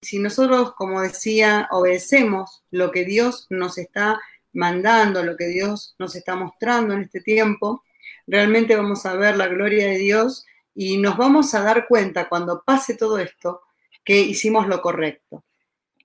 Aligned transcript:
si 0.00 0.18
nosotros, 0.18 0.74
como 0.74 1.02
decía, 1.02 1.68
obedecemos 1.70 2.62
lo 2.70 2.90
que 2.90 3.04
Dios 3.04 3.46
nos 3.50 3.78
está 3.78 4.20
mandando, 4.52 5.22
lo 5.22 5.36
que 5.36 5.46
Dios 5.46 5.94
nos 5.98 6.14
está 6.16 6.36
mostrando 6.36 6.94
en 6.94 7.02
este 7.02 7.20
tiempo, 7.20 7.84
realmente 8.26 8.76
vamos 8.76 9.04
a 9.06 9.14
ver 9.14 9.36
la 9.36 9.48
gloria 9.48 9.86
de 9.86 9.98
Dios 9.98 10.46
y 10.74 10.98
nos 10.98 11.16
vamos 11.16 11.54
a 11.54 11.62
dar 11.62 11.86
cuenta 11.86 12.28
cuando 12.28 12.62
pase 12.64 12.94
todo 12.96 13.18
esto 13.18 13.62
que 14.04 14.20
hicimos 14.20 14.68
lo 14.68 14.80
correcto. 14.80 15.44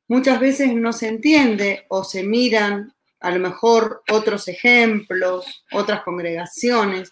Muchas 0.07 0.39
veces 0.39 0.73
no 0.73 0.91
se 0.91 1.07
entiende 1.07 1.86
o 1.89 2.04
se 2.04 2.23
miran 2.23 2.94
a 3.20 3.32
lo 3.32 3.39
mejor 3.39 4.04
otros 4.10 4.48
ejemplos, 4.48 5.64
otras 5.71 6.04
congregaciones, 6.04 7.12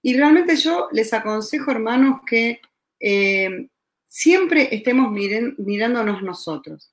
y 0.00 0.16
realmente 0.16 0.56
yo 0.56 0.88
les 0.92 1.12
aconsejo, 1.12 1.72
hermanos, 1.72 2.20
que 2.26 2.60
eh, 3.00 3.68
siempre 4.16 4.74
estemos 4.74 5.12
mirándonos 5.12 6.22
nosotros. 6.22 6.90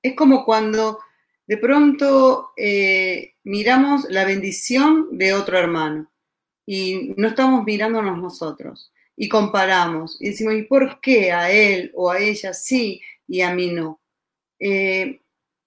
Es 0.00 0.16
como 0.16 0.46
cuando 0.46 0.98
de 1.46 1.58
pronto 1.58 2.52
eh, 2.56 3.34
miramos 3.44 4.06
la 4.08 4.24
bendición 4.24 5.18
de 5.18 5.34
otro 5.34 5.58
hermano 5.58 6.10
y 6.64 7.12
no 7.18 7.28
estamos 7.28 7.64
mirándonos 7.66 8.16
nosotros 8.16 8.94
y 9.14 9.28
comparamos 9.28 10.16
y 10.22 10.30
decimos, 10.30 10.54
¿y 10.54 10.62
por 10.62 11.02
qué 11.02 11.32
a 11.32 11.50
él 11.52 11.92
o 11.94 12.10
a 12.10 12.18
ella 12.18 12.54
sí 12.54 13.02
y 13.28 13.42
a 13.42 13.52
mí 13.54 13.70
no? 13.70 14.00
Eh, 14.58 15.20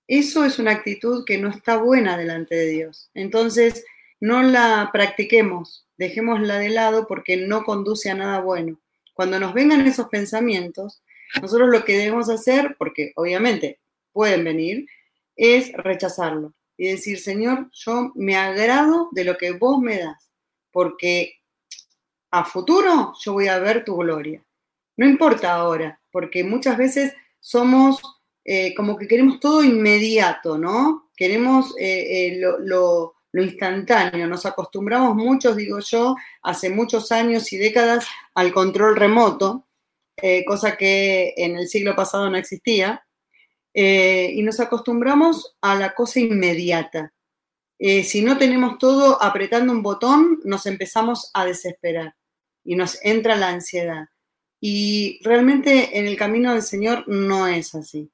eso 0.08 0.46
es 0.46 0.58
una 0.58 0.72
actitud 0.72 1.26
que 1.26 1.38
no 1.38 1.50
está 1.50 1.78
buena 1.78 2.18
delante 2.18 2.56
de 2.56 2.70
Dios. 2.70 3.12
Entonces, 3.14 3.86
no 4.20 4.42
la 4.42 4.90
practiquemos, 4.92 5.88
dejémosla 5.98 6.58
de 6.58 6.70
lado 6.70 7.06
porque 7.06 7.38
no 7.38 7.64
conduce 7.64 8.10
a 8.10 8.16
nada 8.16 8.40
bueno. 8.40 8.80
Cuando 9.16 9.40
nos 9.40 9.54
vengan 9.54 9.88
esos 9.88 10.10
pensamientos, 10.10 11.02
nosotros 11.42 11.70
lo 11.70 11.86
que 11.86 11.98
debemos 11.98 12.30
hacer, 12.30 12.76
porque 12.78 13.14
obviamente 13.16 13.80
pueden 14.12 14.44
venir, 14.44 14.86
es 15.36 15.72
rechazarlo 15.74 16.54
y 16.78 16.90
decir, 16.90 17.20
Señor, 17.20 17.70
yo 17.72 18.12
me 18.14 18.36
agrado 18.36 19.08
de 19.14 19.24
lo 19.24 19.38
que 19.38 19.54
vos 19.54 19.80
me 19.80 20.00
das, 20.00 20.30
porque 20.70 21.40
a 22.32 22.44
futuro 22.44 23.14
yo 23.22 23.34
voy 23.34 23.48
a 23.48 23.60
ver 23.60 23.86
tu 23.86 23.96
gloria. 23.96 24.44
No 24.98 25.08
importa 25.08 25.54
ahora, 25.54 26.02
porque 26.12 26.44
muchas 26.44 26.78
veces 26.78 27.14
somos 27.40 28.02
eh, 28.44 28.76
como 28.76 28.98
que 28.98 29.08
queremos 29.08 29.40
todo 29.40 29.64
inmediato, 29.64 30.58
¿no? 30.58 31.10
Queremos 31.16 31.74
eh, 31.80 32.28
eh, 32.28 32.38
lo, 32.38 32.60
lo 32.60 33.15
instantáneo. 33.42 34.28
Nos 34.28 34.46
acostumbramos 34.46 35.16
muchos, 35.16 35.56
digo 35.56 35.80
yo, 35.80 36.16
hace 36.42 36.70
muchos 36.70 37.12
años 37.12 37.52
y 37.54 37.58
décadas 37.58 38.08
al 38.34 38.52
control 38.54 38.96
remoto, 38.96 39.68
eh, 40.18 40.46
cosa 40.46 40.78
que 40.78 41.34
en 41.38 41.58
el 41.58 41.68
siglo 41.68 41.96
pasado 41.96 42.30
no 42.30 42.38
existía, 42.38 43.06
eh, 43.74 44.32
y 44.34 44.42
nos 44.42 44.60
acostumbramos 44.60 45.58
a 45.62 45.76
la 45.76 45.94
cosa 45.94 46.20
inmediata. 46.20 47.14
Eh, 47.78 48.04
si 48.04 48.22
no 48.22 48.38
tenemos 48.38 48.78
todo 48.78 49.22
apretando 49.22 49.74
un 49.74 49.84
botón, 49.84 50.40
nos 50.46 50.66
empezamos 50.66 51.30
a 51.34 51.46
desesperar 51.46 52.16
y 52.64 52.76
nos 52.76 52.98
entra 53.04 53.36
la 53.36 53.50
ansiedad. 53.50 54.06
Y 54.62 55.20
realmente 55.24 56.00
en 56.00 56.06
el 56.06 56.16
camino 56.16 56.54
del 56.54 56.62
Señor 56.62 57.04
no 57.08 57.48
es 57.48 57.76
así. 57.76 58.10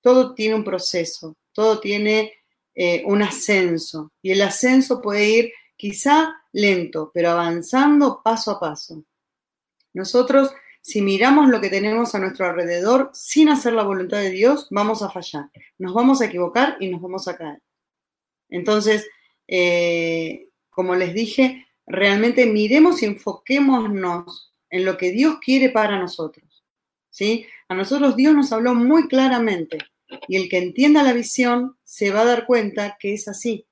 Todo 0.00 0.34
tiene 0.34 0.54
un 0.54 0.64
proceso, 0.64 1.36
todo 1.52 1.78
tiene 1.78 2.32
eh, 2.74 3.02
un 3.06 3.22
ascenso. 3.22 4.12
Y 4.22 4.32
el 4.32 4.42
ascenso 4.42 5.00
puede 5.00 5.28
ir 5.28 5.52
quizá 5.76 6.34
lento, 6.52 7.10
pero 7.12 7.30
avanzando 7.30 8.22
paso 8.22 8.52
a 8.52 8.60
paso. 8.60 9.04
Nosotros, 9.92 10.52
si 10.80 11.02
miramos 11.02 11.48
lo 11.48 11.60
que 11.60 11.68
tenemos 11.68 12.14
a 12.14 12.18
nuestro 12.18 12.46
alrededor 12.46 13.10
sin 13.12 13.48
hacer 13.48 13.72
la 13.74 13.82
voluntad 13.82 14.18
de 14.18 14.30
Dios, 14.30 14.68
vamos 14.70 15.02
a 15.02 15.10
fallar, 15.10 15.50
nos 15.78 15.92
vamos 15.92 16.20
a 16.20 16.26
equivocar 16.26 16.76
y 16.80 16.88
nos 16.88 17.00
vamos 17.00 17.28
a 17.28 17.36
caer. 17.36 17.60
Entonces, 18.48 19.06
eh, 19.48 20.48
como 20.70 20.94
les 20.94 21.12
dije, 21.14 21.66
realmente 21.86 22.46
miremos 22.46 23.02
y 23.02 23.06
enfoquémonos 23.06 24.52
en 24.70 24.84
lo 24.84 24.96
que 24.96 25.10
Dios 25.12 25.38
quiere 25.44 25.68
para 25.68 25.98
nosotros. 25.98 26.64
¿sí? 27.10 27.46
A 27.68 27.74
nosotros 27.74 28.16
Dios 28.16 28.34
nos 28.34 28.52
habló 28.52 28.74
muy 28.74 29.08
claramente 29.08 29.78
y 30.28 30.36
el 30.36 30.48
que 30.48 30.58
entienda 30.58 31.02
la 31.02 31.12
visión 31.12 31.76
se 31.82 32.10
va 32.10 32.22
a 32.22 32.26
dar 32.26 32.46
cuenta 32.46 32.96
que 32.98 33.14
es 33.14 33.28
así. 33.28 33.66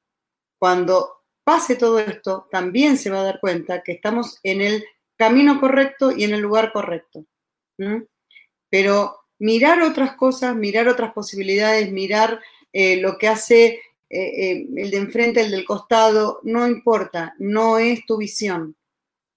Cuando 0.58 1.20
pase 1.44 1.76
todo 1.76 1.98
esto, 1.98 2.48
también 2.50 2.96
se 2.96 3.10
va 3.10 3.20
a 3.20 3.24
dar 3.24 3.40
cuenta 3.40 3.82
que 3.82 3.92
estamos 3.92 4.38
en 4.42 4.60
el 4.60 4.84
camino 5.16 5.60
correcto 5.60 6.12
y 6.12 6.24
en 6.24 6.34
el 6.34 6.40
lugar 6.40 6.72
correcto. 6.72 7.26
Pero 8.68 9.20
mirar 9.38 9.82
otras 9.82 10.16
cosas, 10.16 10.54
mirar 10.54 10.88
otras 10.88 11.12
posibilidades, 11.12 11.90
mirar 11.90 12.40
eh, 12.72 12.96
lo 12.96 13.18
que 13.18 13.28
hace 13.28 13.66
eh, 13.66 13.80
eh, 14.10 14.66
el 14.76 14.90
de 14.90 14.96
enfrente, 14.96 15.40
el 15.40 15.50
del 15.50 15.64
costado, 15.64 16.40
no 16.42 16.66
importa, 16.66 17.34
no 17.38 17.78
es 17.78 18.04
tu 18.06 18.16
visión, 18.16 18.76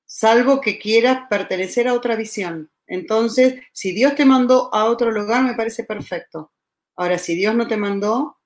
salvo 0.05 0.61
que 0.61 0.79
quieras 0.79 1.27
pertenecer 1.29 1.87
a 1.87 1.93
otra 1.93 2.15
visión. 2.15 2.71
Entonces, 2.87 3.61
si 3.71 3.91
Dios 3.91 4.15
te 4.15 4.25
mandó 4.25 4.73
a 4.73 4.85
otro 4.85 5.11
lugar, 5.11 5.43
me 5.43 5.53
parece 5.53 5.83
perfecto. 5.83 6.52
Ahora, 6.95 7.17
si 7.17 7.35
Dios 7.35 7.55
no 7.55 7.67
te 7.67 7.77
mandó, 7.77 8.37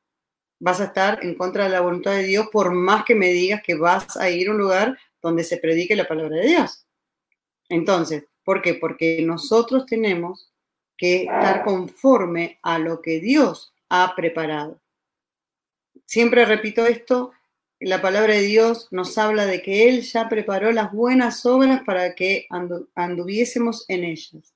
vas 0.60 0.82
a 0.82 0.86
estar 0.86 1.24
en 1.24 1.36
contra 1.36 1.66
de 1.66 1.70
la 1.70 1.82
voluntad 1.82 2.12
de 2.12 2.24
Dios 2.24 2.48
por 2.52 2.72
más 2.72 3.06
que 3.06 3.16
me 3.16 3.28
digas 3.28 3.62
que 3.64 3.76
vas 3.76 4.18
a 4.18 4.30
ir 4.30 4.48
a 4.48 4.52
un 4.52 4.58
lugar 4.58 4.98
donde 5.22 5.44
se 5.44 5.58
predique 5.58 5.96
la 5.96 6.08
palabra 6.08 6.38
de 6.38 6.48
Dios. 6.48 6.86
Entonces, 7.70 8.26
¿por 8.44 8.62
qué? 8.62 8.76
Porque 8.76 9.22
nosotros 9.22 9.86
tenemos 9.86 10.52
que 10.96 11.24
estar 11.24 11.64
conforme 11.64 12.60
a 12.64 12.80
lo 12.80 13.02
que 13.02 13.20
Dios 13.20 13.74
ha 13.90 14.14
preparado. 14.16 14.82
Siempre 16.06 16.46
repito 16.46 16.86
esto, 16.86 17.34
la 17.80 18.02
palabra 18.02 18.34
de 18.34 18.42
Dios 18.42 18.88
nos 18.92 19.18
habla 19.18 19.46
de 19.46 19.62
que 19.62 19.88
Él 19.90 20.02
ya 20.02 20.30
preparó 20.30 20.72
las 20.72 20.92
buenas 20.92 21.46
obras 21.46 21.84
para 21.84 22.16
que 22.16 22.48
anduviésemos 22.96 23.86
en 23.88 24.04
ellas. 24.06 24.56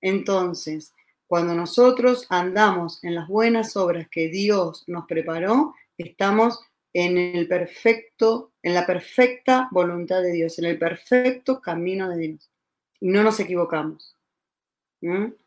Entonces, 0.00 0.92
cuando 1.28 1.54
nosotros 1.54 2.26
andamos 2.30 3.04
en 3.04 3.14
las 3.14 3.28
buenas 3.28 3.76
obras 3.76 4.08
que 4.10 4.28
Dios 4.28 4.84
nos 4.86 5.06
preparó, 5.06 5.74
estamos 5.98 6.58
en 6.94 7.18
el 7.18 7.46
perfecto, 7.46 8.52
en 8.62 8.72
la 8.72 8.86
perfecta 8.86 9.68
voluntad 9.70 10.22
de 10.22 10.32
Dios, 10.32 10.58
en 10.58 10.64
el 10.64 10.78
perfecto 10.78 11.60
camino 11.60 12.08
de 12.08 12.16
Dios. 12.16 12.50
Y 12.98 13.08
no 13.08 13.22
nos 13.22 13.38
equivocamos. 13.40 14.16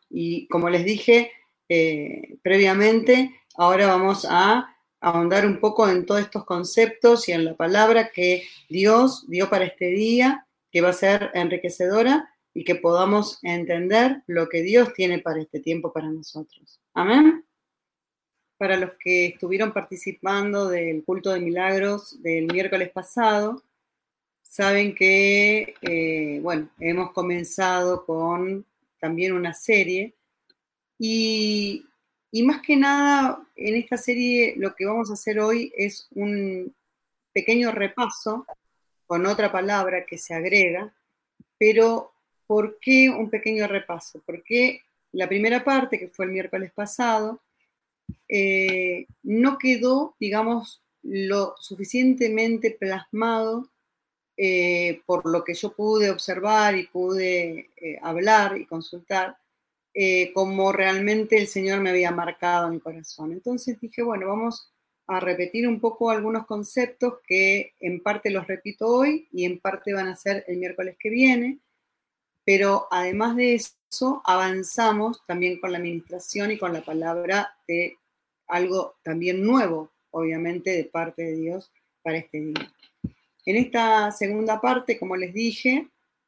Y 0.09 0.47
como 0.47 0.69
les 0.69 0.85
dije 0.85 1.31
eh, 1.67 2.37
previamente, 2.43 3.41
ahora 3.55 3.87
vamos 3.87 4.27
a 4.29 4.75
ahondar 4.99 5.47
un 5.47 5.59
poco 5.59 5.89
en 5.89 6.05
todos 6.05 6.21
estos 6.21 6.45
conceptos 6.45 7.27
y 7.27 7.31
en 7.31 7.43
la 7.43 7.55
palabra 7.55 8.11
que 8.11 8.43
Dios 8.69 9.25
dio 9.27 9.49
para 9.49 9.65
este 9.65 9.87
día, 9.87 10.45
que 10.71 10.81
va 10.81 10.89
a 10.89 10.93
ser 10.93 11.31
enriquecedora 11.33 12.31
y 12.53 12.63
que 12.63 12.75
podamos 12.75 13.39
entender 13.43 14.23
lo 14.27 14.49
que 14.49 14.61
Dios 14.61 14.93
tiene 14.93 15.19
para 15.19 15.41
este 15.41 15.59
tiempo 15.59 15.93
para 15.93 16.09
nosotros. 16.09 16.79
Amén. 16.93 17.45
Para 18.57 18.77
los 18.77 18.91
que 18.99 19.27
estuvieron 19.27 19.71
participando 19.71 20.67
del 20.67 21.03
culto 21.03 21.31
de 21.31 21.39
milagros 21.39 22.21
del 22.21 22.45
miércoles 22.45 22.89
pasado, 22.89 23.63
saben 24.41 24.93
que, 24.93 25.75
eh, 25.81 26.39
bueno, 26.41 26.69
hemos 26.79 27.11
comenzado 27.13 28.05
con 28.05 28.65
también 28.99 29.33
una 29.33 29.53
serie 29.53 30.13
y, 30.99 31.85
y 32.31 32.43
más 32.43 32.61
que 32.61 32.75
nada 32.75 33.41
en 33.55 33.75
esta 33.75 33.97
serie 33.97 34.53
lo 34.57 34.75
que 34.75 34.85
vamos 34.85 35.09
a 35.09 35.13
hacer 35.13 35.39
hoy 35.39 35.71
es 35.75 36.07
un 36.11 36.75
pequeño 37.33 37.71
repaso 37.71 38.45
con 39.07 39.25
otra 39.25 39.51
palabra 39.51 40.05
que 40.05 40.17
se 40.17 40.33
agrega, 40.33 40.93
pero 41.57 42.11
¿Por 42.51 42.79
qué 42.81 43.09
un 43.09 43.29
pequeño 43.29 43.65
repaso? 43.65 44.21
Porque 44.25 44.81
la 45.13 45.29
primera 45.29 45.63
parte, 45.63 45.97
que 45.97 46.09
fue 46.09 46.25
el 46.25 46.33
miércoles 46.33 46.73
pasado, 46.73 47.39
eh, 48.27 49.05
no 49.23 49.57
quedó, 49.57 50.17
digamos, 50.19 50.83
lo 51.01 51.55
suficientemente 51.61 52.71
plasmado 52.71 53.69
eh, 54.35 54.99
por 55.05 55.31
lo 55.31 55.45
que 55.45 55.53
yo 55.53 55.71
pude 55.71 56.09
observar 56.09 56.75
y 56.75 56.87
pude 56.87 57.69
eh, 57.77 57.97
hablar 58.01 58.57
y 58.57 58.65
consultar, 58.65 59.37
como 60.33 60.73
realmente 60.73 61.37
el 61.37 61.47
Señor 61.47 61.79
me 61.79 61.91
había 61.91 62.11
marcado 62.11 62.67
en 62.67 62.73
mi 62.73 62.79
corazón. 62.81 63.31
Entonces 63.31 63.79
dije, 63.79 64.03
bueno, 64.03 64.27
vamos 64.27 64.73
a 65.07 65.21
repetir 65.21 65.69
un 65.69 65.79
poco 65.79 66.09
algunos 66.09 66.45
conceptos 66.45 67.19
que 67.25 67.75
en 67.79 68.03
parte 68.03 68.29
los 68.29 68.45
repito 68.45 68.87
hoy 68.87 69.29
y 69.31 69.45
en 69.45 69.61
parte 69.61 69.93
van 69.93 70.09
a 70.09 70.17
ser 70.17 70.43
el 70.49 70.57
miércoles 70.57 70.97
que 70.99 71.09
viene 71.09 71.61
pero 72.53 72.85
además 72.91 73.37
de 73.37 73.55
eso, 73.55 74.21
avanzamos 74.25 75.23
también 75.25 75.57
con 75.61 75.71
la 75.71 75.77
administración 75.77 76.51
y 76.51 76.57
con 76.57 76.73
la 76.73 76.81
palabra 76.81 77.55
de 77.65 77.97
algo 78.49 78.95
también 79.03 79.41
nuevo, 79.41 79.89
obviamente, 80.09 80.71
de 80.71 80.83
parte 80.83 81.23
de 81.23 81.35
Dios 81.37 81.71
para 82.03 82.17
este 82.17 82.41
día. 82.41 82.73
En 83.45 83.55
esta 83.55 84.11
segunda 84.11 84.59
parte, 84.59 84.99
como 84.99 85.15
les 85.15 85.33
dije, 85.33 85.87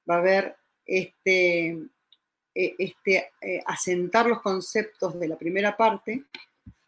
va 0.10 0.16
a 0.16 0.20
haber 0.20 0.56
este, 0.86 1.72
eh, 2.56 2.76
este, 2.78 3.30
eh, 3.42 3.62
asentar 3.66 4.26
los 4.26 4.42
conceptos 4.42 5.20
de 5.20 5.28
la 5.28 5.38
primera 5.38 5.76
parte 5.76 6.24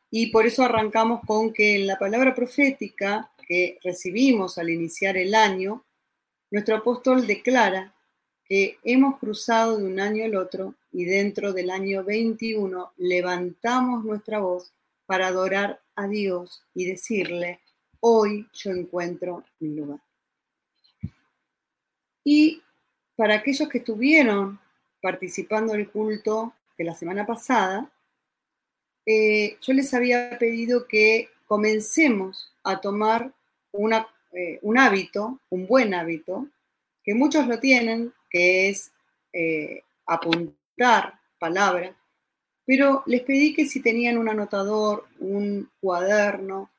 y 0.10 0.28
por 0.28 0.46
eso 0.46 0.64
arrancamos 0.64 1.20
con 1.28 1.52
que 1.52 1.76
en 1.76 1.88
la 1.88 2.00
palabra 2.00 2.34
profética 2.34 3.30
que 3.46 3.80
recibimos 3.84 4.58
al 4.58 4.70
iniciar 4.70 5.18
el 5.18 5.36
año, 5.36 5.84
nuestro 6.52 6.78
apóstol 6.78 7.28
declara 7.28 7.95
que 8.48 8.78
hemos 8.84 9.18
cruzado 9.18 9.78
de 9.78 9.86
un 9.86 10.00
año 10.00 10.26
al 10.26 10.36
otro 10.36 10.76
y 10.92 11.06
dentro 11.06 11.52
del 11.52 11.70
año 11.70 12.04
21 12.04 12.94
levantamos 12.98 14.06
nuestra 14.06 14.40
voz 14.40 14.72
para 15.06 15.28
adorar 15.28 15.82
a 15.96 16.08
Dios 16.08 16.64
y 16.74 16.86
decirle, 16.86 17.60
hoy 18.00 18.48
yo 18.54 18.72
encuentro 18.72 19.44
mi 19.60 19.76
lugar. 19.76 20.00
Y 22.24 22.62
para 23.16 23.36
aquellos 23.36 23.70
que 23.70 23.80
estuvieron 23.80 24.60
participando 25.02 25.74
del 25.74 25.90
culto 25.90 26.54
de 26.78 26.84
la 26.84 26.96
semana 26.96 27.26
pasada, 27.26 27.92
eh, 29.06 29.58
yo 29.62 29.74
les 29.74 29.94
había 29.94 30.38
pedido 30.40 30.88
que 30.88 31.30
comencemos 31.46 32.52
a 32.64 32.82
tomar 32.82 33.32
eh, 34.34 34.60
un 34.62 34.78
hábito, 34.78 35.40
un 35.50 35.68
buen 35.68 35.94
hábito, 35.94 36.48
que 37.04 37.14
muchos 37.14 37.48
lo 37.48 37.60
tienen, 37.60 38.12
que 38.36 38.68
es 38.68 38.92
eh, 39.32 39.84
apuntar 40.06 41.22
palabras, 41.40 41.96
pero 42.66 43.02
les 43.06 43.22
pedí 43.22 43.54
que 43.54 43.66
si 43.66 43.82
tenían 43.82 44.18
un 44.18 44.28
anotador, 44.28 45.08
un 45.20 45.72
cuaderno, 45.80 46.70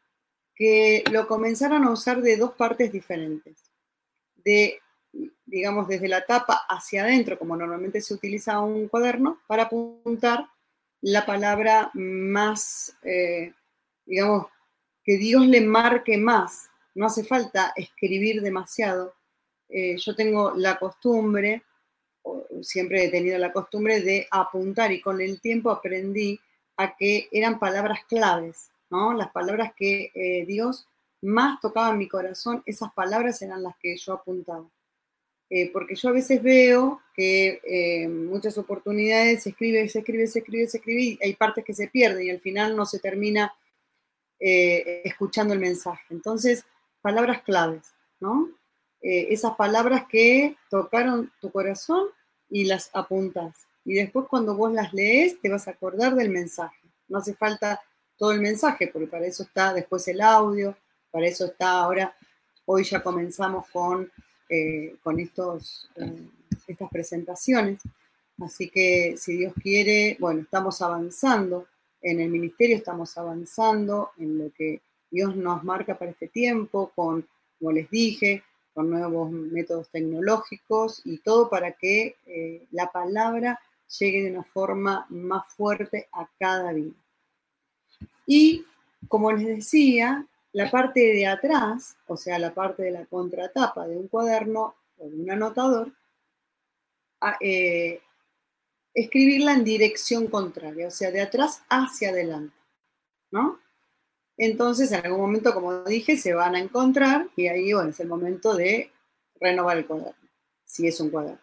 que 0.55 1.03
lo 1.11 1.27
comenzaran 1.27 1.85
a 1.85 1.91
usar 1.91 2.21
de 2.21 2.37
dos 2.37 2.53
partes 2.53 2.93
diferentes. 2.93 3.57
De, 4.35 4.81
digamos, 5.47 5.89
desde 5.89 6.09
la 6.09 6.27
tapa 6.27 6.67
hacia 6.69 7.05
adentro, 7.05 7.39
como 7.39 7.57
normalmente 7.57 8.03
se 8.03 8.13
utiliza 8.13 8.61
un 8.61 8.89
cuaderno, 8.89 9.41
para 9.47 9.63
apuntar 9.63 10.47
la 11.01 11.25
palabra 11.25 11.91
más, 11.95 12.95
eh, 13.03 13.55
digamos, 14.05 14.49
que 15.03 15.17
Dios 15.17 15.47
le 15.47 15.63
marque 15.63 16.19
más. 16.19 16.69
No 16.95 17.07
hace 17.07 17.25
falta 17.25 17.73
escribir 17.77 18.43
demasiado. 18.43 19.16
Eh, 19.69 19.97
yo 19.97 20.15
tengo 20.15 20.53
la 20.55 20.79
costumbre 20.79 21.63
siempre 22.63 23.05
he 23.05 23.11
tenido 23.11 23.39
la 23.39 23.53
costumbre 23.53 24.01
de 24.01 24.27
apuntar 24.31 24.93
y 24.93 25.01
con 25.01 25.21
el 25.21 25.41
tiempo 25.41 25.71
aprendí 25.71 26.39
a 26.77 26.97
que 26.97 27.29
eran 27.33 27.59
palabras 27.59 28.01
claves, 28.09 28.71
¿no? 28.91 29.13
Las 29.15 29.31
palabras 29.31 29.73
que 29.77 30.11
eh, 30.15 30.45
Dios 30.47 30.87
más 31.23 31.61
tocaba 31.61 31.91
en 31.91 31.99
mi 31.99 32.09
corazón, 32.09 32.63
esas 32.67 32.93
palabras 32.93 33.41
eran 33.43 33.63
las 33.63 33.77
que 33.79 33.97
yo 33.97 34.15
apuntaba. 34.15 34.69
Eh, 35.49 35.71
porque 35.73 35.95
yo 35.95 36.09
a 36.09 36.13
veces 36.13 36.43
veo 36.43 37.01
que 37.15 37.61
en 37.63 38.05
eh, 38.05 38.09
muchas 38.09 38.59
oportunidades 38.59 39.45
se 39.45 39.51
escribe, 39.51 39.89
se 39.89 40.01
escribe, 40.01 40.27
se 40.27 40.41
escribe, 40.41 40.67
se 40.67 40.79
escribe 40.79 41.01
y 41.01 41.19
hay 41.23 41.35
partes 41.35 41.65
que 41.65 41.73
se 41.73 41.89
pierden 41.89 42.25
y 42.25 42.31
al 42.31 42.41
final 42.41 42.77
no 42.77 42.85
se 42.85 42.99
termina 42.99 43.55
escuchando 44.39 45.55
el 45.55 45.61
mensaje. 45.61 46.05
Entonces, 46.11 46.67
palabras 47.01 47.41
claves, 47.41 47.87
¿no? 48.21 48.51
Esas 49.09 49.55
palabras 49.57 50.07
que 50.09 50.57
tocaron 50.69 51.33
tu 51.41 51.51
corazón 51.51 52.09
y 52.51 52.65
las 52.65 52.91
apuntas. 52.93 53.67
Y 53.85 53.95
después 53.95 54.27
cuando 54.29 54.57
vos 54.57 54.73
las 54.73 54.93
lees 54.93 55.41
te 55.41 55.49
vas 55.49 55.69
a 55.69 55.73
acordar 55.73 56.15
del 56.17 56.31
mensaje. 56.31 56.77
No 57.09 57.19
hace 57.19 57.35
falta 57.35 57.81
todo 58.17 58.33
el 58.33 58.41
mensaje, 58.41 58.89
porque 58.89 59.07
para 59.07 59.27
eso 59.27 59.45
está 59.45 59.73
después 59.73 60.07
el 60.09 60.21
audio, 60.21 60.77
para 61.11 61.27
eso 61.27 61.47
está 61.47 61.81
ahora, 61.81 62.17
hoy 62.65 62.83
ya 62.85 63.03
comenzamos 63.03 63.69
con, 63.71 64.11
eh, 64.49 64.97
con 65.03 65.21
estos, 65.21 65.89
eh, 65.97 66.27
estas 66.67 66.91
presentaciones. 66.91 67.81
Así 68.41 68.69
que 68.69 69.17
si 69.17 69.37
Dios 69.37 69.55
quiere, 69.63 70.17
bueno, 70.19 70.41
estamos 70.41 70.83
avanzando 70.83 71.69
en 72.03 72.21
el 72.21 72.29
ministerio, 72.29 72.77
estamos 72.77 73.17
avanzando 73.17 74.11
en 74.19 74.39
lo 74.39 74.51
que 74.53 74.83
Dios 75.11 75.37
nos 75.37 75.65
marca 75.65 75.97
para 75.99 76.11
este 76.11 76.29
tiempo, 76.29 76.93
con, 76.95 77.27
como 77.59 77.73
les 77.73 77.89
dije, 77.89 78.43
con 78.77 78.91
nuevos 78.91 79.31
métodos 79.31 79.89
tecnológicos 79.89 81.01
y 81.07 81.17
todo 81.17 81.49
para 81.49 81.73
que 81.73 82.17
eh, 82.27 82.67
la 82.73 82.93
palabra 82.93 83.59
llegue 83.99 84.25
de 84.25 84.33
una 84.33 84.43
forma 84.45 85.07
más 85.09 85.47
fuerte 85.55 86.11
a 86.13 86.29
cada 86.39 86.75
vida. 86.75 86.93
Y 88.27 88.67
como 89.09 89.33
les 89.33 89.47
decía, 89.47 90.27
la 90.53 90.71
parte 90.71 91.01
de 91.01 91.27
atrás, 91.27 91.97
o 92.07 92.19
sea, 92.19 92.39
la 92.39 92.53
parte 92.53 92.83
de 92.83 92.91
la 92.91 93.07
contratapa 93.07 93.87
de 93.87 93.97
un 93.97 94.09
cuaderno 94.09 94.75
o 94.99 95.09
de 95.09 95.23
un 95.23 95.31
anotador, 95.31 95.91
eh, 97.41 98.03
escribirla 98.93 99.55
en 99.55 99.65
dirección 99.65 100.27
contraria, 100.27 100.89
o 100.89 100.91
sea, 100.91 101.11
de 101.11 101.23
atrás 101.23 101.63
hacia 101.71 102.11
adelante, 102.11 102.55
¿no? 103.31 103.59
Entonces, 104.37 104.93
en 104.93 105.05
algún 105.05 105.21
momento, 105.21 105.55
como 105.55 105.83
dije, 105.85 106.17
se 106.17 106.35
van 106.35 106.55
a 106.55 106.61
encontrar 106.61 107.29
y 107.37 107.49
ahí, 107.49 107.71
es 107.71 108.01
el 108.01 108.09
momento 108.09 108.55
de 108.55 108.91
renovar 109.41 109.79
el 109.79 109.87
cuaderno, 109.87 110.29
si 110.65 110.87
es 110.87 111.01
un 111.01 111.11
cuaderno. 111.11 111.41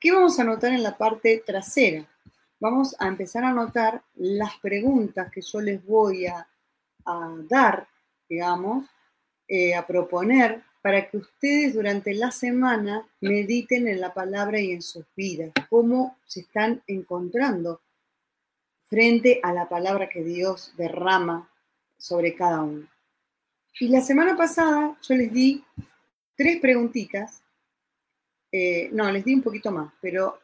¿Qué 0.00 0.12
vamos 0.12 0.38
a 0.38 0.42
anotar 0.42 0.72
en 0.72 0.84
la 0.84 0.96
parte 0.96 1.42
trasera? 1.44 2.06
Vamos 2.60 2.94
a 2.98 3.08
empezar 3.08 3.44
a 3.44 3.48
anotar 3.48 4.02
las 4.14 4.56
preguntas 4.60 5.30
que 5.32 5.40
yo 5.40 5.60
les 5.60 5.84
voy 5.84 6.26
a, 6.26 6.46
dar, 7.48 7.88
digamos, 8.28 8.86
eh, 9.46 9.74
a 9.74 9.86
proponer 9.86 10.62
para 10.82 11.08
que 11.08 11.16
ustedes 11.16 11.74
durante 11.74 12.14
la 12.14 12.30
semana 12.30 13.08
mediten 13.20 13.88
en 13.88 14.00
la 14.00 14.12
palabra 14.12 14.60
y 14.60 14.72
en 14.72 14.82
sus 14.82 15.06
vidas, 15.16 15.52
cómo 15.70 16.18
se 16.26 16.40
están 16.40 16.82
encontrando 16.86 17.80
frente 18.88 19.40
a 19.42 19.52
la 19.52 19.68
palabra 19.68 20.08
que 20.08 20.22
Dios 20.22 20.72
derrama 20.76 21.47
sobre 21.98 22.34
cada 22.34 22.62
uno. 22.62 22.88
Y 23.80 23.88
la 23.88 24.00
semana 24.00 24.36
pasada 24.36 24.96
yo 25.02 25.14
les 25.14 25.32
di 25.32 25.64
tres 26.36 26.60
preguntitas, 26.60 27.42
eh, 28.50 28.88
no, 28.92 29.10
les 29.10 29.24
di 29.24 29.34
un 29.34 29.42
poquito 29.42 29.70
más, 29.70 29.92
pero 30.00 30.40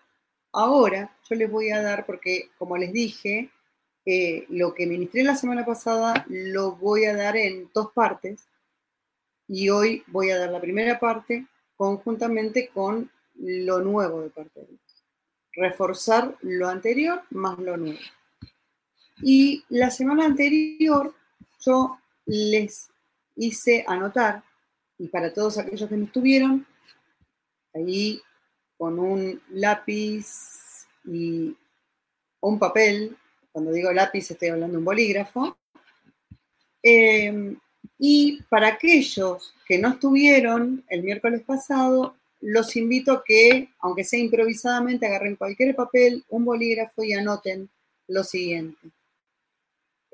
ahora 0.53 1.17
yo 1.29 1.37
les 1.37 1.51
voy 1.51 1.71
a 1.71 1.83
dar, 1.83 2.05
porque 2.05 2.51
como 2.59 2.77
les 2.77 2.93
dije, 2.93 3.51
eh, 4.07 4.45
lo 4.51 4.75
que 4.75 4.87
ministré 4.87 5.23
la 5.23 5.35
semana 5.35 5.65
pasada 5.65 6.27
lo 6.29 6.73
voy 6.73 7.07
a 7.07 7.17
dar 7.17 7.37
en 7.37 7.71
dos 7.73 7.91
partes 7.93 8.47
y 9.49 9.71
hoy 9.71 10.05
voy 10.09 10.31
a 10.31 10.39
dar 10.39 10.51
la 10.51 10.61
primera 10.61 10.99
parte 11.01 11.47
conjuntamente 11.77 12.69
con 12.69 13.11
lo 13.37 13.81
nuevo 13.81 14.21
de 14.21 14.31
parte 14.31 14.61
de 14.61 14.67
Dios. 14.67 15.05
Reforzar 15.53 16.37
lo 16.43 16.69
anterior 16.69 17.23
más 17.31 17.59
lo 17.59 17.77
nuevo. 17.77 17.99
Y 19.23 19.65
la 19.69 19.91
semana 19.91 20.27
anterior 20.27 21.15
yo 21.65 21.99
les 22.27 22.89
hice 23.37 23.85
anotar, 23.87 24.43
y 24.99 25.09
para 25.09 25.33
todos 25.33 25.59
aquellos 25.59 25.89
que 25.89 25.97
no 25.97 26.05
estuvieron, 26.05 26.67
ahí 27.75 28.21
con 28.77 28.99
un 28.99 29.41
lápiz 29.51 30.87
y 31.05 31.57
un 32.41 32.59
papel, 32.59 33.17
cuando 33.53 33.73
digo 33.73 33.93
lápiz 33.93 34.31
estoy 34.31 34.49
hablando 34.49 34.73
de 34.73 34.79
un 34.79 34.85
bolígrafo, 34.85 35.57
em, 36.83 37.59
y 37.99 38.43
para 38.51 38.69
aquellos 38.69 39.55
que 39.67 39.79
no 39.79 39.91
estuvieron 39.91 40.85
el 40.89 41.03
miércoles 41.03 41.43
pasado, 41.43 42.17
los 42.41 42.77
invito 42.77 43.13
a 43.13 43.25
que, 43.25 43.71
aunque 43.81 44.05
sea 44.05 44.21
improvisadamente, 44.21 45.07
agarren 45.07 45.37
cualquier 45.37 45.75
papel, 45.75 46.25
un 46.29 46.45
bolígrafo 46.45 47.03
y 47.03 47.15
anoten 47.15 47.71
lo 48.09 48.23
siguiente. 48.23 48.91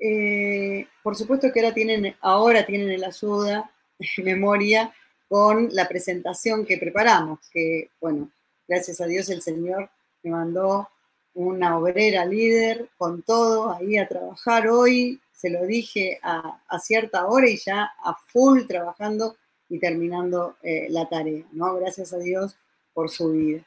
Eh, 0.03 0.87
por 1.03 1.15
supuesto 1.15 1.51
que 1.53 1.59
ahora 1.59 1.75
tienen, 1.75 2.15
ahora 2.21 2.65
tienen 2.65 2.89
el 2.89 3.03
ayuda, 3.03 3.71
memoria, 4.17 4.91
con 5.29 5.69
la 5.71 5.87
presentación 5.87 6.65
que 6.65 6.77
preparamos, 6.77 7.39
que 7.53 7.91
bueno, 8.01 8.31
gracias 8.67 8.99
a 8.99 9.05
Dios 9.05 9.29
el 9.29 9.41
Señor 9.41 9.89
me 10.23 10.31
mandó 10.31 10.89
una 11.33 11.77
obrera 11.77 12.25
líder 12.25 12.89
con 12.97 13.21
todo 13.21 13.71
ahí 13.71 13.97
a 13.97 14.07
trabajar 14.07 14.67
hoy, 14.67 15.21
se 15.31 15.49
lo 15.49 15.65
dije 15.65 16.19
a, 16.21 16.59
cierta 16.79 17.27
hora 17.27 17.47
y 17.47 17.57
ya 17.57 17.91
a 18.03 18.15
full 18.27 18.63
trabajando 18.67 19.37
y 19.69 19.79
terminando 19.79 20.57
eh, 20.63 20.87
la 20.89 21.07
tarea, 21.07 21.45
¿no? 21.53 21.75
Gracias 21.75 22.11
a 22.11 22.17
Dios 22.17 22.57
por 22.93 23.09
su 23.09 23.31
vida. 23.31 23.61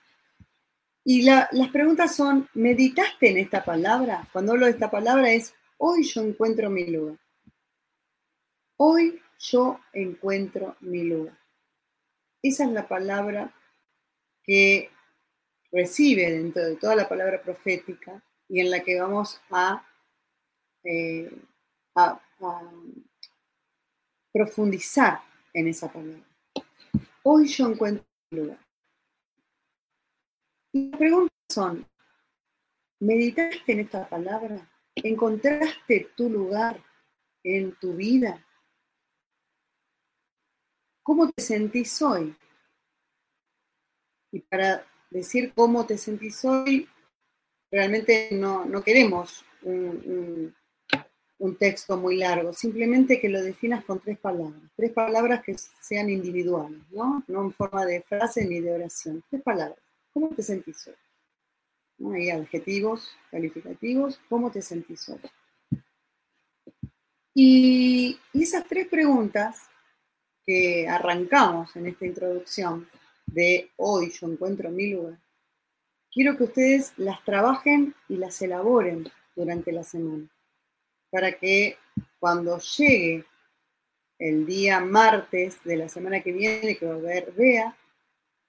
Y 1.05 1.23
las 1.23 1.69
preguntas 1.73 2.15
son, 2.15 2.49
¿meditaste 2.55 3.31
en 3.31 3.39
esta 3.39 3.65
palabra? 3.65 4.27
Cuando 4.33 4.53
hablo 4.53 4.67
de 4.67 4.73
esta 4.73 4.91
palabra 4.91 5.33
es 5.33 5.55
Hoy 5.79 6.05
yo 6.05 6.23
encuentro 6.23 6.71
mi 6.71 6.87
lugar. 6.87 7.19
Hoy 8.77 9.21
yo 9.39 9.81
encuentro 9.93 10.77
mi 10.81 11.05
lugar. 11.05 11.39
Esa 12.43 12.65
es 12.65 12.71
la 12.71 12.87
palabra 12.87 13.55
que 14.43 14.91
recibe 15.73 16.31
dentro 16.31 16.63
de 16.63 16.77
toda 16.77 16.95
la 16.95 17.09
palabra 17.09 17.43
profética 17.43 18.23
y 18.49 18.61
en 18.61 18.71
la 18.71 18.83
que 18.85 19.01
vamos 19.01 19.41
a, 19.51 19.85
eh, 20.85 21.31
profundizar 24.33 25.21
en 25.53 25.69
esa 25.69 25.93
palabra. 25.93 26.25
Hoy 27.23 27.47
yo 27.47 27.69
encuentro 27.69 28.05
mi 28.31 28.41
lugar. 28.41 28.59
Y 30.73 30.91
las 30.91 30.99
preguntas 30.99 31.39
son, 31.49 31.87
¿meditaste 33.01 33.73
en 33.73 33.81
esta 33.81 34.09
palabra? 34.09 34.74
¿Encontraste 34.97 36.11
tu 36.17 36.31
lugar 36.31 36.83
en 37.43 37.75
tu 37.77 37.95
vida? 37.95 38.45
¿Cómo 41.03 41.31
te 41.31 41.43
sentís 41.43 42.01
hoy? 42.01 42.35
Y 44.33 44.41
para 44.41 44.87
decir 45.11 45.53
cómo 45.55 45.85
te 45.85 45.99
sentís 45.99 46.45
hoy, 46.45 46.89
realmente 47.71 48.31
no, 48.33 48.83
queremos 48.83 49.45
un, 49.63 50.55
texto 51.59 51.99
muy 51.99 52.17
largo, 52.17 52.55
simplemente 52.55 53.21
que 53.21 53.29
lo 53.29 53.43
definas 53.43 53.85
con 53.85 54.01
tres 54.01 54.19
palabras, 54.19 54.63
tres 54.75 54.93
palabras 54.93 55.43
que 55.43 55.55
sean 55.81 56.09
individuales, 56.09 56.81
¿no? 56.91 57.23
No 57.29 57.43
en 57.43 57.53
forma 57.53 57.85
de 57.85 58.01
frase 58.01 58.47
ni 58.47 58.61
de 58.61 58.73
oración, 58.73 59.23
tres 59.29 59.43
palabras. 59.43 59.79
¿Cómo 60.11 60.31
te 60.31 60.43
sentís 60.43 60.89
hoy? 60.89 60.95
Hay 62.13 62.31
adjetivos, 62.31 63.17
calificativos, 63.31 64.21
¿cómo 64.29 64.51
te 64.51 64.63
sentís 64.63 65.09
hoy? 65.09 65.21
y 67.37 68.17
esas 68.33 68.65
tres 68.69 68.87
preguntas 68.87 69.69
que 70.47 70.87
arrancamos 70.89 71.75
en 71.75 71.87
esta 71.87 72.07
introducción 72.07 72.89
de 73.27 73.71
hoy 73.77 74.13
yo 74.13 74.29
encuentro 74.29 74.71
mi 74.71 74.93
lugar, 74.93 75.19
quiero 76.13 76.37
que 76.37 76.45
ustedes 76.45 76.93
las 76.97 77.23
trabajen 77.25 77.95
y 78.09 78.17
las 78.17 78.41
elaboren 78.43 79.09
durante 79.35 79.73
la 79.73 79.83
semana, 79.83 80.29
para 81.11 81.33
que 81.33 81.77
cuando 82.19 82.59
llegue 82.59 83.25
el 84.19 84.47
día 84.47 84.81
martes 84.81 85.63
de 85.65 85.77
la 85.77 85.89
semana 85.89 86.23
que 86.23 86.33
viene, 86.33 86.77
que 86.77 86.87
va 86.87 86.95
a 86.95 86.99
haber 86.99 87.33
Bea, 87.33 87.77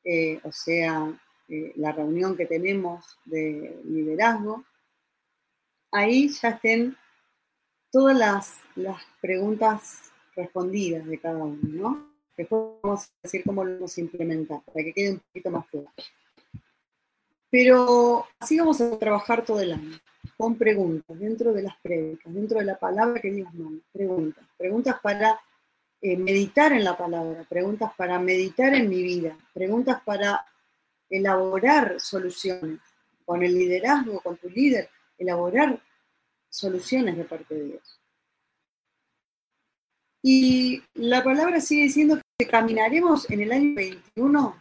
eh, 0.04 0.40
o 0.44 0.52
sea, 0.52 1.20
eh, 1.48 1.74
la 1.76 1.92
reunión 1.92 2.36
que 2.36 2.46
tenemos 2.46 3.18
de 3.26 3.82
liderazgo, 3.86 4.64
ahí 5.92 6.30
ya 6.30 6.50
estén 6.50 6.98
todas 7.92 8.18
las, 8.18 8.60
las 8.76 9.02
preguntas 9.22 10.12
respondidas 10.36 11.06
de 11.06 11.20
cada 11.20 11.38
uno, 11.38 11.60
¿no? 11.64 12.16
Después 12.36 12.62
vamos 12.82 13.06
a 13.06 13.10
decir 13.24 13.44
cómo 13.46 13.64
lo 13.64 13.76
vamos 13.76 13.98
a 13.98 14.02
implementar, 14.02 14.62
para 14.64 14.84
que 14.84 14.94
quede 14.94 15.12
un 15.14 15.20
poquito 15.20 15.52
más 15.52 15.68
claro. 15.68 15.92
Pero 17.50 18.26
así 18.40 18.60
vamos 18.60 18.82
a 18.82 18.98
trabajar 19.00 19.46
todo 19.46 19.62
el 19.62 19.72
año, 19.72 19.98
con 20.36 20.58
preguntas, 20.58 21.18
dentro 21.18 21.54
de 21.54 21.64
las 21.64 21.78
prédicas, 21.82 22.34
dentro 22.34 22.60
de 22.60 22.66
la 22.66 22.78
palabra 22.78 23.22
que 23.22 23.32
Dios 23.32 23.54
manda, 23.54 23.82
preguntas, 23.94 24.46
preguntas 24.58 24.98
para 25.02 25.40
eh, 26.02 26.18
meditar 26.18 26.74
en 26.74 26.84
la 26.84 26.98
palabra, 26.98 27.46
preguntas 27.48 27.92
para 27.96 28.20
meditar 28.20 28.74
en 28.74 28.90
mi 28.90 29.02
vida, 29.02 29.38
preguntas 29.54 30.02
para 30.04 30.46
elaborar 31.18 32.00
soluciones, 32.00 32.80
con 33.26 33.44
el 33.44 33.58
liderazgo, 33.58 34.20
con 34.22 34.38
tu 34.38 34.50
líder, 34.50 34.90
elaborar 35.18 35.82
soluciones 36.50 37.18
de 37.18 37.26
parte 37.26 37.56
de 37.56 37.64
Dios. 37.66 38.00
Y 40.22 40.84
la 40.94 41.24
palabra 41.24 41.60
sigue 41.62 41.84
diciendo 41.84 42.20
que 42.38 42.48
caminaremos 42.48 43.30
en 43.30 43.42
el 43.42 43.52
año 43.52 43.76
21 43.76 44.58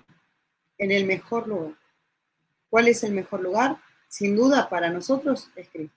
en 0.79 0.91
el 0.91 1.07
mejor 1.07 1.49
lugar. 1.49 1.75
¿Cuál 2.69 2.89
es 2.89 3.05
el 3.05 3.13
mejor 3.13 3.41
lugar? 3.41 3.79
Sin 4.09 4.37
duda 4.37 4.69
para 4.69 4.91
nosotros 4.91 5.51
es 5.57 5.69
Cristo. 5.69 5.97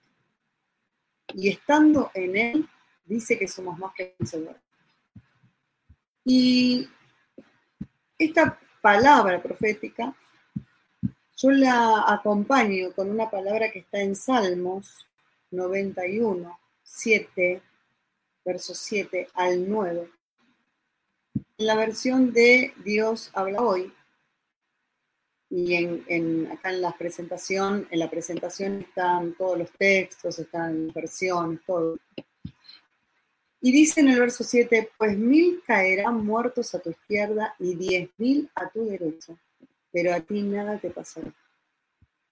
Y 1.33 1.49
estando 1.49 2.11
en 2.13 2.37
Él, 2.37 2.69
dice 3.05 3.37
que 3.37 3.47
somos 3.47 3.77
más 3.77 3.93
que 3.93 4.15
vencedores. 4.17 4.61
Y 6.23 6.87
esta 8.17 8.59
palabra 8.81 9.41
profética, 9.41 10.15
yo 11.37 11.51
la 11.51 12.03
acompaño 12.07 12.91
con 12.93 13.09
una 13.09 13.29
palabra 13.29 13.71
que 13.71 13.79
está 13.79 14.01
en 14.01 14.15
Salmos 14.15 15.07
91, 15.51 16.59
7 16.83 17.61
verso 18.47 18.73
7 18.73 19.27
al 19.33 19.69
9. 19.69 20.09
En 21.57 21.65
la 21.65 21.75
versión 21.75 22.31
de 22.31 22.73
Dios 22.83 23.29
habla 23.33 23.61
hoy, 23.61 23.93
y 25.49 25.75
en, 25.75 26.49
acá 26.51 26.71
en 26.71 26.81
la 26.81 26.97
presentación, 26.97 27.87
en 27.91 27.99
la 27.99 28.09
presentación 28.09 28.81
están 28.81 29.33
todos 29.35 29.57
los 29.57 29.71
textos, 29.71 30.39
están 30.39 30.91
versiones, 30.93 31.59
todo. 31.65 31.97
Y 33.59 33.71
dice 33.71 33.99
en 33.99 34.09
el 34.09 34.19
verso 34.19 34.43
7, 34.45 34.91
pues 34.97 35.17
mil 35.17 35.61
caerán 35.65 36.25
muertos 36.25 36.73
a 36.73 36.79
tu 36.79 36.89
izquierda 36.89 37.53
y 37.59 37.75
diez 37.75 38.09
mil 38.17 38.49
a 38.55 38.69
tu 38.69 38.85
derecha, 38.85 39.35
pero 39.91 40.13
a 40.13 40.19
ti 40.19 40.41
nada 40.41 40.79
te 40.79 40.89
pasará. 40.89 41.33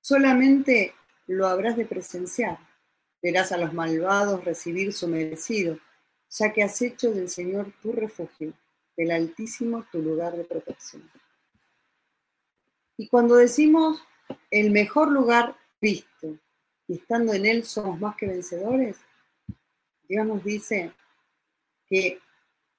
Solamente 0.02 0.94
lo 1.28 1.48
habrás 1.48 1.78
de 1.78 1.86
presenciar. 1.86 2.60
Verás 3.22 3.52
a 3.52 3.58
los 3.58 3.74
malvados 3.74 4.46
recibir 4.46 4.94
su 4.94 5.08
merecido, 5.08 5.80
ya 6.30 6.54
que 6.54 6.62
has 6.62 6.82
hecho 6.82 7.12
del 7.12 7.30
Señor 7.30 7.74
tu 7.82 7.92
refugio, 7.92 8.54
del 8.96 9.12
Altísimo 9.12 9.84
tu 9.92 10.00
lugar 10.00 10.38
de 10.38 10.44
protección. 10.44 11.10
Y 12.98 13.08
cuando 13.08 13.36
decimos 13.36 14.02
el 14.52 14.72
mejor 14.72 15.12
lugar 15.12 15.56
visto 15.82 16.38
y 16.88 16.96
estando 16.96 17.34
en 17.34 17.46
Él 17.46 17.64
somos 17.64 18.00
más 18.00 18.16
que 18.16 18.28
vencedores, 18.28 18.98
Dios 20.08 20.26
nos 20.26 20.44
dice 20.44 20.92
que 21.88 22.20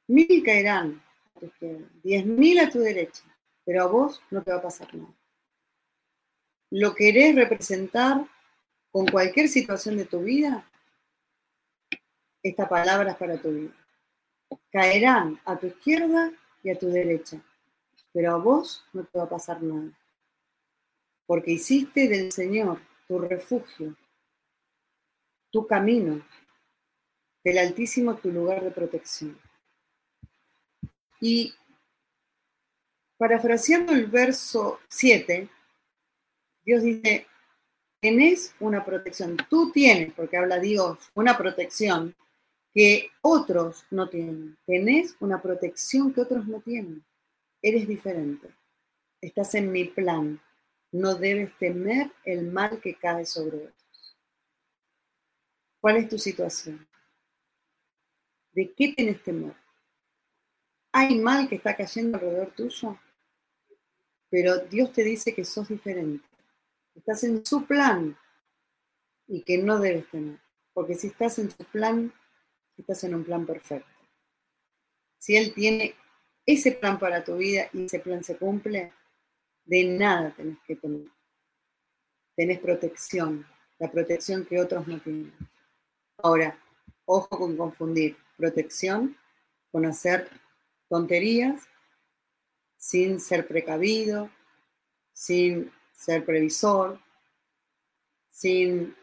mil 0.07 0.43
caerán 0.45 1.03
a 1.35 1.41
tu 1.41 1.47
izquierda, 1.47 1.89
diez 2.03 2.25
mil 2.25 2.59
a 2.61 2.71
tu 2.71 2.79
derecha, 2.79 3.25
pero 3.67 3.83
a 3.83 3.87
vos 3.87 4.23
no 4.31 4.43
te 4.43 4.51
va 4.51 4.59
a 4.59 4.63
pasar 4.63 4.95
nada. 4.95 5.13
¿Lo 6.71 6.95
querés 6.95 7.35
representar 7.35 8.27
con 8.91 9.07
cualquier 9.07 9.49
situación 9.49 9.99
de 9.99 10.07
tu 10.07 10.21
vida? 10.21 10.67
esta 12.49 12.69
palabra 12.69 13.11
es 13.11 13.17
para 13.17 13.41
tu 13.41 13.51
vida. 13.51 13.73
Caerán 14.71 15.41
a 15.45 15.59
tu 15.59 15.67
izquierda 15.67 16.33
y 16.63 16.71
a 16.71 16.79
tu 16.79 16.89
derecha, 16.89 17.41
pero 18.13 18.35
a 18.35 18.37
vos 18.39 18.85
no 18.93 19.05
te 19.05 19.19
va 19.19 19.25
a 19.25 19.29
pasar 19.29 19.63
nada. 19.63 19.91
Porque 21.27 21.53
hiciste 21.53 22.09
del 22.09 22.31
Señor 22.31 22.81
tu 23.09 23.19
refugio, 23.19 23.97
tu 25.51 25.67
camino, 25.67 26.25
del 27.43 27.59
Altísimo 27.59 28.17
tu 28.17 28.31
lugar 28.31 28.63
de 28.63 28.71
protección. 28.71 29.39
Y 31.21 31.53
parafraseando 33.19 33.93
el 33.93 34.07
verso 34.07 34.81
7, 34.89 35.49
Dios 36.65 36.83
dice, 36.83 37.27
tenés 38.01 38.55
una 38.61 38.85
protección, 38.85 39.37
tú 39.49 39.73
tienes, 39.73 40.13
porque 40.15 40.37
habla 40.37 40.59
Dios, 40.59 40.99
una 41.15 41.37
protección 41.37 42.15
que 42.77 43.11
otros 43.23 43.87
no 43.91 44.11
tienen. 44.11 44.59
Tenés 44.67 45.17
una 45.21 45.41
protección 45.41 46.13
que 46.13 46.21
otros 46.21 46.47
no 46.47 46.61
tienen. 46.61 47.03
Eres 47.63 47.89
diferente. 47.89 48.51
Estás 49.19 49.55
en 49.55 49.73
mi 49.73 49.85
plan. 49.85 50.39
No 50.93 51.15
debes 51.15 51.57
temer 51.57 52.13
el 52.23 52.53
mal 52.53 52.79
que 52.83 52.95
cae 52.95 53.25
sobre 53.25 53.57
otros. 53.57 54.17
¿Cuál 55.81 55.97
es 55.97 56.09
tu 56.11 56.19
situación? 56.19 56.87
¿De 58.53 58.75
qué 58.75 58.93
tienes 58.95 59.23
temor? 59.23 59.55
¿Hay 60.93 61.19
mal 61.19 61.49
que 61.49 61.55
está 61.55 61.75
cayendo 61.75 62.19
alrededor 62.19 62.53
tuyo? 62.55 62.99
Pero 64.31 64.59
Dios 64.59 64.93
te 64.93 65.05
dice 65.05 65.35
que 65.35 65.45
sos 65.45 65.69
diferente. 65.69 66.27
Estás 66.95 67.25
en 67.25 67.45
su 67.45 67.65
plan 67.67 68.17
y 69.27 69.43
que 69.43 69.59
no 69.59 69.79
debes 69.79 70.09
temer. 70.11 70.41
Porque 70.73 70.95
si 70.95 71.09
estás 71.09 71.39
en 71.39 71.51
su 71.51 71.65
plan, 71.65 72.13
estás 72.77 73.05
en 73.05 73.15
un 73.15 73.25
plan 73.25 73.47
perfecto. 73.47 73.89
Si 75.19 75.37
Él 75.37 75.53
tiene 75.55 75.95
ese 76.45 76.73
plan 76.73 76.99
para 76.99 77.25
tu 77.25 77.37
vida 77.37 77.69
y 77.73 77.85
ese 77.85 77.99
plan 77.99 78.23
se 78.23 78.37
cumple, 78.37 78.93
de 79.65 79.85
nada 79.85 80.31
tenés 80.35 80.59
que 80.67 80.77
tener. 80.77 81.09
Tenés 82.37 82.61
protección, 82.61 83.47
la 83.79 83.91
protección 83.91 84.45
que 84.45 84.61
otros 84.61 84.87
no 84.87 85.01
tienen. 85.01 85.33
Ahora, 86.19 86.59
ojo 87.05 87.39
con 87.39 87.57
confundir 87.57 88.17
protección 88.37 89.17
con 89.73 89.87
hacer 89.87 90.29
tonterías 90.89 91.67
sin 92.87 93.19
ser 93.19 93.49
precavido, 93.49 94.31
sin 95.13 95.73
ser 95.93 96.25
previsor, 96.25 97.01
sin 98.29 98.95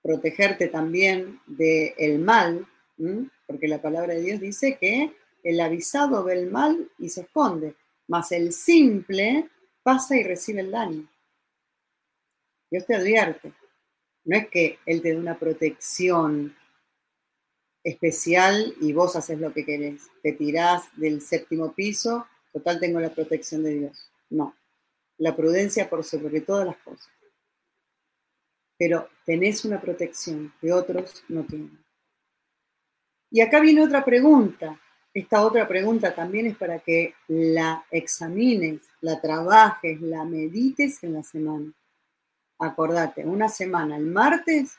protegerte 0.00 0.68
también 0.68 1.42
del 1.46 2.20
mal, 2.20 2.66
porque 3.46 3.68
la 3.68 3.82
palabra 3.82 4.14
de 4.14 4.22
Dios 4.22 4.40
dice 4.40 4.78
que 4.80 5.14
el 5.42 5.60
avisado 5.60 6.24
ve 6.24 6.40
el 6.40 6.50
mal 6.50 6.90
y 6.98 7.10
se 7.10 7.20
esconde, 7.20 7.74
mas 8.08 8.32
el 8.32 8.50
simple 8.54 9.50
pasa 9.82 10.16
y 10.16 10.22
recibe 10.22 10.62
el 10.62 10.70
daño. 10.70 11.06
Dios 12.70 12.86
te 12.86 12.94
advierte. 12.94 13.52
No 14.24 14.38
es 14.38 14.48
que 14.48 14.78
Él 14.86 15.02
te 15.02 15.08
dé 15.10 15.18
una 15.18 15.38
protección 15.38 16.56
especial 17.82 18.74
y 18.80 18.94
vos 18.94 19.16
haces 19.16 19.38
lo 19.38 19.52
que 19.52 19.66
querés. 19.66 20.08
Te 20.22 20.32
tirás 20.32 20.84
del 20.96 21.20
séptimo 21.20 21.74
piso, 21.74 22.26
total 22.54 22.78
tengo 22.78 23.00
la 23.00 23.12
protección 23.12 23.64
de 23.64 23.74
Dios. 23.74 24.10
No. 24.30 24.56
la 25.18 25.36
prudencia 25.36 25.88
por 25.88 26.02
sobre 26.02 26.40
todas 26.40 26.66
las 26.66 26.76
cosas. 26.78 27.08
Pero 28.76 29.08
tenés 29.24 29.64
una 29.64 29.80
protección 29.80 30.52
que 30.60 30.72
otros 30.72 31.22
no 31.28 31.44
tienen. 31.44 31.84
Y 33.30 33.40
acá 33.40 33.60
viene 33.60 33.82
otra 33.82 34.04
pregunta. 34.04 34.80
Esta 35.12 35.44
otra 35.44 35.68
pregunta 35.68 36.14
también 36.14 36.46
es 36.46 36.56
para 36.56 36.80
que 36.80 37.14
la 37.28 37.84
examines, 37.90 38.82
la 39.00 39.20
trabajes, 39.20 40.00
la 40.00 40.24
medites 40.24 41.02
en 41.04 41.14
la 41.14 41.22
semana. 41.22 41.72
Acordate, 42.58 43.24
una 43.24 43.48
semana, 43.48 43.96
el 43.96 44.06
martes, 44.06 44.76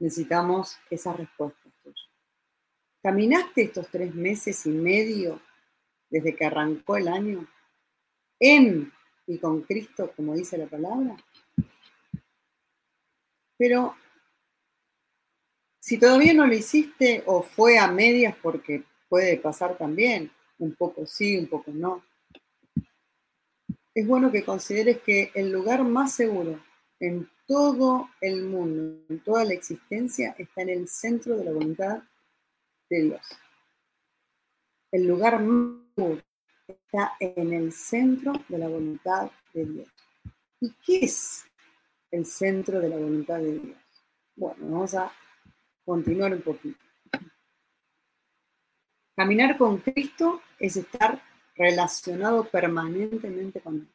necesitamos 0.00 0.76
esas 0.90 1.16
respuestas 1.16 1.72
tuyas. 1.82 2.08
¿Caminaste 3.02 3.62
estos 3.62 3.88
tres 3.88 4.12
meses 4.14 4.66
y 4.66 4.70
medio 4.70 5.40
desde 6.10 6.34
que 6.34 6.44
arrancó 6.44 6.96
el 6.96 7.08
año 7.08 7.46
en 8.38 8.92
y 9.26 9.38
con 9.38 9.62
Cristo, 9.62 10.12
como 10.14 10.34
dice 10.34 10.58
la 10.58 10.66
palabra? 10.66 11.16
Pero 13.58 13.96
si 15.80 15.98
todavía 15.98 16.34
no 16.34 16.46
lo 16.46 16.54
hiciste 16.54 17.22
o 17.26 17.42
fue 17.42 17.78
a 17.78 17.88
medias 17.88 18.34
porque 18.42 18.84
puede 19.08 19.36
pasar 19.38 19.78
también, 19.78 20.30
un 20.58 20.74
poco 20.74 21.06
sí, 21.06 21.38
un 21.38 21.46
poco 21.46 21.70
no, 21.72 22.02
es 23.96 24.06
bueno 24.06 24.30
que 24.30 24.44
consideres 24.44 25.00
que 25.00 25.30
el 25.34 25.50
lugar 25.50 25.82
más 25.82 26.12
seguro 26.12 26.60
en 27.00 27.30
todo 27.46 28.10
el 28.20 28.44
mundo, 28.44 29.02
en 29.08 29.20
toda 29.20 29.44
la 29.44 29.54
existencia, 29.54 30.34
está 30.38 30.62
en 30.62 30.68
el 30.68 30.88
centro 30.88 31.36
de 31.36 31.44
la 31.44 31.52
voluntad 31.52 32.02
de 32.90 33.02
Dios. 33.02 33.26
El 34.92 35.06
lugar 35.06 35.40
está 36.66 37.14
en 37.20 37.52
el 37.52 37.72
centro 37.72 38.32
de 38.48 38.58
la 38.58 38.68
voluntad 38.68 39.30
de 39.54 39.64
Dios. 39.64 39.88
¿Y 40.60 40.72
qué 40.84 41.04
es 41.04 41.44
el 42.10 42.26
centro 42.26 42.80
de 42.80 42.88
la 42.88 42.96
voluntad 42.96 43.38
de 43.38 43.58
Dios? 43.58 43.78
Bueno, 44.34 44.66
vamos 44.68 44.94
a 44.94 45.10
continuar 45.84 46.34
un 46.34 46.42
poquito. 46.42 46.78
Caminar 49.14 49.56
con 49.56 49.78
Cristo 49.78 50.42
es 50.58 50.76
estar 50.76 51.22
relacionado 51.54 52.44
permanentemente 52.44 53.60
con 53.60 53.76
Él. 53.76 53.88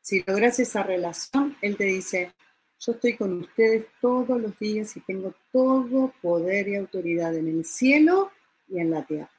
Si 0.00 0.22
logras 0.22 0.60
esa 0.60 0.84
relación, 0.84 1.56
Él 1.60 1.76
te 1.76 1.84
dice, 1.84 2.32
yo 2.78 2.92
estoy 2.92 3.16
con 3.16 3.32
ustedes 3.40 3.86
todos 4.00 4.40
los 4.40 4.56
días 4.58 4.96
y 4.96 5.00
tengo 5.00 5.34
todo 5.50 6.12
poder 6.22 6.68
y 6.68 6.76
autoridad 6.76 7.34
en 7.34 7.48
el 7.48 7.64
cielo 7.64 8.30
y 8.68 8.78
en 8.78 8.90
la 8.90 9.04
tierra. 9.04 9.30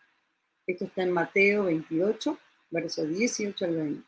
Esto 0.65 0.85
está 0.85 1.03
en 1.03 1.11
Mateo 1.11 1.65
28, 1.65 2.37
versos 2.69 3.09
18 3.09 3.65
al 3.65 3.75
20. 3.75 4.03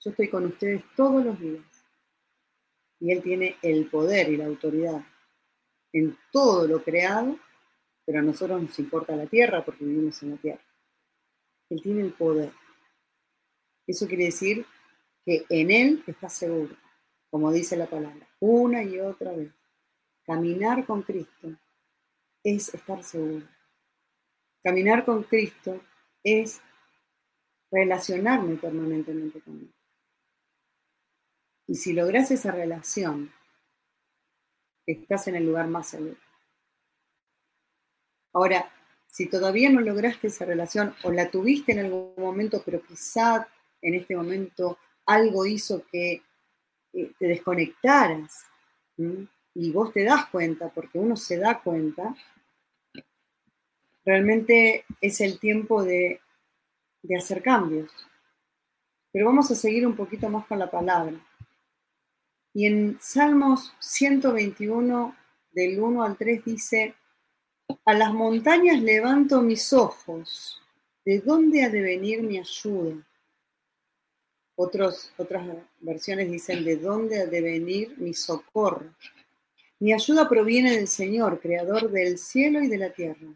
Yo 0.00 0.10
estoy 0.10 0.28
con 0.28 0.44
ustedes 0.46 0.82
todos 0.94 1.24
los 1.24 1.40
días. 1.40 1.64
Y 3.00 3.12
Él 3.12 3.22
tiene 3.22 3.56
el 3.62 3.88
poder 3.88 4.28
y 4.28 4.36
la 4.36 4.46
autoridad 4.46 5.02
en 5.92 6.16
todo 6.30 6.66
lo 6.66 6.82
creado, 6.82 7.38
pero 8.04 8.18
a 8.18 8.22
nosotros 8.22 8.62
nos 8.62 8.78
importa 8.78 9.16
la 9.16 9.26
tierra 9.26 9.64
porque 9.64 9.84
vivimos 9.84 10.22
en 10.22 10.30
la 10.32 10.36
tierra. 10.36 10.62
Él 11.70 11.82
tiene 11.82 12.02
el 12.02 12.12
poder. 12.12 12.52
Eso 13.86 14.06
quiere 14.06 14.24
decir 14.24 14.66
que 15.24 15.44
en 15.48 15.70
Él 15.70 16.04
está 16.06 16.28
seguro, 16.28 16.76
como 17.30 17.50
dice 17.50 17.76
la 17.76 17.86
palabra, 17.86 18.28
una 18.40 18.82
y 18.82 19.00
otra 19.00 19.32
vez. 19.32 19.52
Caminar 20.24 20.86
con 20.86 21.02
Cristo 21.02 21.48
es 22.44 22.72
estar 22.74 23.02
seguro. 23.02 23.46
Caminar 24.62 25.04
con 25.04 25.24
Cristo 25.24 25.80
es 26.22 26.60
relacionarme 27.70 28.56
permanentemente 28.56 29.40
con 29.40 29.58
Él. 29.58 29.74
Y 31.66 31.74
si 31.74 31.92
logras 31.92 32.30
esa 32.30 32.52
relación, 32.52 33.32
estás 34.86 35.28
en 35.28 35.36
el 35.36 35.46
lugar 35.46 35.68
más 35.68 35.88
seguro. 35.88 36.16
Ahora, 38.34 38.70
si 39.06 39.26
todavía 39.26 39.70
no 39.70 39.80
lograste 39.80 40.28
esa 40.28 40.44
relación 40.44 40.94
o 41.02 41.12
la 41.12 41.30
tuviste 41.30 41.72
en 41.72 41.80
algún 41.80 42.14
momento, 42.16 42.62
pero 42.64 42.80
quizá 42.80 43.46
en 43.80 43.94
este 43.94 44.16
momento 44.16 44.78
algo 45.06 45.44
hizo 45.44 45.84
que 45.90 46.22
eh, 46.92 47.12
te 47.18 47.26
desconectaras 47.26 48.46
y 49.54 49.70
vos 49.72 49.92
te 49.92 50.04
das 50.04 50.26
cuenta, 50.26 50.68
porque 50.70 50.98
uno 50.98 51.16
se 51.16 51.36
da 51.38 51.60
cuenta, 51.60 52.14
realmente 54.04 54.84
es 55.00 55.20
el 55.20 55.38
tiempo 55.38 55.82
de, 55.82 56.20
hacer 57.16 57.42
cambios. 57.42 57.90
Pero 59.12 59.26
vamos 59.26 59.50
a 59.50 59.54
seguir 59.54 59.86
un 59.86 59.94
poquito 59.94 60.28
más 60.28 60.46
con 60.46 60.58
la 60.58 60.70
palabra. 60.70 61.14
Y 62.54 62.66
en 62.66 62.98
Salmos 63.00 63.74
121, 63.80 65.16
del 65.52 65.80
1 65.80 66.02
al 66.02 66.16
3, 66.16 66.44
dice, 66.44 66.94
a 67.84 67.94
las 67.94 68.12
montañas 68.12 68.80
levanto 68.80 69.42
mis 69.42 69.72
ojos, 69.72 70.62
¿de 71.04 71.20
dónde 71.20 71.64
ha 71.64 71.68
de 71.68 71.80
venir 71.80 72.22
mi 72.22 72.38
ayuda? 72.38 72.96
otras 74.54 75.12
versiones 75.80 76.30
dicen, 76.30 76.64
¿de 76.64 76.76
dónde 76.76 77.22
ha 77.22 77.26
de 77.26 77.40
venir 77.40 77.98
mi 77.98 78.14
socorro? 78.14 78.94
Mi 79.80 79.92
ayuda 79.92 80.28
proviene 80.28 80.76
del 80.76 80.86
Señor, 80.86 81.40
creador 81.40 81.90
del 81.90 82.16
cielo 82.16 82.62
y 82.62 82.68
de 82.68 82.78
la 82.78 82.90
tierra. 82.90 83.26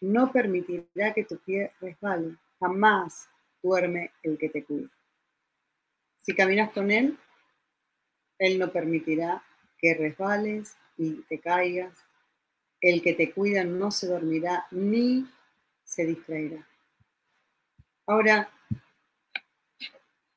No 0.00 0.30
permitirá 0.30 1.12
que 1.14 1.24
tu 1.24 1.38
pie 1.38 1.72
resbale, 1.80 2.36
jamás 2.60 3.28
duerme 3.62 4.12
el 4.22 4.38
que 4.38 4.48
te 4.48 4.64
cuida. 4.64 4.88
Si 6.20 6.34
caminas 6.34 6.70
con 6.72 6.90
Él, 6.90 7.18
Él 8.38 8.58
no 8.58 8.70
permitirá 8.70 9.42
que 9.78 9.94
resbales 9.94 10.76
y 10.96 11.22
te 11.22 11.38
caigas. 11.38 11.92
El 12.80 13.02
que 13.02 13.14
te 13.14 13.32
cuida 13.32 13.64
no 13.64 13.90
se 13.90 14.06
dormirá 14.06 14.66
ni 14.70 15.26
se 15.84 16.04
distraerá. 16.04 16.66
Ahora, 18.06 18.50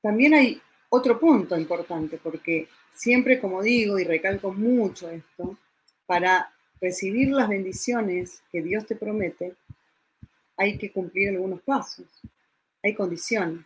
también 0.01 0.33
hay 0.33 0.61
otro 0.89 1.19
punto 1.19 1.57
importante, 1.57 2.17
porque 2.17 2.67
siempre, 2.93 3.39
como 3.39 3.61
digo 3.61 3.99
y 3.99 4.03
recalco 4.03 4.51
mucho 4.51 5.09
esto, 5.09 5.57
para 6.05 6.51
recibir 6.81 7.29
las 7.29 7.49
bendiciones 7.49 8.43
que 8.51 8.61
Dios 8.61 8.85
te 8.85 8.95
promete, 8.95 9.55
hay 10.57 10.77
que 10.77 10.91
cumplir 10.91 11.29
algunos 11.29 11.61
pasos, 11.61 12.07
hay 12.83 12.93
condiciones. 12.93 13.65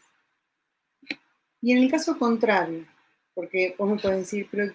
Y 1.62 1.72
en 1.72 1.84
el 1.84 1.90
caso 1.90 2.18
contrario, 2.18 2.86
porque 3.34 3.76
vos 3.78 3.90
me 3.90 4.00
puedes 4.00 4.20
decir, 4.20 4.48
pero 4.52 4.74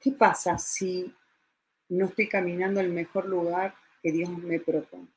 ¿qué 0.00 0.12
pasa 0.12 0.58
si 0.58 1.14
no 1.88 2.06
estoy 2.06 2.28
caminando 2.28 2.80
al 2.80 2.90
mejor 2.90 3.26
lugar 3.26 3.74
que 4.02 4.12
Dios 4.12 4.30
me 4.30 4.60
propone? 4.60 5.08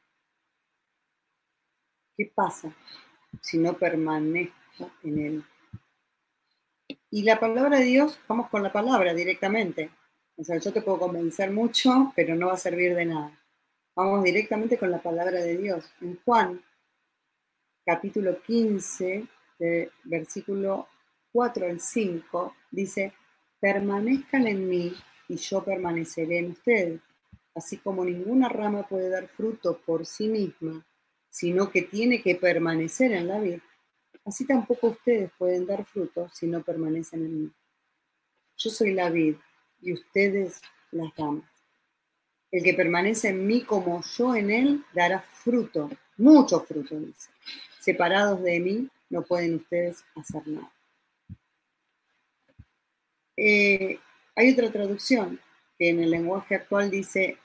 ¿Qué 2.16 2.32
pasa 2.34 2.74
si 3.40 3.58
no 3.58 3.78
permanezco 3.78 4.92
en 5.04 5.20
él. 5.20 5.44
Y 7.10 7.24
la 7.24 7.40
palabra 7.40 7.80
de 7.80 7.86
Dios, 7.86 8.20
vamos 8.28 8.50
con 8.50 8.64
la 8.64 8.72
palabra 8.72 9.14
directamente. 9.14 9.92
O 10.42 10.44
sea, 10.44 10.58
yo 10.58 10.74
te 10.74 10.82
puedo 10.82 10.98
convencer 10.98 11.52
mucho, 11.52 12.12
pero 12.16 12.34
no 12.34 12.48
va 12.48 12.54
a 12.54 12.58
servir 12.58 12.96
de 12.96 13.06
nada. 13.06 13.40
Vamos 13.96 14.24
directamente 14.24 14.76
con 14.76 14.90
la 14.90 15.00
palabra 15.00 15.40
de 15.40 15.56
Dios. 15.56 15.94
En 16.02 16.20
Juan, 16.26 16.60
capítulo 17.86 18.42
15, 18.42 19.28
versículo 20.06 20.88
4 21.32 21.68
al 21.68 21.80
5, 21.80 22.56
dice, 22.72 23.14
permanezcan 23.60 24.48
en 24.48 24.68
mí 24.68 24.92
y 25.28 25.36
yo 25.36 25.64
permaneceré 25.64 26.40
en 26.40 26.52
ustedes. 26.52 27.02
Así 27.54 27.78
como 27.78 28.04
ninguna 28.04 28.50
rama 28.50 28.88
puede 28.88 29.10
dar 29.10 29.28
fruto 29.28 29.80
por 29.86 30.08
sí 30.08 30.28
misma, 30.28 30.84
sino 31.30 31.70
que 31.70 31.84
tiene 31.84 32.24
que 32.24 32.34
permanecer 32.34 33.12
en 33.12 33.28
la 33.28 33.40
vida 33.40 33.62
así 34.26 34.46
tampoco 34.46 34.88
ustedes 34.88 35.32
pueden 35.38 35.66
dar 35.66 35.86
frutos 35.86 36.34
si 36.34 36.48
no 36.48 36.64
permanecen 36.64 37.26
en 37.26 37.42
mí. 37.44 37.52
Yo 38.58 38.70
soy 38.70 38.94
la 38.94 39.10
vid 39.10 39.36
y 39.82 39.94
ustedes 39.94 40.62
las 40.92 41.16
ramas. 41.16 41.46
El 42.52 42.64
que 42.64 42.74
permanece 42.74 43.30
en 43.30 43.48
mí 43.48 43.64
como 43.64 44.02
yo 44.04 44.36
en 44.36 44.52
él 44.52 44.86
dará 44.94 45.22
fruto, 45.22 45.90
mucho 46.18 46.60
fruto, 46.62 47.00
dice. 47.00 47.30
Separados 47.80 48.44
de 48.44 48.60
mí 48.60 48.90
no 49.10 49.24
pueden 49.24 49.56
ustedes 49.56 50.04
hacer 50.16 50.48
nada. 50.48 50.72
Eh, 53.38 54.00
hay 54.36 54.52
otra 54.52 54.72
traducción 54.72 55.40
que 55.78 55.90
en 55.90 56.02
el 56.02 56.12
lenguaje 56.12 56.56
actual 56.56 56.92
dice, 56.92 57.38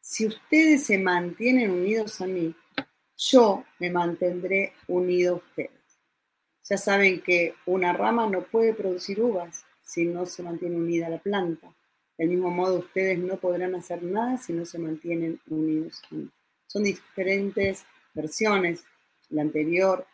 si 0.00 0.26
ustedes 0.26 0.84
se 0.84 0.98
mantienen 0.98 1.70
unidos 1.70 2.20
a 2.20 2.26
mí, 2.26 2.54
yo 3.16 3.64
me 3.78 3.90
mantendré 3.90 4.72
unido 4.86 5.34
a 5.34 5.38
ustedes. 5.38 5.70
Ya 6.64 6.76
saben 6.76 7.22
que 7.22 7.54
una 7.66 7.92
rama 7.92 8.28
no 8.28 8.42
puede 8.42 8.74
producir 8.74 9.22
uvas 9.22 9.64
si 9.88 10.04
no 10.04 10.26
se 10.26 10.42
mantiene 10.42 10.76
unida 10.76 11.08
la 11.08 11.18
planta. 11.18 11.74
Del 12.18 12.28
mismo 12.28 12.50
modo, 12.50 12.80
ustedes 12.80 13.18
no 13.18 13.38
podrán 13.38 13.74
hacer 13.74 14.02
nada 14.02 14.36
si 14.36 14.52
no 14.52 14.66
se 14.66 14.78
mantienen 14.78 15.40
unidos. 15.48 16.02
Son 16.66 16.84
diferentes 16.84 17.86
versiones. 18.12 18.84
La 19.30 19.42
anterior 19.42 20.06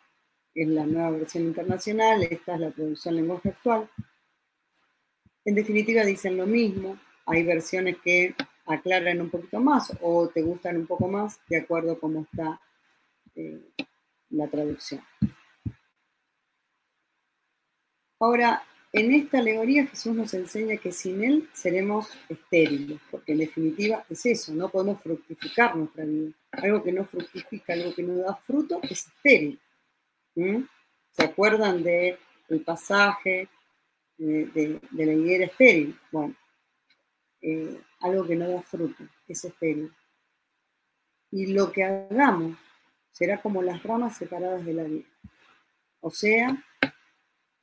es 0.53 0.67
la 0.69 0.85
nueva 0.85 1.09
versión 1.11 1.43
internacional, 1.43 2.23
esta 2.23 2.55
es 2.55 2.59
la 2.61 2.71
traducción 2.71 3.17
lenguaje 3.17 3.49
actual. 3.49 3.89
En 5.43 5.55
definitiva 5.55 6.05
dicen 6.05 6.37
lo 6.37 6.47
mismo, 6.47 6.97
hay 7.25 7.43
versiones 7.43 7.97
que 8.01 8.33
aclaran 8.65 9.19
un 9.19 9.29
poquito 9.29 9.59
más 9.59 9.91
o 9.99 10.29
te 10.29 10.41
gustan 10.41 10.77
un 10.77 10.87
poco 10.87 11.09
más 11.09 11.41
de 11.49 11.57
acuerdo 11.57 11.91
a 11.91 11.99
cómo 11.99 12.21
está 12.21 12.61
eh, 13.35 13.59
la 14.29 14.47
traducción. 14.47 15.01
Ahora, 18.21 18.63
en 18.95 19.11
esta 19.11 19.39
alegoría 19.39 19.87
Jesús 19.87 20.15
nos 20.15 20.33
enseña 20.33 20.77
que 20.77 20.93
sin 20.93 21.21
Él 21.21 21.49
seremos 21.51 22.17
estériles, 22.29 22.97
porque 23.11 23.33
en 23.33 23.39
definitiva 23.39 24.05
es 24.09 24.25
eso, 24.25 24.53
no 24.53 24.69
podemos 24.69 25.01
fructificar 25.01 25.75
nuestra 25.75 26.05
vida. 26.05 26.31
Algo 26.51 26.81
que 26.81 26.93
no 26.93 27.03
fructifica, 27.03 27.73
algo 27.73 27.93
que 27.93 28.03
no 28.03 28.15
da 28.15 28.35
fruto, 28.35 28.79
es 28.83 29.07
estéril. 29.07 29.59
¿Se 31.11 31.23
acuerdan 31.23 31.83
del 31.83 32.17
pasaje 32.65 33.49
de, 34.17 34.79
la 34.91 35.13
higuera 35.13 35.45
estéril? 35.45 35.99
Bueno, 36.09 36.33
eh, 37.41 37.81
algo 37.99 38.25
que 38.25 38.35
no 38.37 38.49
da 38.49 38.61
fruto, 38.61 39.03
es 39.27 39.43
estéril. 39.43 39.91
Y 41.31 41.47
lo 41.47 41.69
que 41.69 41.83
hagamos 41.83 42.57
será 43.11 43.41
como 43.41 43.61
las 43.61 43.83
ramas 43.83 44.15
separadas 44.15 44.63
de 44.65 44.73
la 44.73 44.83
vida. 44.83 45.05
O 45.99 46.09
sea, 46.09 46.63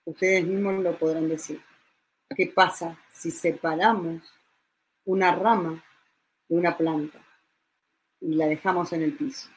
ustedes 0.04 0.44
mismos 0.46 0.82
lo 0.82 0.98
podrán 0.98 1.28
decir. 1.28 1.60
¿Qué 2.34 2.46
pasa 2.46 2.98
si 3.12 3.30
separamos 3.30 4.22
una 5.04 5.34
rama 5.34 5.84
de 6.48 6.56
una 6.56 6.76
planta 6.76 7.18
y 8.20 8.34
la 8.34 8.46
dejamos 8.46 8.92
en 8.92 9.02
el 9.02 9.16
piso? 9.16 9.48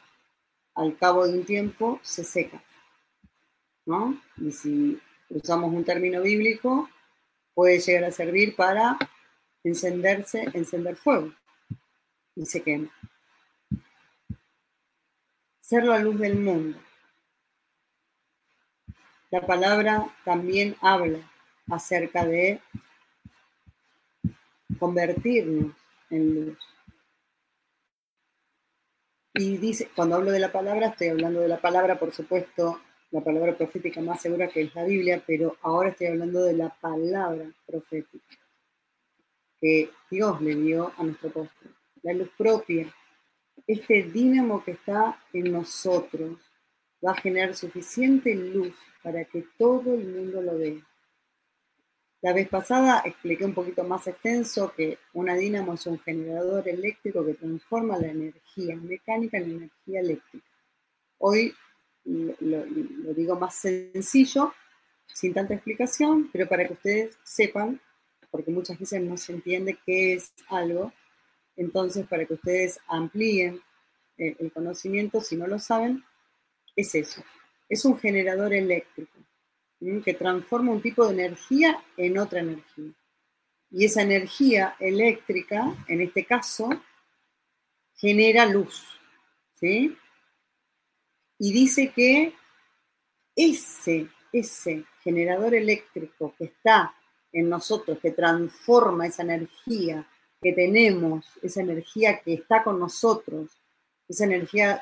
Al 0.75 0.97
cabo 0.97 1.25
de 1.25 1.39
un 1.39 1.45
tiempo 1.45 1.99
se 2.03 2.23
seca, 2.23 2.62
¿no? 3.86 4.21
Y 4.38 4.51
si 4.51 4.99
usamos 5.29 5.73
un 5.73 5.86
término 5.86 6.21
bíblico, 6.21 6.89
puede 7.53 7.79
llegar 7.79 8.03
a 8.03 8.12
servir 8.12 8.55
para 8.55 8.97
encenderse, 9.63 10.49
encender 10.53 10.95
fuego 10.95 11.34
y 12.36 12.45
se 12.45 12.62
quema. 12.62 12.89
Ser 15.62 15.86
la 15.86 15.97
luz 15.99 16.19
del 16.19 16.38
mundo. 16.38 16.77
La 19.36 19.45
palabra 19.45 20.08
también 20.24 20.78
habla 20.80 21.19
acerca 21.69 22.26
de 22.26 22.62
convertirnos 24.80 25.76
en 26.10 26.36
luz. 26.36 26.58
Y 29.34 29.58
dice, 29.58 29.89
cuando 29.93 30.15
hablo 30.15 30.32
de 30.32 30.39
la 30.39 30.54
palabra, 30.54 30.88
estoy 30.88 31.10
hablando 31.10 31.41
de 31.41 31.50
la 31.50 31.60
palabra, 31.60 32.00
por 32.00 32.13
supuesto, 32.13 32.80
la 33.12 33.19
palabra 33.19 33.58
profética 33.58 34.00
más 34.00 34.21
segura 34.21 34.48
que 34.48 34.62
es 34.62 34.74
la 34.74 34.86
Biblia, 34.86 35.21
pero 35.28 35.58
ahora 35.63 35.89
estoy 35.89 36.08
hablando 36.08 36.41
de 36.41 36.54
la 36.54 36.69
palabra 36.69 37.43
profética 37.65 38.38
que 39.60 39.89
Dios 40.10 40.39
le 40.39 40.56
dio 40.56 40.93
a 40.98 41.04
nuestro 41.04 41.28
apóstol. 41.28 41.76
La 42.04 42.13
luz 42.13 42.30
propia, 42.38 42.88
este 43.67 44.04
dínamo 44.04 44.63
que 44.63 44.71
está 44.71 45.21
en 45.34 45.52
nosotros, 45.52 46.39
va 47.06 47.12
a 47.12 47.22
generar 47.22 47.56
suficiente 47.56 48.34
luz 48.34 48.74
para 49.04 49.24
que 49.26 49.46
todo 49.58 49.94
el 49.94 50.08
mundo 50.08 50.41
lo 50.41 50.58
vea. 50.58 50.82
La 52.22 52.34
vez 52.34 52.50
pasada 52.50 53.04
expliqué 53.06 53.46
un 53.46 53.54
poquito 53.54 53.84
más 53.84 54.08
extenso 54.08 54.74
que 54.76 54.98
una 55.13 55.36
dínamo 55.36 55.76
es 55.76 55.86
un 55.86 56.00
generador 56.00 56.68
eléctrico 56.68 57.24
que 57.24 57.36
transforma 57.36 58.00
la 58.00 58.08
energía 58.08 58.76
mecánica 58.78 59.38
en 59.38 59.52
energía 59.52 60.00
eléctrica. 60.00 60.48
Hoy 61.20 61.54
lo, 62.06 63.13
digo 63.13 63.36
más 63.36 63.56
sencillo, 63.56 64.54
sin 65.06 65.34
tanta 65.34 65.54
explicación, 65.54 66.30
pero 66.32 66.48
para 66.48 66.65
que 66.65 66.74
ustedes 66.74 67.18
sepan, 67.24 67.80
porque 68.32 68.50
muchas 68.50 68.80
veces 68.80 69.02
no 69.02 69.18
se 69.18 69.34
entiende 69.34 69.78
qué 69.86 70.13
es 70.13 70.34
algo, 70.50 70.91
entonces 71.56 72.08
para 72.08 72.26
que 72.26 72.34
ustedes 72.34 72.80
amplíen 72.88 73.62
eh, 74.18 74.36
el 74.39 74.52
conocimiento, 74.52 75.22
si 75.22 75.36
no 75.36 75.46
lo 75.46 75.60
saben, 75.60 76.04
es 76.76 76.96
eso. 76.96 77.24
Es 77.70 77.86
un 77.86 77.98
generador 77.98 78.54
eléctrico 78.54 79.20
que 80.04 80.14
transforma 80.14 80.72
un 80.72 80.82
tipo 80.82 81.06
de 81.06 81.14
energía 81.14 81.84
en 81.98 82.18
otra 82.18 82.40
energía. 82.40 82.92
Y 83.70 83.86
esa 83.86 84.02
energía 84.02 84.76
eléctrica, 84.80 85.76
en 85.88 86.02
este 86.02 86.26
caso, 86.26 86.70
genera 87.94 88.46
luz. 88.46 88.84
¿sí? 89.54 89.98
y 91.38 91.54
dice 91.54 91.92
que 91.92 92.34
ese, 93.36 94.08
ese 94.32 94.86
generador 95.04 95.54
eléctrico 95.54 96.34
que 96.38 96.46
está 96.46 96.94
en 97.32 97.50
nosotros, 97.50 98.00
que 98.00 98.12
transforma 98.12 99.08
esa 99.08 99.24
energía 99.24 100.08
que 100.42 100.54
tenemos, 100.54 101.26
esa 101.42 101.62
energía 101.62 102.20
que 102.22 102.36
está 102.36 102.64
con 102.64 102.80
nosotros, 102.80 103.52
esa 104.08 104.26
energía 104.26 104.82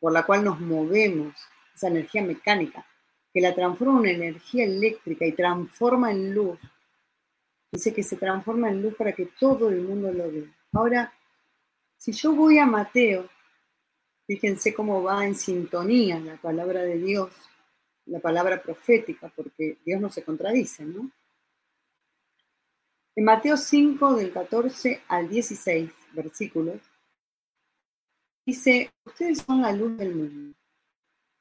por 0.00 0.12
la 0.12 0.24
cual 0.24 0.44
nos 0.44 0.58
movemos, 0.60 1.34
esa 1.74 1.88
energía 1.88 2.22
mecánica, 2.22 2.84
que 3.32 3.40
la 3.40 3.54
transforma 3.54 4.00
en 4.00 4.22
energía 4.22 4.64
eléctrica 4.64 5.24
y 5.26 5.32
transforma 5.32 6.10
en 6.10 6.34
luz. 6.34 6.58
Dice 7.70 7.94
que 7.94 8.02
se 8.02 8.16
transforma 8.16 8.68
en 8.68 8.82
luz 8.82 8.94
para 8.96 9.12
que 9.12 9.26
todo 9.38 9.68
el 9.68 9.82
mundo 9.82 10.10
lo 10.12 10.30
vea. 10.32 10.52
Ahora, 10.72 11.12
si 11.96 12.12
yo 12.12 12.34
voy 12.34 12.58
a 12.58 12.66
Mateo 12.66 13.28
Fíjense 14.30 14.72
cómo 14.72 15.02
va 15.02 15.26
en 15.26 15.34
sintonía 15.34 16.20
la 16.20 16.36
palabra 16.36 16.82
de 16.82 16.96
Dios, 16.98 17.32
la 18.06 18.20
palabra 18.20 18.62
profética, 18.62 19.28
porque 19.34 19.78
Dios 19.84 20.00
no 20.00 20.08
se 20.08 20.22
contradice, 20.22 20.84
¿no? 20.84 21.10
En 23.16 23.24
Mateo 23.24 23.56
5, 23.56 24.14
del 24.14 24.30
14 24.30 25.02
al 25.08 25.28
16 25.28 25.90
versículos, 26.12 26.76
dice, 28.44 28.90
ustedes 29.04 29.38
son 29.38 29.62
la 29.62 29.72
luz 29.72 29.96
del 29.96 30.14
mundo. 30.14 30.56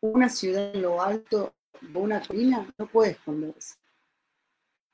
Una 0.02 0.30
ciudad 0.30 0.74
en 0.74 0.82
lo 0.82 1.02
alto 1.02 1.54
de 1.82 1.98
una 1.98 2.26
colina 2.26 2.68
no 2.78 2.88
puede 2.88 3.12
esconderse. 3.12 3.76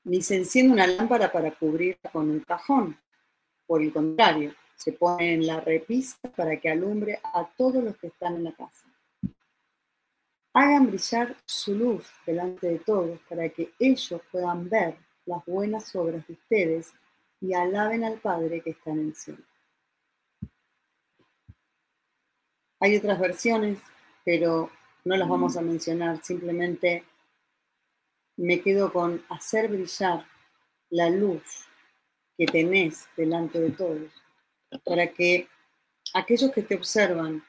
Ni 0.04 0.22
se 0.22 0.36
enciende 0.36 0.72
una 0.72 0.86
lámpara 0.86 1.30
para 1.30 1.50
cubrirla 1.52 2.10
con 2.12 2.30
un 2.30 2.40
cajón. 2.40 2.98
Por 3.66 3.82
el 3.82 3.92
contrario, 3.92 4.54
se 4.76 4.92
pone 4.92 5.34
en 5.34 5.46
la 5.46 5.60
repisa 5.60 6.18
para 6.36 6.60
que 6.60 6.70
alumbre 6.70 7.18
a 7.22 7.48
todos 7.56 7.82
los 7.82 7.96
que 7.96 8.08
están 8.08 8.36
en 8.36 8.44
la 8.44 8.52
casa. 8.52 8.86
Hagan 10.52 10.86
brillar 10.86 11.36
su 11.44 11.74
luz 11.74 12.06
delante 12.24 12.68
de 12.68 12.78
todos 12.78 13.18
para 13.28 13.48
que 13.48 13.72
ellos 13.78 14.20
puedan 14.30 14.68
ver 14.68 14.96
las 15.26 15.44
buenas 15.44 15.94
obras 15.96 16.26
de 16.26 16.34
ustedes 16.34 16.92
y 17.40 17.52
alaben 17.52 18.04
al 18.04 18.18
Padre 18.20 18.62
que 18.62 18.70
está 18.70 18.90
en 18.90 19.00
el 19.00 19.14
cielo. 19.14 19.44
Hay 22.80 22.96
otras 22.96 23.18
versiones, 23.18 23.78
pero 24.24 24.70
no 25.04 25.16
las 25.16 25.28
vamos 25.28 25.56
a 25.56 25.62
mencionar, 25.62 26.22
simplemente 26.22 27.04
me 28.36 28.60
quedo 28.60 28.92
con 28.92 29.24
hacer 29.28 29.68
brillar 29.68 30.26
la 30.90 31.08
luz 31.10 31.66
que 32.36 32.46
tenés 32.46 33.08
delante 33.16 33.58
de 33.60 33.70
todos 33.70 34.12
para 34.84 35.06
que 35.08 35.48
aquellos 36.14 36.50
que 36.52 36.62
te 36.62 36.74
observan, 36.74 37.42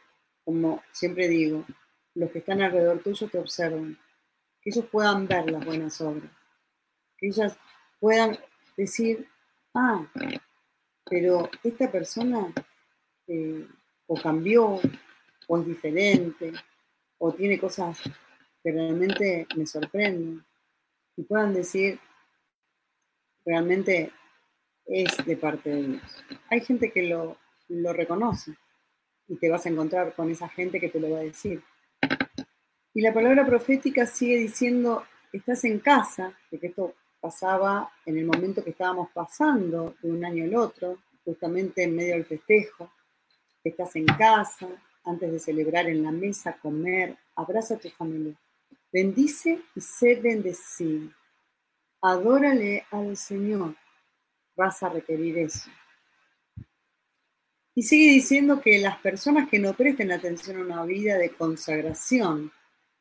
como 0.46 0.82
siempre 0.92 1.28
digo, 1.28 1.66
los 2.14 2.32
que 2.32 2.40
están 2.40 2.62
alrededor 2.62 3.00
tuyo 3.00 3.28
te 3.28 3.38
observan, 3.38 3.98
que 4.62 4.70
ellos 4.70 4.86
puedan 4.92 5.28
ver 5.28 5.50
las 5.52 5.66
buenas 5.66 6.00
obras, 6.02 6.32
que 7.18 7.28
ellas 7.28 7.58
puedan 8.00 8.38
decir, 8.76 9.28
ah, 9.74 10.06
pero 11.06 11.50
esta 11.64 11.92
persona 11.92 12.54
eh, 13.28 13.68
o 14.08 14.16
cambió, 14.16 14.80
o 15.48 15.58
es 15.58 15.66
diferente, 15.66 16.54
o 17.18 17.34
tiene 17.34 17.60
cosas 17.60 18.00
que 18.64 18.72
realmente 18.72 19.48
me 19.56 19.66
sorprenden, 19.66 20.46
y 21.16 21.24
puedan 21.24 21.54
decir, 21.54 22.00
realmente 23.44 24.12
es 24.86 25.26
de 25.26 25.38
parte 25.38 25.70
de 25.70 25.84
Dios. 25.84 26.02
Hay 26.50 26.62
gente 26.62 26.92
que 26.92 27.04
lo, 27.04 27.38
reconoce 27.94 28.54
y 29.28 29.36
te 29.36 29.50
vas 29.50 29.66
a 29.66 29.70
encontrar 29.70 30.14
con 30.14 30.32
esa 30.32 30.48
gente 30.48 30.80
que 30.80 30.90
te 30.90 31.00
lo 31.00 31.12
va 31.12 31.20
a 31.20 31.24
decir. 31.24 31.62
Y 32.94 33.02
la 33.02 33.14
palabra 33.14 33.46
profética 33.46 34.06
sigue 34.06 34.38
diciendo, 34.38 35.04
estás 35.34 35.64
en 35.66 35.80
casa, 35.80 36.34
de 36.50 36.60
que 36.60 36.68
esto 36.68 36.96
pasaba 37.20 37.92
en 38.06 38.18
el 38.18 38.26
momento 38.26 38.64
que 38.64 38.70
estábamos 38.70 39.10
pasando 39.12 39.96
de 40.02 40.12
un 40.12 40.24
año 40.24 40.46
al 40.46 40.56
otro, 40.56 40.98
justamente 41.26 41.84
en 41.84 41.96
medio 41.96 42.14
del 42.14 42.26
festejo, 42.26 42.92
estás 43.64 43.96
en 43.98 44.06
casa, 44.06 44.68
antes 45.08 45.32
de 45.32 45.40
celebrar 45.40 45.88
en 45.88 46.04
la 46.04 46.12
mesa, 46.12 46.58
comer, 46.62 47.18
abraza 47.36 47.76
a 47.76 47.80
tu 47.80 47.90
familia. 47.90 48.36
Bendice 48.92 49.60
y 49.76 49.82
sé 49.82 50.16
bendecido. 50.16 51.10
Adórale 52.02 52.86
al 52.92 53.18
Señor 53.18 53.76
vas 54.56 54.82
a 54.84 54.90
requerir 54.90 55.38
eso. 55.38 55.70
Y 57.76 57.84
sigue 57.84 58.12
diciendo 58.12 58.60
que 58.60 58.80
las 58.80 58.98
personas 59.00 59.50
que 59.50 59.60
no 59.60 59.74
presten 59.74 60.12
atención 60.12 60.58
a 60.58 60.62
una 60.62 60.86
vida 60.86 61.18
de 61.18 61.30
consagración 61.30 62.52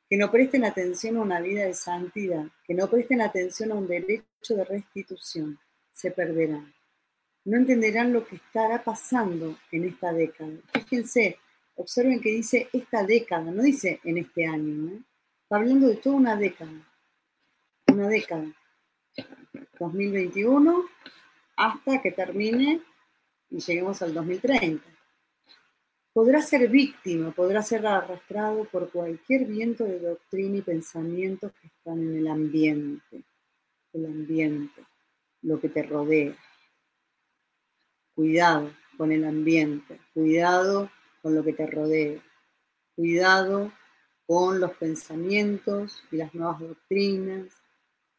que 0.08 0.16
no 0.16 0.30
presten 0.30 0.64
atención 0.64 1.16
a 1.16 1.22
una 1.22 1.40
vida 1.40 1.64
de 1.64 1.74
santidad, 1.74 2.44
que 2.64 2.74
no 2.74 2.88
presten 2.88 3.20
atención 3.20 3.72
a 3.72 3.74
un 3.74 3.88
derecho 3.88 4.54
de 4.54 4.64
restitución, 4.64 5.58
se 5.92 6.12
perderán. 6.12 6.72
No 7.44 7.56
entenderán 7.56 8.12
lo 8.12 8.26
que 8.26 8.36
estará 8.36 8.82
pasando 8.82 9.58
en 9.72 9.84
esta 9.84 10.12
década. 10.12 10.52
Fíjense, 10.72 11.38
observen 11.76 12.20
que 12.20 12.30
dice 12.30 12.68
esta 12.72 13.04
década, 13.04 13.50
no 13.50 13.62
dice 13.62 14.00
en 14.04 14.18
este 14.18 14.46
año. 14.46 15.04
Está 15.42 15.56
hablando 15.56 15.86
de 15.88 15.96
toda 15.96 16.16
una 16.16 16.36
década. 16.36 16.72
Una 17.92 18.08
década. 18.08 18.46
2021 19.78 20.84
hasta 21.56 22.02
que 22.02 22.12
termine 22.12 22.82
y 23.50 23.60
lleguemos 23.60 24.02
al 24.02 24.12
2030. 24.12 24.84
Podrá 26.12 26.40
ser 26.40 26.68
víctima, 26.68 27.30
podrá 27.30 27.62
ser 27.62 27.86
arrastrado 27.86 28.64
por 28.64 28.90
cualquier 28.90 29.44
viento 29.44 29.84
de 29.84 29.98
doctrina 29.98 30.58
y 30.58 30.62
pensamientos 30.62 31.52
que 31.60 31.68
están 31.68 31.98
en 32.00 32.16
el 32.16 32.28
ambiente, 32.28 33.22
el 33.92 34.06
ambiente, 34.06 34.82
lo 35.42 35.60
que 35.60 35.68
te 35.68 35.82
rodea. 35.82 36.34
Cuidado 38.14 38.70
con 38.96 39.12
el 39.12 39.24
ambiente, 39.24 40.00
cuidado 40.14 40.90
con 41.26 41.34
lo 41.34 41.42
que 41.42 41.54
te 41.54 41.66
rodea, 41.66 42.22
cuidado 42.94 43.72
con 44.28 44.60
los 44.60 44.76
pensamientos 44.76 46.04
y 46.12 46.18
las 46.18 46.32
nuevas 46.32 46.60
doctrinas 46.60 47.48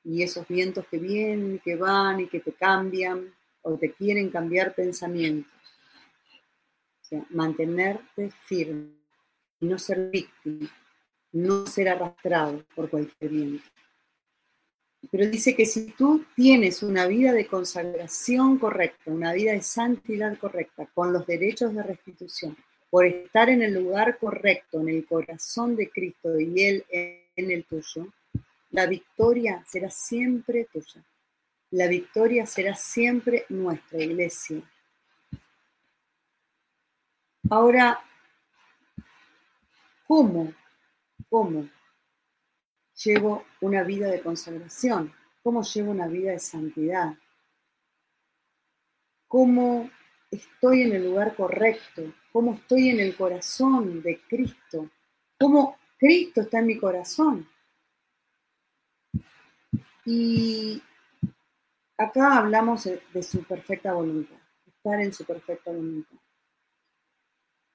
y 0.04 0.24
esos 0.24 0.46
vientos 0.46 0.86
que 0.91 0.98
vienen 0.98 1.56
y 1.56 1.60
que 1.60 1.78
van 1.78 2.20
y 2.20 2.28
que 2.28 2.41
te 2.41 2.52
cambian 2.52 3.34
o 3.62 3.78
te 3.78 3.93
quieren 3.93 4.30
cambiar 4.30 4.76
pensamientos 4.76 5.50
mantenerte 7.30 8.30
firme 8.30 8.89
y 9.62 9.67
no 9.67 9.80
ser 9.80 10.10
víctima, 10.10 10.70
no 11.32 11.65
ser 11.65 11.88
arrastrado 11.88 12.65
por 12.76 12.89
cualquier 12.89 13.32
viento. 13.32 13.63
Pero 15.10 15.28
dice 15.28 15.56
que 15.56 15.65
si 15.65 15.91
tú 15.91 16.26
tienes 16.36 16.84
una 16.84 17.08
vida 17.08 17.32
de 17.32 17.48
consagración 17.48 18.60
correcta, 18.60 19.12
una 19.12 19.32
vida 19.32 19.54
de 19.54 19.62
santidad 19.62 20.38
correcta, 20.38 20.89
con 20.93 21.13
los 21.13 21.26
derechos 21.26 21.74
de 21.74 21.84
restitución, 21.84 22.58
por 22.89 23.06
estar 23.06 23.50
en 23.50 23.62
el 23.62 23.73
lugar 23.73 24.17
correcto, 24.17 24.80
en 24.82 24.89
el 24.89 25.06
corazón 25.06 25.76
de 25.76 25.89
Cristo 25.89 26.39
y 26.39 26.63
Él 26.63 26.86
en 27.36 27.52
el 27.52 27.65
tuyo, 27.65 28.08
la 28.71 28.86
victoria 28.86 29.63
será 29.67 29.89
siempre 29.89 30.67
tuya. 30.71 31.04
La 31.71 31.88
victoria 31.88 32.45
será 32.45 32.76
siempre 32.76 33.45
nuestra 33.50 34.02
iglesia, 34.02 34.63
Ahora, 37.50 38.02
¿cómo? 40.06 40.54
¿Cómo 41.30 41.69
llevo 43.06 43.45
una 43.62 43.84
vida 43.84 44.08
de 44.08 44.19
consagración? 44.19 45.13
¿Cómo 45.43 45.62
llevo 45.63 45.91
una 45.91 46.08
vida 46.08 46.32
de 46.32 46.39
santidad? 46.39 47.15
¿Cómo 49.30 49.89
estoy 50.30 50.82
en 50.82 50.95
el 50.95 51.06
lugar 51.06 51.36
correcto? 51.36 52.13
¿Cómo 52.38 52.54
estoy 52.54 52.89
en 52.89 53.00
el 53.00 53.17
corazón 53.17 54.04
de 54.04 54.21
Cristo? 54.30 54.88
¿Cómo 55.39 55.76
Cristo 55.97 56.41
está 56.41 56.60
en 56.60 56.67
mi 56.67 56.78
corazón? 56.78 57.50
Y 60.06 60.80
acá 61.97 62.38
hablamos 62.38 62.84
de 62.84 63.23
su 63.23 63.43
perfecta 63.43 63.91
voluntad, 63.93 64.38
estar 64.67 65.02
en 65.02 65.12
su 65.12 65.26
perfecta 65.26 65.71
voluntad. 65.71 66.19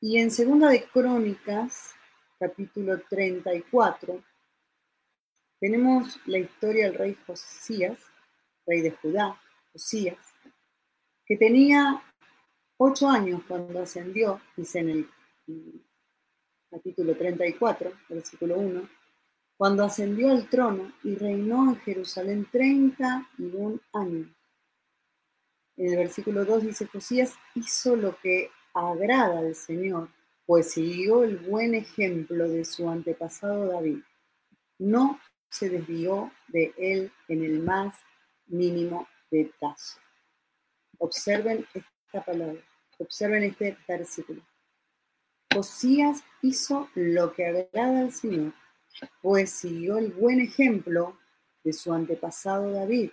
Y 0.01 0.21
en 0.21 0.31
Segunda 0.31 0.69
de 0.69 0.85
Crónicas, 0.85 1.97
capítulo 2.39 3.03
34, 3.11 4.23
tenemos 5.59 6.25
la 6.25 6.39
historia 6.39 6.85
del 6.85 6.99
rey 6.99 7.19
Josías, 7.27 7.99
rey 8.65 8.81
de 8.81 8.93
Judá, 8.93 9.43
Josías, 9.73 10.19
que 11.27 11.37
tenía 11.37 12.01
ocho 12.85 13.09
años 13.09 13.43
cuando 13.47 13.81
ascendió, 13.81 14.41
dice 14.57 14.81
en 14.81 14.91
el 14.91 15.09
capítulo 16.69 17.17
34, 17.17 17.93
versículo 18.09 18.59
1, 18.59 18.89
cuando 19.57 19.85
ascendió 19.85 20.31
al 20.33 20.49
trono 20.49 20.93
y 21.05 21.15
reinó 21.15 21.71
en 21.71 21.77
Jerusalén 21.81 22.49
31 22.51 23.79
años. 23.93 24.29
En 25.77 25.93
el 25.93 25.97
versículo 25.97 26.45
2 26.45 26.63
dice, 26.63 26.87
Josías 26.87 27.35
hizo 27.55 27.95
lo 27.95 28.17
que 28.19 28.51
agrada 28.75 29.39
al 29.39 29.55
Señor, 29.55 30.09
pues 30.45 30.73
siguió 30.73 31.23
el 31.23 31.39
buen 31.39 31.77
ejemplo 31.77 32.49
de 32.49 32.65
su 32.65 32.91
antepasado 32.91 33.69
David. 33.69 34.01
No 34.79 35.21
se 35.49 35.69
desvió 35.69 36.33
de 36.49 36.75
él 36.77 37.13
en 37.29 37.45
el 37.45 37.61
más 37.61 37.95
mínimo 38.47 39.07
detalle. 39.31 40.01
Observen 40.99 41.65
esta 41.73 42.25
palabra, 42.25 42.61
observen 43.03 43.43
este 43.43 43.77
versículo. 43.87 44.43
Josías 45.53 46.25
hizo 46.41 46.89
lo 46.95 47.33
que 47.35 47.47
agrada 47.47 48.01
al 48.01 48.13
Señor, 48.13 48.55
pues 49.21 49.51
siguió 49.51 49.99
el 49.99 50.13
buen 50.13 50.41
ejemplo 50.41 51.19
de 51.63 51.73
su 51.73 51.93
antepasado 51.93 52.71
David. 52.73 53.11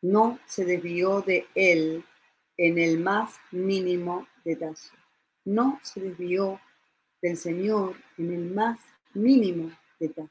No 0.00 0.38
se 0.46 0.64
desvió 0.64 1.20
de 1.22 1.46
él 1.54 2.04
en 2.56 2.78
el 2.78 2.98
más 3.00 3.38
mínimo 3.50 4.26
detalle. 4.44 4.90
No 5.44 5.80
se 5.82 6.00
desvió 6.00 6.60
del 7.20 7.36
Señor 7.36 7.96
en 8.16 8.32
el 8.32 8.50
más 8.50 8.80
mínimo 9.14 9.76
detalle. 9.98 10.28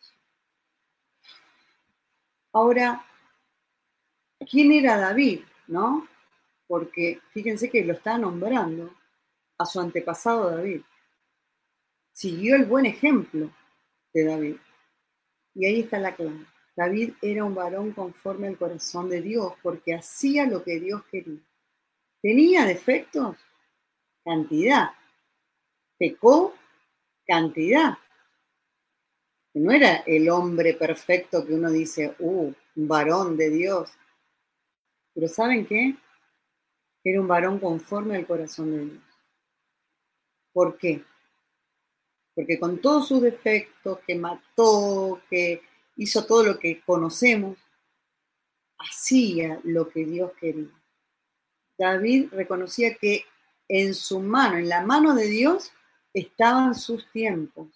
Ahora, 2.54 3.06
¿quién 4.50 4.72
era 4.72 4.98
David? 4.98 5.42
¿No? 5.68 6.08
Porque 6.68 7.22
fíjense 7.32 7.70
que 7.70 7.86
lo 7.86 7.94
está 7.94 8.18
nombrando 8.18 8.94
a 9.58 9.66
su 9.66 9.80
antepasado 9.80 10.52
David. 10.52 10.82
Siguió 12.12 12.56
el 12.56 12.66
buen 12.66 12.86
ejemplo 12.86 13.50
de 14.14 14.24
David. 14.26 14.56
Y 15.56 15.66
ahí 15.66 15.80
está 15.82 16.00
la 16.00 16.16
clave. 16.16 16.46
David 16.76 17.14
era 17.22 17.44
un 17.44 17.56
varón 17.56 17.92
conforme 17.92 18.48
al 18.48 18.58
corazón 18.58 19.10
de 19.10 19.22
Dios 19.22 19.54
porque 19.64 19.96
hacía 19.96 20.46
lo 20.46 20.64
que 20.64 20.80
Dios 20.80 21.04
quería. 21.12 21.40
¿Tenía 22.22 22.66
defectos? 22.66 23.38
Cantidad. 24.24 24.92
¿Pecó? 25.98 26.54
Cantidad. 27.26 27.98
No 29.56 29.72
era 29.72 29.98
el 30.06 30.30
hombre 30.30 30.76
perfecto 30.76 31.46
que 31.46 31.54
uno 31.54 31.72
dice, 31.72 32.16
uh, 32.20 32.54
un 32.76 32.88
varón 32.88 33.36
de 33.38 33.50
Dios. 33.50 33.92
Pero 35.16 35.28
¿saben 35.28 35.66
qué? 35.66 35.96
Era 37.10 37.22
un 37.22 37.28
varón 37.30 37.58
conforme 37.58 38.18
al 38.18 38.28
corazón 38.28 38.70
de 38.70 38.84
Dios. 38.84 39.04
¿Por 40.52 40.78
qué? 40.78 41.06
Porque 42.36 42.60
con 42.60 42.82
todos 42.82 43.08
sus 43.08 43.22
defectos, 43.22 44.00
que 44.06 44.14
mató, 44.14 45.22
que 45.30 45.62
hizo 45.96 46.26
todo 46.26 46.44
lo 46.44 46.60
que 46.60 46.82
conocemos, 46.82 47.58
hacía 48.78 49.62
lo 49.64 49.88
que 49.88 50.04
Dios 50.04 50.34
quería. 50.38 50.68
David 51.78 52.28
reconocía 52.34 52.96
que 52.96 53.24
en 53.70 53.94
su 53.94 54.20
mano, 54.20 54.58
en 54.58 54.68
la 54.68 54.86
mano 54.86 55.16
de 55.16 55.28
Dios, 55.28 55.72
estaban 56.14 56.76
sus 56.76 57.10
tiempos. 57.10 57.70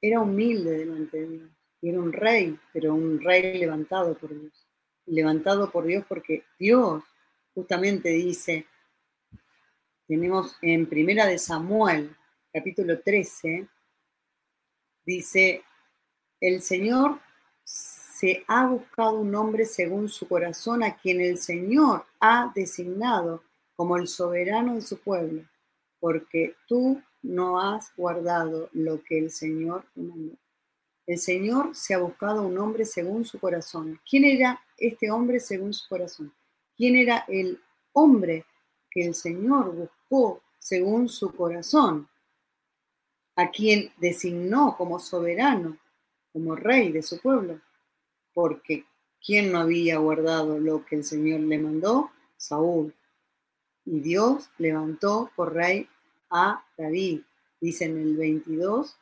Era 0.00 0.20
humilde 0.20 0.78
delante 0.78 1.20
de 1.20 1.28
Dios. 1.28 1.50
era 1.82 2.00
un 2.00 2.12
rey, 2.14 2.58
pero 2.72 2.94
un 2.94 3.20
rey 3.20 3.58
levantado 3.58 4.16
por 4.16 4.30
Dios. 4.30 4.66
Levantado 5.04 5.70
por 5.70 5.84
Dios 5.84 6.06
porque 6.08 6.46
Dios 6.58 7.02
justamente 7.54 8.10
dice, 8.10 8.66
tenemos 10.06 10.56
en 10.62 10.88
Primera 10.88 11.26
de 11.26 11.38
Samuel, 11.38 12.16
capítulo 12.52 13.00
13, 13.00 13.68
dice, 15.04 15.62
el 16.40 16.62
Señor 16.62 17.20
se 17.64 18.44
ha 18.46 18.66
buscado 18.66 19.18
un 19.18 19.34
hombre 19.34 19.64
según 19.64 20.08
su 20.08 20.28
corazón 20.28 20.82
a 20.82 20.96
quien 20.96 21.20
el 21.20 21.38
Señor 21.38 22.06
ha 22.20 22.52
designado 22.54 23.42
como 23.74 23.96
el 23.96 24.06
soberano 24.08 24.74
de 24.74 24.82
su 24.82 24.98
pueblo, 24.98 25.44
porque 25.98 26.54
tú 26.66 27.02
no 27.22 27.60
has 27.60 27.94
guardado 27.96 28.68
lo 28.72 29.02
que 29.02 29.18
el 29.18 29.30
Señor 29.30 29.84
te 29.94 30.02
mandó. 30.02 30.36
El 31.06 31.18
Señor 31.18 31.74
se 31.74 31.94
ha 31.94 31.98
buscado 31.98 32.42
un 32.42 32.56
hombre 32.58 32.84
según 32.84 33.24
su 33.24 33.40
corazón. 33.40 34.00
¿Quién 34.08 34.24
era 34.24 34.60
este 34.78 35.10
hombre 35.10 35.40
según 35.40 35.72
su 35.72 35.88
corazón? 35.88 36.32
¿Quién 36.82 36.96
era 36.96 37.24
el 37.28 37.60
hombre 37.92 38.44
que 38.90 39.06
el 39.06 39.14
Señor 39.14 39.72
buscó 39.72 40.42
según 40.58 41.08
su 41.08 41.32
corazón? 41.32 42.08
A 43.36 43.52
quien 43.52 43.92
designó 43.98 44.76
como 44.76 44.98
soberano, 44.98 45.78
como 46.32 46.56
rey 46.56 46.90
de 46.90 47.04
su 47.04 47.20
pueblo 47.20 47.60
porque 48.34 48.84
¿quién 49.24 49.52
no 49.52 49.60
había 49.60 49.98
guardado 49.98 50.58
lo 50.58 50.84
que 50.84 50.96
el 50.96 51.04
Señor 51.04 51.38
le 51.42 51.58
mandó? 51.58 52.10
Saúl. 52.36 52.92
Y 53.84 54.00
Dios 54.00 54.50
levantó 54.58 55.30
por 55.36 55.54
rey 55.54 55.88
a 56.30 56.64
David. 56.76 57.20
Dice 57.60 57.84
en 57.84 57.96
el 57.98 58.16
22 58.16 58.96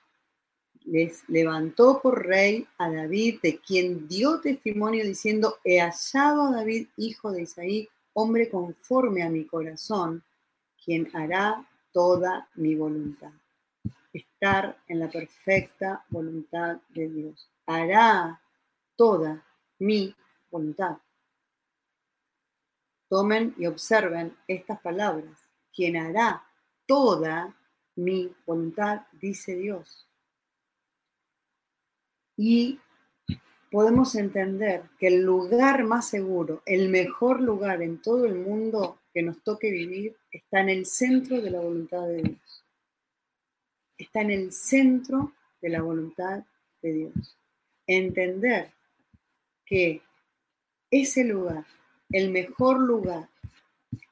les 0.84 1.28
levantó 1.28 2.00
por 2.02 2.26
rey 2.26 2.66
a 2.78 2.90
David, 2.90 3.40
de 3.42 3.58
quien 3.58 4.08
dio 4.08 4.40
testimonio 4.40 5.04
diciendo, 5.04 5.58
he 5.64 5.80
hallado 5.80 6.42
a 6.42 6.56
David, 6.56 6.88
hijo 6.96 7.30
de 7.30 7.42
Isaí, 7.42 7.88
hombre 8.12 8.50
conforme 8.50 9.22
a 9.22 9.30
mi 9.30 9.44
corazón, 9.44 10.22
quien 10.84 11.14
hará 11.14 11.64
toda 11.92 12.48
mi 12.54 12.74
voluntad. 12.74 13.32
Estar 14.12 14.76
en 14.88 14.98
la 14.98 15.08
perfecta 15.08 16.04
voluntad 16.08 16.80
de 16.88 17.08
Dios. 17.08 17.48
Hará 17.66 18.40
toda 18.96 19.44
mi 19.78 20.14
voluntad. 20.50 20.98
Tomen 23.08 23.54
y 23.58 23.66
observen 23.66 24.36
estas 24.48 24.80
palabras. 24.80 25.38
Quien 25.72 25.96
hará 25.96 26.44
toda 26.86 27.54
mi 27.96 28.32
voluntad, 28.46 29.02
dice 29.20 29.54
Dios. 29.54 30.09
Y 32.42 32.80
podemos 33.70 34.14
entender 34.14 34.84
que 34.98 35.08
el 35.08 35.20
lugar 35.20 35.84
más 35.84 36.08
seguro, 36.08 36.62
el 36.64 36.88
mejor 36.88 37.42
lugar 37.42 37.82
en 37.82 38.00
todo 38.00 38.24
el 38.24 38.36
mundo 38.36 38.98
que 39.12 39.22
nos 39.22 39.42
toque 39.42 39.70
vivir, 39.70 40.16
está 40.32 40.62
en 40.62 40.70
el 40.70 40.86
centro 40.86 41.42
de 41.42 41.50
la 41.50 41.60
voluntad 41.60 42.06
de 42.06 42.22
Dios. 42.22 42.64
Está 43.98 44.22
en 44.22 44.30
el 44.30 44.52
centro 44.54 45.34
de 45.60 45.68
la 45.68 45.82
voluntad 45.82 46.42
de 46.80 46.92
Dios. 46.94 47.36
Entender 47.86 48.70
que 49.66 50.00
ese 50.90 51.24
lugar, 51.24 51.66
el 52.08 52.30
mejor 52.30 52.80
lugar, 52.80 53.28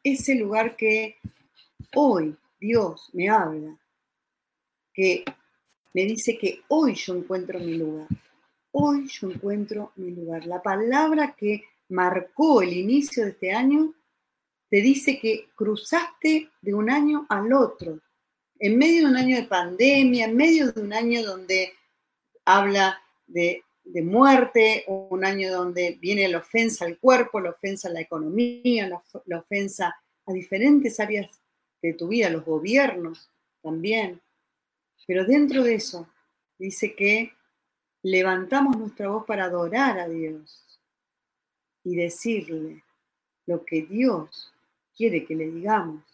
ese 0.05 0.35
lugar 0.35 0.77
que 0.77 1.17
hoy 1.95 2.37
Dios 2.61 3.09
me 3.15 3.31
habla, 3.31 3.75
que 4.93 5.25
me 5.95 6.05
dice 6.05 6.37
que 6.39 6.63
hoy 6.69 6.95
yo 6.95 7.15
encuentro 7.15 7.59
mi 7.59 7.75
lugar. 7.75 8.09
Hoy 8.73 9.09
yo 9.09 9.31
encuentro 9.31 9.93
mi 9.97 10.11
lugar. 10.11 10.47
La 10.47 10.63
palabra 10.63 11.35
que 11.37 11.65
marcó 11.89 12.63
el 12.63 12.73
inicio 12.73 13.25
de 13.25 13.31
este 13.31 13.53
año 13.53 13.95
te 14.69 14.83
dice 14.83 15.19
que 15.19 15.49
cruzaste 15.55 16.51
de 16.61 16.75
un 16.75 16.91
año 16.91 17.27
al 17.29 17.53
otro, 17.53 17.99
en 18.59 18.77
medio 18.77 19.05
de 19.05 19.11
un 19.11 19.17
año 19.17 19.37
de 19.37 19.45
pandemia, 19.45 20.27
en 20.27 20.37
medio 20.37 20.73
de 20.73 20.81
un 20.81 20.93
año 20.93 21.25
donde 21.25 21.73
habla 22.45 23.01
de, 23.27 23.63
muerte, 24.03 24.85
un 24.87 25.25
año 25.25 25.51
donde 25.51 25.97
viene 26.01 26.29
la 26.29 26.39
ofensa 26.39 26.85
al 26.85 26.99
cuerpo, 26.99 27.41
la 27.41 27.51
ofensa 27.51 27.89
a 27.89 27.93
la 27.93 28.03
economía, 28.03 28.87
la, 28.87 29.03
la 29.25 29.39
ofensa 29.39 29.97
a 30.27 30.33
diferentes 30.33 31.01
áreas 31.01 31.31
de 31.81 31.95
tu 31.95 32.09
vida, 32.09 32.29
los 32.29 32.45
gobiernos 32.45 33.31
también. 33.63 34.21
Pero 35.09 35.25
dentro 35.25 35.65
de 35.65 35.77
eso 35.77 36.07
dice 36.59 36.95
que 36.95 37.33
levantamos 38.03 38.77
nuestra 38.77 39.09
voz 39.09 39.25
para 39.25 39.45
adorar 39.45 39.99
a 39.99 40.07
Dios 40.07 40.79
y 41.83 41.97
decirle 41.97 42.85
lo 43.47 43.65
que 43.65 43.87
Dios 43.87 44.53
quiere 44.95 45.25
que 45.25 45.35
le 45.35 45.51
digamos. 45.51 46.05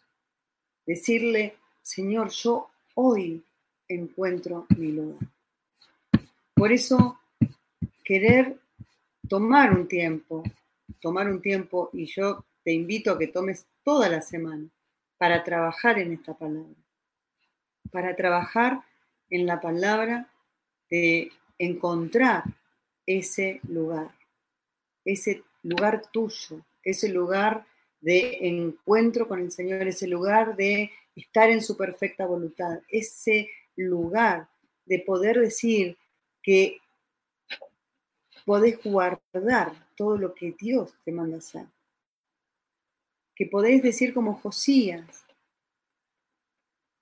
Decirle, 0.87 1.57
Señor, 1.83 2.31
yo 2.31 2.71
hoy 2.95 3.43
encuentro 3.89 4.67
mi 4.77 4.93
lugar. 4.93 5.29
Por 6.55 6.71
eso, 6.71 7.19
querer 8.05 8.61
tomar 9.29 9.77
un 9.77 9.89
tiempo, 9.89 10.45
tomar 11.01 11.29
un 11.29 11.43
tiempo, 11.43 11.91
y 11.93 12.07
yo 12.07 12.45
te 12.63 12.71
invito 12.71 13.11
a 13.11 13.19
que 13.19 13.27
tomes 13.27 13.67
toda 13.83 14.09
la 14.09 14.23
semana 14.23 14.69
para 15.19 15.43
trabajar 15.43 15.99
en 15.99 16.13
esta 16.13 16.39
palabra 16.39 16.84
para 17.95 18.17
trabajar 18.17 18.81
en 19.31 19.47
la 19.47 19.61
palabra 19.61 20.29
de 20.91 21.31
encontrar 21.61 22.43
ese 23.07 23.61
lugar, 23.69 24.11
ese 25.05 25.45
lugar 25.63 26.03
tuyo, 26.11 26.61
ese 26.83 27.09
lugar 27.09 27.65
de 28.01 28.49
encuentro 28.49 29.29
con 29.29 29.39
el 29.39 29.53
Señor, 29.53 29.87
ese 29.87 30.09
lugar 30.09 30.57
de 30.57 30.91
estar 31.15 31.51
en 31.51 31.63
su 31.63 31.77
perfecta 31.77 32.27
voluntad, 32.27 32.81
ese 32.89 33.49
lugar 33.77 34.49
de 34.87 34.99
poder 34.99 35.39
decir 35.39 35.97
que 36.43 36.79
podés 38.45 38.83
guardar 38.83 39.73
todo 39.95 40.19
lo 40.19 40.35
que 40.35 40.53
Dios 40.59 40.97
te 41.05 41.13
manda 41.13 41.37
hacer. 41.37 41.67
Que 43.37 43.47
podés 43.47 43.85
decir 43.85 44.13
como 44.13 44.35
Josías, 44.35 45.24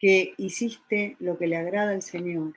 que 0.03 0.35
hiciste 0.37 1.17
lo 1.21 1.38
que 1.38 1.47
le 1.47 1.57
agrada 1.57 1.93
al 1.93 2.03
Señor, 2.03 2.55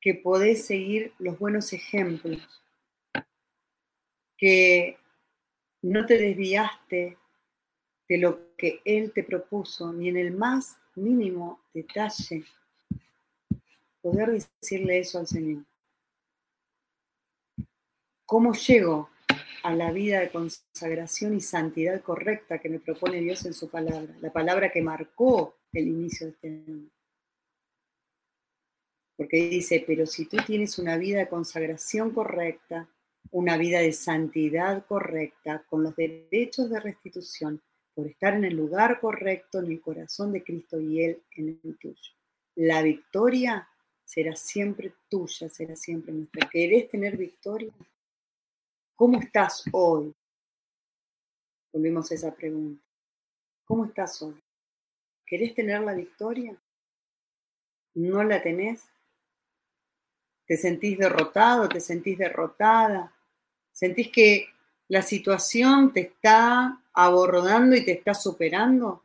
que 0.00 0.14
podés 0.14 0.64
seguir 0.64 1.12
los 1.18 1.38
buenos 1.38 1.74
ejemplos, 1.74 2.40
que 4.38 4.96
no 5.82 6.06
te 6.06 6.16
desviaste 6.16 7.18
de 8.08 8.16
lo 8.16 8.56
que 8.56 8.80
Él 8.86 9.12
te 9.12 9.22
propuso, 9.22 9.92
ni 9.92 10.08
en 10.08 10.16
el 10.16 10.32
más 10.32 10.80
mínimo 10.94 11.60
detalle, 11.74 12.46
poder 14.00 14.30
decirle 14.30 15.00
eso 15.00 15.18
al 15.18 15.26
Señor. 15.26 15.62
¿Cómo 18.24 18.54
llego 18.54 19.10
a 19.62 19.74
la 19.74 19.92
vida 19.92 20.20
de 20.20 20.30
consagración 20.30 21.34
y 21.34 21.40
santidad 21.40 22.02
correcta 22.02 22.58
que 22.58 22.68
me 22.68 22.80
propone 22.80 23.20
Dios 23.20 23.44
en 23.46 23.54
su 23.54 23.68
palabra, 23.68 24.14
la 24.20 24.32
palabra 24.32 24.70
que 24.70 24.82
marcó 24.82 25.56
el 25.72 25.88
inicio 25.88 26.26
de 26.26 26.32
este 26.32 26.48
año. 26.48 26.90
Porque 29.16 29.48
dice, 29.48 29.82
pero 29.86 30.06
si 30.06 30.26
tú 30.26 30.36
tienes 30.46 30.78
una 30.78 30.96
vida 30.96 31.18
de 31.18 31.28
consagración 31.28 32.12
correcta, 32.12 32.88
una 33.30 33.56
vida 33.56 33.80
de 33.80 33.92
santidad 33.92 34.86
correcta, 34.86 35.64
con 35.68 35.82
los 35.82 35.96
derechos 35.96 36.70
de 36.70 36.80
restitución, 36.80 37.60
por 37.94 38.06
estar 38.06 38.34
en 38.34 38.44
el 38.44 38.54
lugar 38.54 39.00
correcto, 39.00 39.58
en 39.58 39.72
el 39.72 39.80
corazón 39.80 40.32
de 40.32 40.44
Cristo 40.44 40.80
y 40.80 41.02
Él 41.02 41.22
en 41.32 41.60
el 41.64 41.76
tuyo. 41.78 42.12
La 42.54 42.80
victoria 42.80 43.68
será 44.04 44.36
siempre 44.36 44.94
tuya, 45.08 45.48
será 45.48 45.74
siempre 45.74 46.12
nuestra. 46.12 46.48
¿Querés 46.48 46.88
tener 46.88 47.16
victoria? 47.16 47.72
¿Cómo 48.98 49.20
estás 49.20 49.62
hoy? 49.70 50.12
Volvemos 51.72 52.10
a 52.10 52.14
esa 52.16 52.34
pregunta. 52.34 52.84
¿Cómo 53.64 53.84
estás 53.84 54.20
hoy? 54.22 54.42
¿Querés 55.24 55.54
tener 55.54 55.82
la 55.82 55.94
victoria? 55.94 56.60
¿No 57.94 58.24
la 58.24 58.42
tenés? 58.42 58.82
¿Te 60.46 60.56
sentís 60.56 60.98
derrotado? 60.98 61.68
¿Te 61.68 61.78
sentís 61.78 62.18
derrotada? 62.18 63.14
¿Sentís 63.70 64.10
que 64.10 64.48
la 64.88 65.02
situación 65.02 65.92
te 65.92 66.00
está 66.00 66.82
abordando 66.92 67.76
y 67.76 67.84
te 67.84 67.92
está 67.92 68.14
superando? 68.14 69.04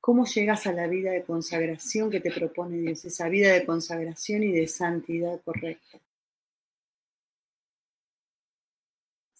¿Cómo 0.00 0.24
llegas 0.24 0.66
a 0.66 0.72
la 0.72 0.86
vida 0.86 1.10
de 1.10 1.22
consagración 1.22 2.10
que 2.10 2.20
te 2.20 2.32
propone 2.32 2.78
Dios? 2.78 3.04
Esa 3.04 3.28
vida 3.28 3.52
de 3.52 3.66
consagración 3.66 4.42
y 4.42 4.52
de 4.52 4.66
santidad 4.68 5.38
correcta. 5.42 6.00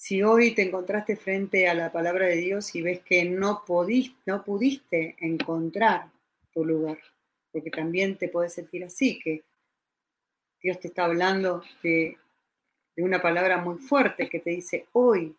Si 0.09 0.23
hoy 0.23 0.55
te 0.55 0.63
encontraste 0.63 1.17
frente 1.17 1.69
a 1.69 1.75
la 1.75 1.93
palabra 1.93 2.29
de 2.29 2.37
Dios 2.37 2.75
y 2.75 2.81
ves 2.81 3.01
que 3.01 3.27
no, 3.27 3.63
no 4.25 4.43
pudiste 4.43 5.17
encontrar 5.21 6.11
tu 6.51 6.65
lugar, 6.65 6.99
porque 7.53 7.71
también 7.71 8.17
te 8.17 8.31
puedes 8.31 8.55
sentir 8.55 8.85
así, 8.85 9.19
que 9.19 9.45
Dios 10.63 10.81
te 10.81 10.89
está 10.89 11.05
hablando 11.05 11.63
de, 11.83 12.17
de 12.97 13.03
una 13.03 13.21
palabra 13.21 13.59
muy 13.59 13.77
fuerte 13.77 14.31
que 14.31 14.41
te 14.41 14.49
dice 14.49 14.87
hoy. 14.93 15.37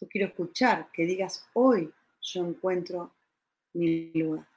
Yo 0.00 0.08
quiero 0.08 0.26
escuchar 0.26 0.88
que 0.92 1.06
digas 1.06 1.46
hoy 1.52 1.92
yo 2.20 2.44
encuentro 2.44 3.12
mi 3.72 4.10
lugar. 4.14 4.48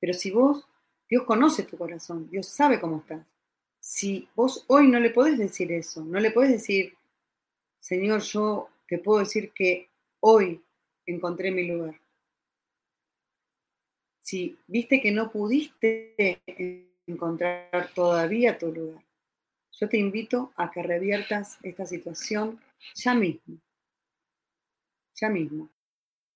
Pero 0.00 0.14
si 0.14 0.30
vos, 0.30 0.66
Dios 1.10 1.24
conoce 1.24 1.64
tu 1.64 1.76
corazón, 1.76 2.30
Dios 2.30 2.46
sabe 2.46 2.80
cómo 2.80 3.00
estás. 3.00 3.26
Si 3.80 4.30
vos 4.34 4.64
hoy 4.68 4.88
no 4.88 4.98
le 4.98 5.10
podés 5.10 5.36
decir 5.36 5.70
eso, 5.72 6.02
no 6.02 6.18
le 6.20 6.30
podés 6.30 6.52
decir, 6.52 6.96
Señor, 7.82 8.20
yo 8.20 8.68
te 8.86 8.98
puedo 8.98 9.18
decir 9.18 9.52
que 9.52 9.90
hoy 10.20 10.64
encontré 11.04 11.50
mi 11.50 11.66
lugar. 11.66 12.00
Si 14.20 14.56
viste 14.68 15.00
que 15.00 15.10
no 15.10 15.32
pudiste 15.32 16.40
encontrar 17.08 17.92
todavía 17.92 18.56
tu 18.56 18.72
lugar, 18.72 19.04
yo 19.72 19.88
te 19.88 19.98
invito 19.98 20.52
a 20.54 20.70
que 20.70 20.80
reviertas 20.80 21.58
esta 21.64 21.84
situación 21.84 22.60
ya 22.94 23.14
mismo. 23.14 23.58
Ya 25.16 25.28
mismo. 25.28 25.68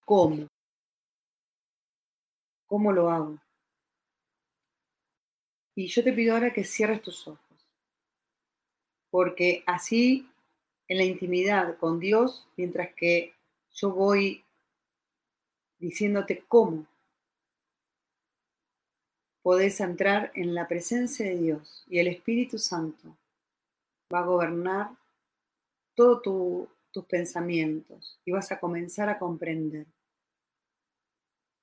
¿Cómo? 0.05 0.49
¿Cómo 2.66 2.90
lo 2.90 3.09
hago? 3.09 3.38
Y 5.76 5.86
yo 5.86 6.03
te 6.03 6.12
pido 6.12 6.34
ahora 6.34 6.53
que 6.53 6.64
cierres 6.64 7.03
tus 7.03 7.28
ojos, 7.28 7.70
porque 9.11 9.62
así 9.64 10.28
en 10.89 10.99
la 10.99 11.05
intimidad 11.05 11.76
con 11.78 11.99
Dios 11.99 12.47
mientras 12.57 12.95
que 12.95 13.34
yo 13.72 13.91
voy 13.91 14.45
diciéndote 15.78 16.45
cómo. 16.49 16.87
podés 19.43 19.78
entrar 19.80 20.32
en 20.34 20.55
la 20.55 20.66
presencia 20.66 21.24
de 21.24 21.39
Dios 21.39 21.84
y 21.87 22.01
el 22.01 22.09
Espíritu 22.09 22.59
Santo 22.59 23.16
va 24.12 24.18
a 24.18 24.26
gobernar 24.26 24.91
todos 25.95 26.68
tus 26.91 27.05
pensamientos 27.05 28.18
y 28.24 28.32
vas 28.32 28.51
a 28.51 28.59
comenzar 28.59 29.09
a 29.09 29.20
comprender. 29.20 29.87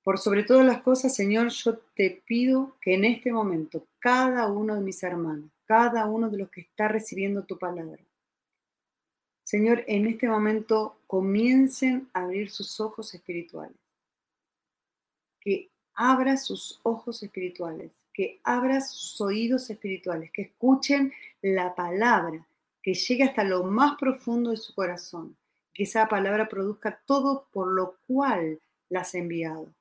Por 0.02 0.18
sobre 0.18 0.44
todas 0.44 0.64
las 0.64 0.80
cosas, 0.80 1.14
Señor, 1.14 1.48
yo 1.48 1.78
te 1.94 2.22
pido 2.26 2.76
que 2.80 2.94
en 2.94 3.04
este 3.04 3.32
momento 3.32 3.86
cada 3.98 4.46
uno 4.46 4.74
de 4.76 4.80
mis 4.80 5.02
hermanos, 5.02 5.50
cada 5.66 6.06
uno 6.06 6.30
de 6.30 6.38
los 6.38 6.50
que 6.50 6.62
está 6.62 6.88
recibiendo 6.88 7.44
tu 7.44 7.58
palabra, 7.58 8.02
Señor, 9.54 9.84
en 9.86 10.08
este 10.08 10.26
momento 10.26 10.98
comiencen 11.06 12.10
a 12.12 12.22
abrir 12.22 12.50
sus 12.50 12.80
ojos 12.80 13.14
espirituales. 13.14 13.76
Que 15.40 15.70
abra 15.94 16.36
sus 16.38 16.80
ojos 16.82 17.22
espirituales, 17.22 17.92
que 18.12 18.40
abra 18.42 18.80
sus 18.80 19.20
oídos 19.20 19.70
espirituales, 19.70 20.32
que 20.32 20.42
escuchen 20.42 21.12
la 21.40 21.72
palabra, 21.76 22.44
que 22.82 22.94
llegue 22.94 23.22
hasta 23.22 23.44
lo 23.44 23.62
más 23.62 23.96
profundo 23.96 24.50
de 24.50 24.56
su 24.56 24.74
corazón, 24.74 25.36
que 25.72 25.84
esa 25.84 26.08
palabra 26.08 26.48
produzca 26.48 27.00
todo 27.06 27.46
por 27.52 27.68
lo 27.68 27.96
cual 28.08 28.58
la 28.88 29.02
has 29.02 29.14
enviado. 29.14 29.72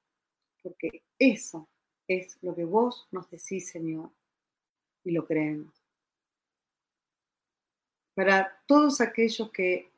Porque 0.61 1.01
eso 1.17 1.67
es 2.07 2.37
lo 2.43 2.53
que 2.53 2.63
vos 2.63 3.07
nos 3.09 3.27
decís, 3.31 3.71
Señor, 3.71 4.11
y 5.03 5.09
lo 5.13 5.25
creemos 5.25 5.82
para 8.13 8.61
todos 8.67 9.01
aquellos 9.01 9.51
que 9.51 9.91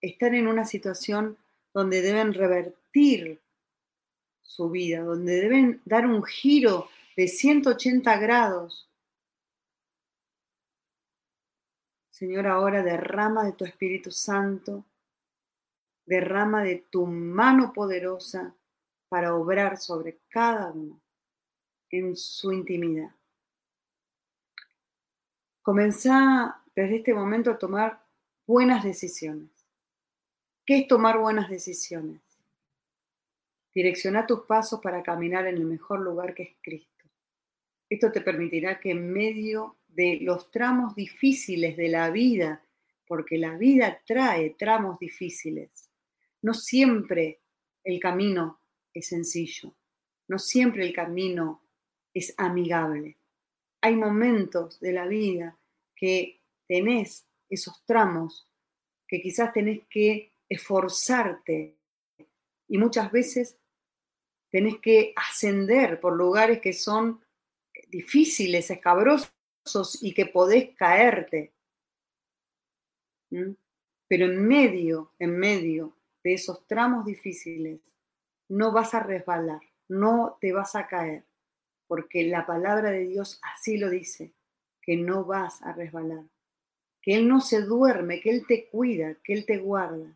están 0.00 0.34
en 0.34 0.48
una 0.48 0.64
situación 0.64 1.36
donde 1.74 2.02
deben 2.02 2.32
revertir 2.34 3.40
su 4.42 4.70
vida, 4.70 5.02
donde 5.02 5.40
deben 5.40 5.82
dar 5.84 6.06
un 6.06 6.22
giro 6.24 6.88
de 7.16 7.28
180 7.28 8.18
grados. 8.18 8.88
Señor, 12.10 12.46
ahora 12.46 12.82
derrama 12.82 13.44
de 13.44 13.52
tu 13.52 13.64
Espíritu 13.64 14.10
Santo, 14.10 14.84
derrama 16.06 16.64
de 16.64 16.84
tu 16.90 17.06
mano 17.06 17.72
poderosa 17.72 18.54
para 19.08 19.34
obrar 19.34 19.78
sobre 19.78 20.18
cada 20.28 20.72
uno 20.72 21.00
en 21.90 22.16
su 22.16 22.52
intimidad. 22.52 23.14
Comenzá 25.62 26.62
desde 26.78 26.98
este 26.98 27.12
momento 27.12 27.58
tomar 27.58 28.00
buenas 28.46 28.84
decisiones. 28.84 29.50
¿Qué 30.64 30.78
es 30.78 30.86
tomar 30.86 31.18
buenas 31.18 31.50
decisiones? 31.50 32.20
Direcciona 33.74 34.28
tus 34.28 34.42
pasos 34.42 34.78
para 34.80 35.02
caminar 35.02 35.48
en 35.48 35.56
el 35.56 35.64
mejor 35.64 35.98
lugar 35.98 36.34
que 36.34 36.44
es 36.44 36.56
Cristo. 36.62 37.04
Esto 37.90 38.12
te 38.12 38.20
permitirá 38.20 38.78
que 38.78 38.92
en 38.92 39.12
medio 39.12 39.78
de 39.88 40.20
los 40.20 40.52
tramos 40.52 40.94
difíciles 40.94 41.76
de 41.76 41.88
la 41.88 42.10
vida, 42.10 42.62
porque 43.08 43.38
la 43.38 43.56
vida 43.56 44.00
trae 44.06 44.50
tramos 44.50 45.00
difíciles, 45.00 45.90
no 46.42 46.54
siempre 46.54 47.40
el 47.82 47.98
camino 47.98 48.60
es 48.94 49.08
sencillo, 49.08 49.74
no 50.28 50.38
siempre 50.38 50.86
el 50.86 50.92
camino 50.92 51.60
es 52.14 52.32
amigable. 52.36 53.16
Hay 53.80 53.96
momentos 53.96 54.78
de 54.78 54.92
la 54.92 55.08
vida 55.08 55.58
que 55.96 56.37
tenés 56.68 57.26
esos 57.48 57.82
tramos 57.84 58.46
que 59.08 59.20
quizás 59.20 59.52
tenés 59.52 59.80
que 59.88 60.34
esforzarte 60.48 61.76
y 62.68 62.78
muchas 62.78 63.10
veces 63.10 63.58
tenés 64.50 64.78
que 64.78 65.12
ascender 65.16 65.98
por 65.98 66.14
lugares 66.14 66.60
que 66.60 66.74
son 66.74 67.24
difíciles, 67.88 68.70
escabrosos 68.70 70.02
y 70.02 70.12
que 70.12 70.26
podés 70.26 70.74
caerte. 70.76 71.54
¿Mm? 73.30 73.52
Pero 74.06 74.26
en 74.26 74.46
medio, 74.46 75.14
en 75.18 75.38
medio 75.38 75.96
de 76.22 76.34
esos 76.34 76.66
tramos 76.66 77.04
difíciles, 77.04 77.80
no 78.48 78.72
vas 78.72 78.94
a 78.94 79.00
resbalar, 79.00 79.60
no 79.88 80.38
te 80.40 80.52
vas 80.52 80.74
a 80.74 80.86
caer, 80.86 81.24
porque 81.86 82.24
la 82.24 82.46
palabra 82.46 82.90
de 82.90 83.06
Dios 83.06 83.38
así 83.42 83.76
lo 83.76 83.90
dice, 83.90 84.34
que 84.80 84.96
no 84.96 85.24
vas 85.24 85.62
a 85.62 85.72
resbalar 85.72 86.24
que 87.08 87.14
Él 87.14 87.26
no 87.26 87.40
se 87.40 87.62
duerme, 87.62 88.20
que 88.20 88.28
Él 88.28 88.44
te 88.46 88.68
cuida, 88.68 89.14
que 89.24 89.32
Él 89.32 89.46
te 89.46 89.56
guarda. 89.56 90.14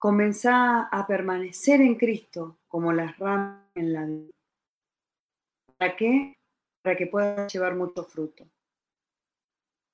Comenzá 0.00 0.88
a 0.88 1.06
permanecer 1.06 1.80
en 1.80 1.94
Cristo 1.94 2.58
como 2.66 2.92
las 2.92 3.16
ramas 3.18 3.64
en 3.76 3.92
la 3.92 4.04
vida. 4.04 4.32
¿Para 5.78 5.94
qué? 5.94 6.34
Para 6.82 6.96
que 6.96 7.06
puedas 7.06 7.52
llevar 7.52 7.76
mucho 7.76 8.02
fruto. 8.02 8.50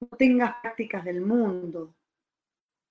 No 0.00 0.16
tengas 0.16 0.54
prácticas 0.62 1.04
del 1.04 1.20
mundo, 1.20 1.94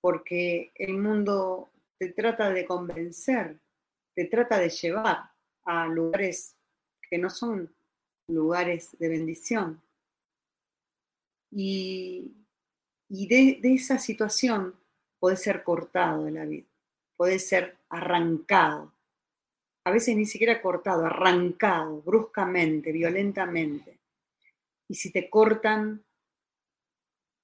porque 0.00 0.70
el 0.76 0.96
mundo 0.96 1.70
te 1.98 2.12
trata 2.12 2.50
de 2.50 2.64
convencer, 2.64 3.58
te 4.14 4.26
trata 4.26 4.60
de 4.60 4.68
llevar 4.68 5.28
a 5.64 5.88
lugares 5.88 6.56
que 7.10 7.18
no 7.18 7.30
son 7.30 7.74
lugares 8.28 8.96
de 8.96 9.08
bendición. 9.08 9.82
Y, 11.50 12.34
de, 13.08 13.60
esa 13.62 13.98
situación 13.98 14.74
puede 15.18 15.36
ser 15.36 15.62
cortado 15.62 16.24
de 16.24 16.30
la 16.30 16.44
vida, 16.44 16.66
puede 17.16 17.38
ser 17.38 17.76
arrancado. 17.88 18.92
A 19.84 19.90
veces 19.90 20.16
ni 20.16 20.26
siquiera 20.26 20.60
cortado, 20.60 21.06
arrancado, 21.06 22.02
bruscamente, 22.02 22.92
violentamente. 22.92 23.98
Y 24.88 24.94
si 24.94 25.10
te 25.10 25.30
cortan, 25.30 26.04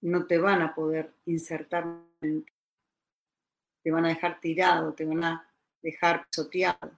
no 0.03 0.27
te 0.27 0.39
van 0.39 0.61
a 0.61 0.75
poder 0.75 1.15
insertar, 1.25 1.87
te 2.21 3.91
van 3.91 4.05
a 4.05 4.09
dejar 4.09 4.41
tirado, 4.41 4.93
te 4.93 5.07
van 5.07 5.25
a 5.25 5.51
dejar 5.81 6.27
pisoteado 6.27 6.93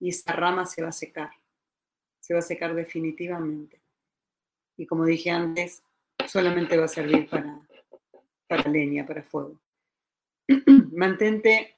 y 0.00 0.08
esa 0.08 0.32
rama 0.32 0.66
se 0.66 0.82
va 0.82 0.88
a 0.88 0.92
secar, 0.92 1.30
se 2.20 2.32
va 2.32 2.40
a 2.40 2.42
secar 2.42 2.74
definitivamente. 2.74 3.80
Y 4.76 4.86
como 4.86 5.04
dije 5.04 5.30
antes, 5.30 5.82
solamente 6.28 6.76
va 6.76 6.84
a 6.84 6.88
servir 6.88 7.28
para, 7.28 7.60
para 8.46 8.70
leña, 8.70 9.06
para 9.06 9.22
fuego. 9.22 9.60
Mantente 10.92 11.76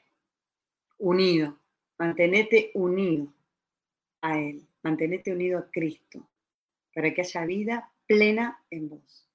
unido, 0.99 1.59
mantenete 1.99 2.71
unido 2.75 3.33
a 4.23 4.39
Él, 4.39 4.67
mantenete 4.83 5.33
unido 5.33 5.59
a 5.59 5.71
Cristo, 5.71 6.29
para 6.95 7.13
que 7.13 7.23
haya 7.23 7.45
vida 7.45 7.93
plena 8.07 8.63
en 8.71 8.89
vos. 8.89 9.29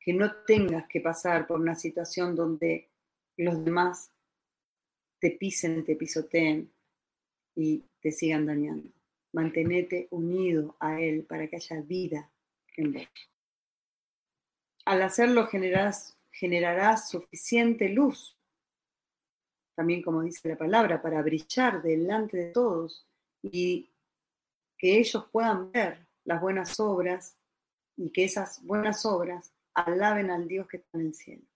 Que 0.00 0.12
no 0.12 0.32
tengas 0.46 0.86
que 0.88 1.00
pasar 1.00 1.46
por 1.46 1.60
una 1.60 1.74
situación 1.74 2.34
donde 2.34 2.88
los 3.36 3.64
demás 3.64 4.10
te 5.20 5.32
pisen, 5.32 5.84
te 5.84 5.96
pisoteen 5.96 6.70
y 7.54 7.84
te 8.00 8.12
sigan 8.12 8.46
dañando. 8.46 8.90
Mantenete 9.32 10.08
unido 10.10 10.76
a 10.80 11.00
Él 11.00 11.24
para 11.24 11.46
que 11.48 11.56
haya 11.56 11.80
vida 11.82 12.30
en 12.76 12.92
vos. 12.92 13.08
Al 14.88 15.02
hacerlo 15.02 15.46
generarás, 15.48 16.16
generarás 16.32 17.10
suficiente 17.10 17.90
luz, 17.90 18.38
también 19.74 20.00
como 20.00 20.22
dice 20.22 20.48
la 20.48 20.56
palabra, 20.56 21.02
para 21.02 21.20
brillar 21.20 21.82
delante 21.82 22.38
de 22.38 22.52
todos 22.52 23.06
y 23.42 23.90
que 24.78 24.98
ellos 24.98 25.26
puedan 25.30 25.70
ver 25.72 26.06
las 26.24 26.40
buenas 26.40 26.80
obras 26.80 27.36
y 27.98 28.10
que 28.10 28.24
esas 28.24 28.64
buenas 28.64 29.04
obras 29.04 29.52
alaben 29.74 30.30
al 30.30 30.48
Dios 30.48 30.66
que 30.66 30.78
está 30.78 30.96
en 30.96 31.06
el 31.08 31.14
cielo. 31.14 31.46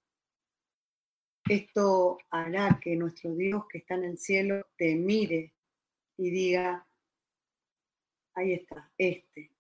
Esto 1.49 2.19
hará 2.29 2.79
que 2.83 2.97
nuestro 2.97 3.35
Dios 3.35 3.67
que 3.67 3.79
está 3.79 3.95
en 3.95 4.05
el 4.05 4.19
cielo 4.19 4.67
te 4.77 4.95
mire 4.95 5.55
y 6.19 6.29
diga, 6.29 6.87
ahí 8.35 8.53
está, 8.53 8.93
este, 8.99 9.51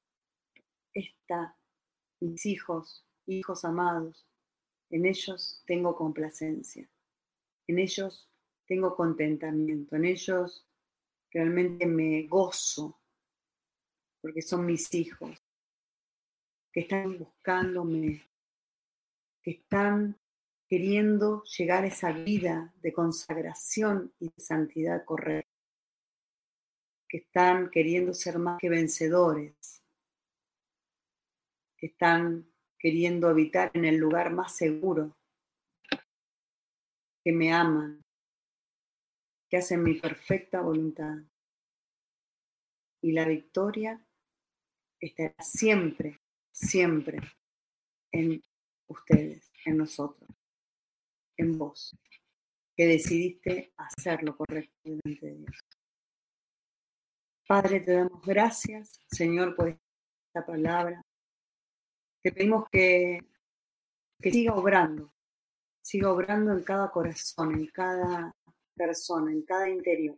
está, 0.93 1.57
mis 2.20 2.45
hijos 2.45 3.07
hijos 3.27 3.64
amados, 3.64 4.27
en 4.91 5.07
ellos 5.07 5.62
tengo 5.66 5.97
complacencia, 5.97 6.89
en 7.66 7.79
ellos 7.79 8.29
tengo 8.66 8.95
contentamiento, 8.95 9.97
en 9.97 10.05
ellos 10.05 10.66
realmente 11.31 11.87
me 11.87 12.27
gozo, 12.29 13.01
porque 14.20 14.43
son 14.43 14.66
mis 14.66 14.93
hijos, 14.95 15.37
que 16.73 16.81
están 16.81 17.18
buscándome, 17.18 18.27
que 19.43 19.51
están 19.53 20.18
queriendo 20.66 21.43
llegar 21.45 21.85
a 21.85 21.89
esa 21.89 22.12
vida 22.12 22.73
de 22.81 22.93
consagración 22.93 24.12
y 24.18 24.29
de 24.29 24.41
santidad 24.41 25.05
correcta, 25.05 25.51
que 27.09 27.18
están 27.18 27.70
queriendo 27.70 28.14
ser 28.14 28.39
más 28.39 28.59
que 28.59 28.70
vencedores, 28.70 29.83
que 31.77 31.87
están 31.87 32.51
queriendo 32.83 33.28
habitar 33.28 33.70
en 33.74 33.85
el 33.85 33.97
lugar 33.97 34.33
más 34.33 34.57
seguro, 34.57 35.16
que 37.24 37.33
me 37.33 37.53
aman, 37.53 38.03
que 39.49 39.59
hacen 39.59 39.85
mi 39.85 39.95
perfecta 39.95 40.61
voluntad. 40.61 41.18
y 43.05 43.11
la 43.11 43.26
victoria 43.26 44.01
estará 45.01 45.35
siempre, 45.41 46.20
siempre 46.53 47.18
en 48.12 48.41
ustedes, 48.87 49.51
en 49.64 49.76
nosotros, 49.78 50.30
en 51.37 51.59
vos, 51.59 51.97
que 52.76 52.87
decidiste 52.87 53.72
hacer 53.76 54.22
lo 54.22 54.37
correcto 54.37 54.72
de 54.85 55.35
Dios. 55.35 55.59
Padre, 57.49 57.80
te 57.80 57.93
damos 57.93 58.24
gracias, 58.24 59.01
Señor, 59.11 59.57
por 59.57 59.68
esta 59.68 60.47
palabra. 60.47 61.03
Te 62.23 62.31
pedimos 62.31 62.68
que, 62.70 63.18
que 64.20 64.31
siga 64.31 64.55
obrando, 64.55 65.12
siga 65.81 66.12
obrando 66.12 66.53
en 66.53 66.62
cada 66.62 66.89
corazón, 66.91 67.55
en 67.55 67.66
cada 67.66 68.35
persona, 68.77 69.33
en 69.33 69.43
cada 69.43 69.68
interior. 69.68 70.16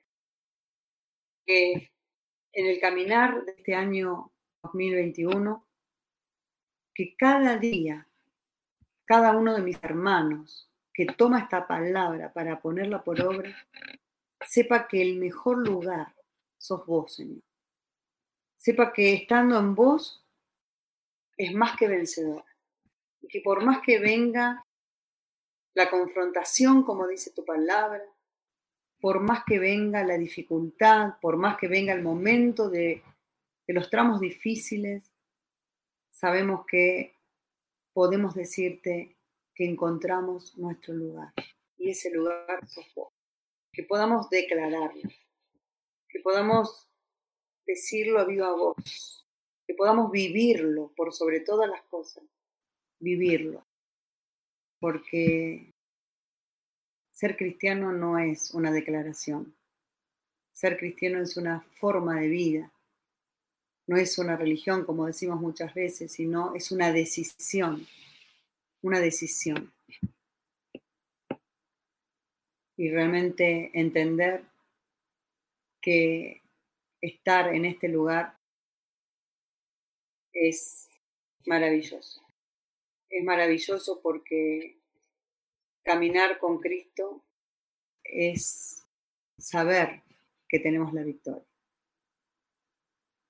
Que 1.47 1.91
en 2.53 2.67
el 2.67 2.79
caminar 2.79 3.45
de 3.47 3.53
este 3.53 3.75
año 3.75 4.31
2021, 4.63 5.67
que 6.95 7.17
cada 7.17 7.57
día, 7.57 8.07
cada 9.07 9.37
uno 9.37 9.55
de 9.55 9.63
mis 9.63 9.83
hermanos 9.83 10.71
que 10.93 11.07
toma 11.07 11.41
esta 11.41 11.67
palabra 11.67 12.33
para 12.33 12.61
ponerla 12.61 13.03
por 13.03 13.21
obra, 13.23 13.51
sepa 14.47 14.87
que 14.87 15.01
el 15.01 15.17
mejor 15.17 15.67
lugar 15.67 16.15
sos 16.59 16.87
vos, 16.87 17.15
Señor. 17.15 17.43
Sepa 18.59 18.93
que 18.93 19.15
estando 19.15 19.59
en 19.59 19.75
vos 19.75 20.24
es 21.37 21.55
más 21.55 21.77
que 21.77 21.89
vencedora. 21.89 22.45
Y 23.21 23.29
que 23.29 23.41
por 23.41 23.65
más 23.65 23.81
que 23.85 23.99
venga 23.99 24.65
la 25.75 25.91
confrontación, 25.91 26.85
como 26.85 27.07
dice 27.07 27.33
tu 27.33 27.45
palabra, 27.45 28.03
por 29.01 29.21
más 29.21 29.45
que 29.45 29.59
venga 29.59 30.05
la 30.05 30.17
dificultad, 30.17 31.19
por 31.21 31.37
más 31.37 31.59
que 31.59 31.69
venga 31.69 31.93
el 31.93 32.03
momento 32.03 32.71
de, 32.71 33.03
los 33.67 33.91
tramos 33.91 34.21
difíciles, 34.21 35.03
sabemos 36.11 36.65
que 36.67 37.17
podemos 37.93 38.35
decirte 38.35 39.17
que 39.55 39.69
encontramos 39.69 40.57
nuestro 40.57 40.95
lugar. 40.95 41.33
Y 41.77 41.91
ese 41.91 42.11
lugar 42.13 42.67
sos 42.67 42.87
vos. 42.95 43.13
Que 43.73 43.83
podamos 43.83 44.31
declararlo. 44.31 45.03
Que 46.09 46.21
podamos 46.21 46.89
decirlo 47.67 48.21
a 48.21 48.25
viva 48.25 48.53
voz. 48.55 49.24
Podamos 49.77 50.11
vivirlo 50.11 50.93
por 50.97 51.13
sobre 51.13 51.41
todas 51.41 51.69
las 51.69 51.83
cosas. 51.83 52.25
Vivirlo. 53.01 53.65
Porque 54.81 55.73
ser 57.13 57.37
cristiano 57.37 57.93
no 57.93 58.19
es 58.19 58.53
una 58.53 58.73
declaración. 58.73 59.55
Ser 60.53 60.77
cristiano 60.77 61.21
es 61.21 61.37
una 61.37 61.61
forma 61.61 62.21
de 62.21 62.29
vida. 62.29 62.73
No 63.87 63.97
es 63.97 64.19
una 64.19 64.37
religión, 64.37 64.85
como 64.85 65.07
decimos 65.07 65.41
muchas 65.41 65.75
veces, 65.75 66.13
sino 66.13 66.55
es 66.55 66.73
una 66.73 66.93
decisión 66.93 67.87
una 68.85 69.01
decisión. 69.01 69.73
Y 72.77 72.91
realmente 72.91 73.71
entender 73.73 74.45
que 75.81 76.43
estar 77.01 77.55
en 77.55 77.65
este 77.65 77.89
lugar 77.89 78.37
es 80.35 80.91
maravilloso. 81.47 82.21
Es 83.09 83.25
maravilloso 83.25 84.01
porque 84.03 84.77
caminar 85.83 86.39
con 86.39 86.59
Cristo 86.59 87.23
es 88.03 88.85
saber 89.39 90.03
que 90.49 90.59
tenemos 90.59 90.93
la 90.93 91.03
victoria. 91.03 91.47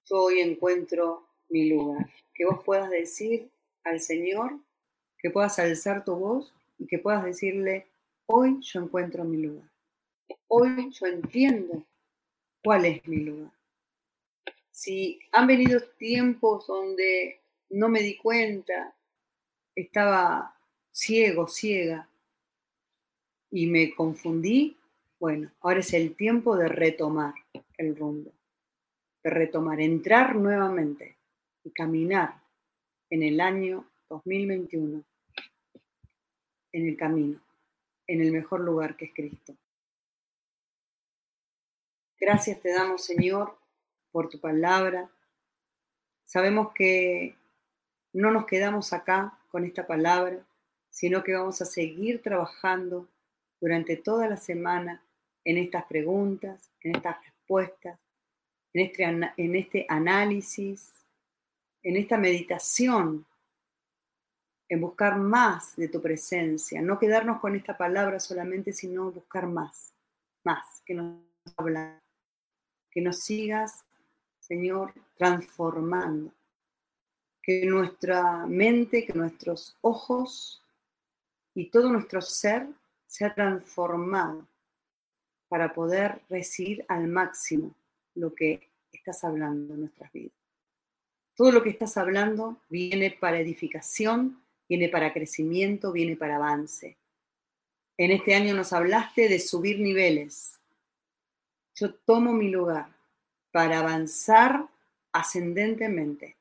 Yo 0.07 0.23
hoy 0.23 0.41
encuentro 0.41 1.29
mi 1.49 1.69
lugar. 1.69 2.11
Que 2.35 2.45
vos 2.47 2.65
puedas 2.65 2.91
decir 2.91 3.49
al 3.85 4.01
Señor, 4.01 4.59
que 5.19 5.31
puedas 5.31 5.59
alzar 5.59 6.05
tu 6.05 6.17
voz 6.17 6.53
y 6.79 6.87
que 6.87 6.99
puedas 6.99 7.25
decirle, 7.25 7.87
hoy 8.27 8.59
yo 8.61 8.81
encuentro 8.81 9.25
mi 9.25 9.39
lugar. 9.39 9.71
Hoy 10.49 10.91
yo 10.93 11.07
entiendo 11.07 11.85
cuál 12.63 12.87
es 12.87 13.07
mi 13.07 13.19
lugar. 13.19 13.53
Si 14.75 15.21
han 15.31 15.47
venido 15.47 15.81
tiempos 15.99 16.67
donde 16.67 17.41
no 17.71 17.89
me 17.89 18.01
di 18.01 18.17
cuenta, 18.17 18.93
estaba 19.73 20.59
ciego, 20.91 21.47
ciega, 21.47 22.09
y 23.53 23.69
me 23.69 23.95
confundí, 23.95 24.77
bueno, 25.21 25.53
ahora 25.61 25.79
es 25.79 25.95
el 25.95 26.17
tiempo 26.17 26.57
de 26.57 26.69
retomar 26.69 27.35
el 27.79 27.95
rumbo, 27.95 28.33
de 29.23 29.31
retomar, 29.31 29.81
entrar 29.81 30.35
nuevamente 30.35 31.19
y 31.63 31.71
caminar 31.71 32.43
en 33.11 33.23
el 33.23 33.41
año 33.41 33.89
2021 34.09 35.05
en 36.73 36.89
el 36.89 36.97
camino, 36.97 37.41
en 38.09 38.23
el 38.23 38.33
mejor 38.33 38.59
lugar 38.59 38.97
que 38.97 39.05
es 39.05 39.15
Cristo. 39.15 39.55
Gracias 42.19 42.61
te 42.61 42.73
damos, 42.73 43.05
Señor, 43.05 43.57
por 44.15 44.29
tu 44.29 44.39
palabra. 44.39 45.11
Sabemos 46.25 46.69
que 46.73 47.35
no 48.13 48.31
nos 48.31 48.47
quedamos 48.47 48.93
acá 48.93 49.37
con 49.49 49.65
esta 49.65 49.89
palabra, 49.89 50.39
sino 50.89 51.25
que 51.25 51.35
vamos 51.35 51.61
a 51.61 51.65
seguir 51.65 52.23
trabajando 52.23 53.09
durante 53.61 53.97
toda 53.97 54.29
la 54.29 54.37
semana 54.37 55.05
en 55.43 55.59
estas 55.59 55.85
preguntas, 55.87 56.71
en 56.83 56.95
estas 56.95 57.17
respuestas, 57.25 57.99
en 58.73 58.87
este, 58.87 59.03
en 59.37 59.57
este 59.57 59.85
análisis, 59.89 60.93
en 61.83 61.97
esta 61.97 62.17
meditación 62.17 63.27
en 64.69 64.81
buscar 64.81 65.19
más 65.19 65.75
de 65.75 65.89
tu 65.89 66.01
presencia, 66.01 66.81
no 66.81 67.01
quedarnos 67.01 67.41
con 67.41 67.57
esta 67.57 67.77
palabra 67.77 68.21
solamente, 68.21 68.73
sino 68.73 69.11
buscar 69.11 69.49
más, 69.49 69.93
más, 70.45 70.83
que 70.87 70.95
nos 70.95 71.19
habla, 71.57 72.01
que 72.93 73.01
nos 73.01 73.19
sigas, 73.19 73.84
Señor, 74.47 74.93
transformando, 75.17 76.31
que 77.41 77.65
nuestra 77.65 78.45
mente, 78.47 79.07
que 79.07 79.15
nuestros 79.15 79.75
ojos 79.81 80.63
y 81.55 81.71
todo 81.71 81.91
nuestro 81.91 82.21
ser 82.21 82.67
sea 83.07 83.35
transformado 83.35 84.47
para 85.49 85.73
poder 85.73 86.21
recibir 86.29 86.85
al 86.89 87.09
máximo 87.09 87.75
lo 88.17 88.35
que 88.35 88.69
estás 88.93 89.25
hablando 89.25 89.73
en 89.73 89.81
nuestras 89.81 90.13
vidas. 90.13 90.37
Todo 91.35 91.51
lo 91.51 91.63
que 91.63 91.71
estás 91.71 91.97
hablando 91.97 92.59
viene 92.69 93.17
para 93.19 93.41
edificación, 93.41 94.45
viene 94.69 94.91
para 94.91 95.15
crecimiento, 95.15 95.91
viene 95.91 96.17
para 96.17 96.37
avance. 96.37 96.99
En 97.97 98.11
este 98.11 98.35
año 98.35 98.55
nos 98.55 98.75
hablaste 98.75 99.27
de 99.27 99.41
subir 99.41 99.81
niveles. 99.81 100.61
Yo 101.77 101.95
tomo 101.95 102.35
mi 102.35 102.51
lugar 102.51 102.94
para 103.55 103.79
avanzar 103.79 104.67
ascendentemente, 105.13 106.37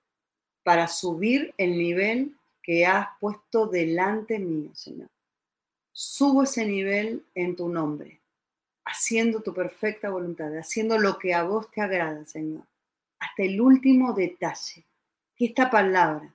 para 0.63 0.87
subir 0.87 1.53
el 1.59 1.77
nivel 1.77 2.35
que 2.63 2.87
has 2.87 3.07
puesto 3.19 3.67
delante 3.67 4.39
mío, 4.39 4.73
Señor. 4.73 5.09
Subo 5.91 6.41
ese 6.41 6.65
nivel 6.65 7.23
en 7.35 7.55
tu 7.55 7.69
nombre, 7.69 8.19
haciendo 8.83 9.43
tu 9.43 9.53
perfecta 9.53 10.09
voluntad, 10.09 10.57
haciendo 10.57 10.97
lo 10.97 11.19
que 11.19 11.35
a 11.35 11.43
vos 11.43 11.69
te 11.69 11.81
agrada, 11.81 12.25
Señor, 12.25 12.65
hasta 13.19 13.43
el 13.43 13.61
último 13.61 14.13
detalle. 14.13 14.83
Que 15.35 15.45
esta 15.45 15.69
palabra 15.69 16.33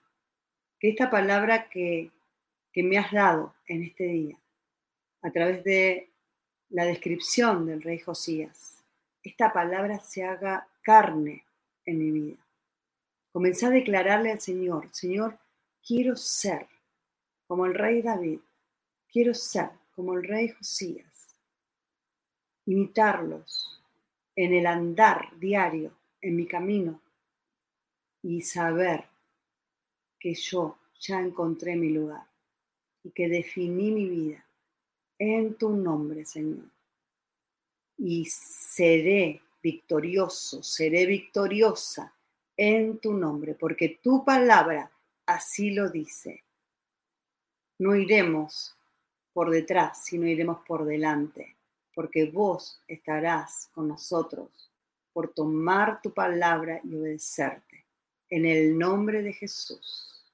que 0.79 0.91
esta 0.91 1.11
palabra 1.11 1.69
que, 1.69 2.13
que 2.73 2.85
me 2.85 2.99
has 2.99 3.11
dado 3.11 3.53
en 3.67 3.83
este 3.83 4.05
día, 4.05 4.39
a 5.23 5.31
través 5.33 5.65
de 5.65 6.09
la 6.69 6.85
descripción 6.85 7.67
del 7.67 7.83
rey 7.83 7.99
Josías, 7.99 8.78
esta 9.29 9.53
palabra 9.53 10.01
se 10.01 10.25
haga 10.25 10.67
carne 10.83 11.45
en 11.85 11.99
mi 11.99 12.11
vida. 12.11 12.39
Comencé 13.31 13.67
a 13.67 13.71
declararle 13.71 14.33
al 14.33 14.41
Señor, 14.41 14.89
Señor, 14.93 15.39
quiero 15.87 16.17
ser 16.17 16.67
como 17.47 17.67
el 17.67 17.75
rey 17.75 18.01
David, 18.01 18.41
quiero 19.07 19.35
ser 19.35 19.71
como 19.95 20.15
el 20.15 20.25
rey 20.25 20.49
Josías, 20.49 21.37
imitarlos 22.65 23.83
en 24.35 24.55
el 24.55 24.67
andar 24.67 25.39
diario, 25.39 25.93
en 26.21 26.37
mi 26.37 26.47
camino, 26.47 27.01
y 28.23 28.41
saber 28.41 29.05
que 30.19 30.35
yo 30.35 30.79
ya 31.01 31.21
encontré 31.21 31.77
mi 31.77 31.91
lugar 31.91 32.27
y 33.05 33.11
que 33.11 33.29
definí 33.29 33.91
mi 33.91 34.09
vida 34.09 34.45
en 35.19 35.55
tu 35.55 35.71
nombre, 35.71 36.25
Señor. 36.25 36.78
Y 37.99 38.25
seré 38.27 39.43
victorioso, 39.63 40.63
seré 40.63 41.05
victoriosa 41.07 42.15
en 42.57 42.99
tu 42.99 43.13
nombre, 43.13 43.55
porque 43.55 44.01
tu 44.03 44.25
palabra 44.25 44.91
así 45.27 45.71
lo 45.73 45.91
dice. 45.91 46.45
No 47.79 47.95
iremos 47.95 48.75
por 49.33 49.51
detrás, 49.51 50.05
sino 50.05 50.27
iremos 50.27 50.59
por 50.67 50.85
delante, 50.85 51.57
porque 51.95 52.31
vos 52.31 52.81
estarás 52.89 53.69
con 53.73 53.89
nosotros 53.89 54.71
por 55.13 55.33
tomar 55.35 56.01
tu 56.01 56.15
palabra 56.15 56.81
y 56.85 56.95
obedecerte. 56.95 57.85
En 58.31 58.47
el 58.47 58.79
nombre 58.79 59.23
de 59.23 59.33
Jesús. 59.33 60.25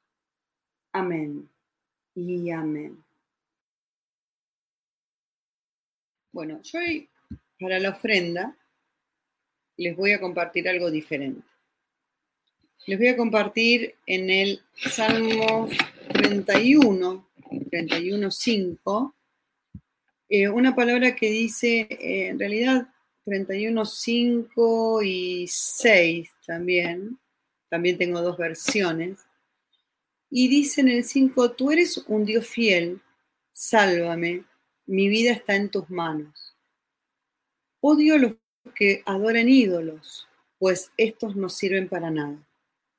Amén 0.92 1.48
y 2.14 2.50
amén. 2.50 3.02
Bueno, 6.32 6.60
yo 6.62 6.80
para 7.58 7.78
la 7.78 7.90
ofrenda 7.90 8.56
les 9.76 9.96
voy 9.96 10.12
a 10.12 10.20
compartir 10.20 10.68
algo 10.68 10.90
diferente. 10.90 11.42
Les 12.86 12.98
voy 12.98 13.08
a 13.08 13.16
compartir 13.16 13.94
en 14.06 14.30
el 14.30 14.60
Salmo 14.74 15.68
31, 16.12 17.26
31.5, 17.70 19.14
eh, 20.28 20.48
una 20.48 20.74
palabra 20.74 21.14
que 21.14 21.30
dice, 21.30 21.86
eh, 21.90 22.28
en 22.28 22.38
realidad 22.38 22.88
31.5 23.24 25.02
y 25.02 25.46
6 25.48 26.30
también, 26.46 27.18
también 27.68 27.96
tengo 27.96 28.20
dos 28.20 28.36
versiones, 28.36 29.18
y 30.30 30.48
dice 30.48 30.80
en 30.82 30.88
el 30.88 31.04
5, 31.04 31.52
tú 31.52 31.70
eres 31.70 31.98
un 32.06 32.24
Dios 32.24 32.46
fiel, 32.46 33.00
sálvame, 33.52 34.44
mi 34.86 35.08
vida 35.08 35.32
está 35.32 35.56
en 35.56 35.70
tus 35.70 35.88
manos. 35.88 36.53
Odio 37.86 38.14
a 38.14 38.18
los 38.18 38.32
que 38.74 39.02
adoran 39.04 39.46
ídolos, 39.46 40.26
pues 40.58 40.90
estos 40.96 41.36
no 41.36 41.50
sirven 41.50 41.86
para 41.86 42.10
nada, 42.10 42.42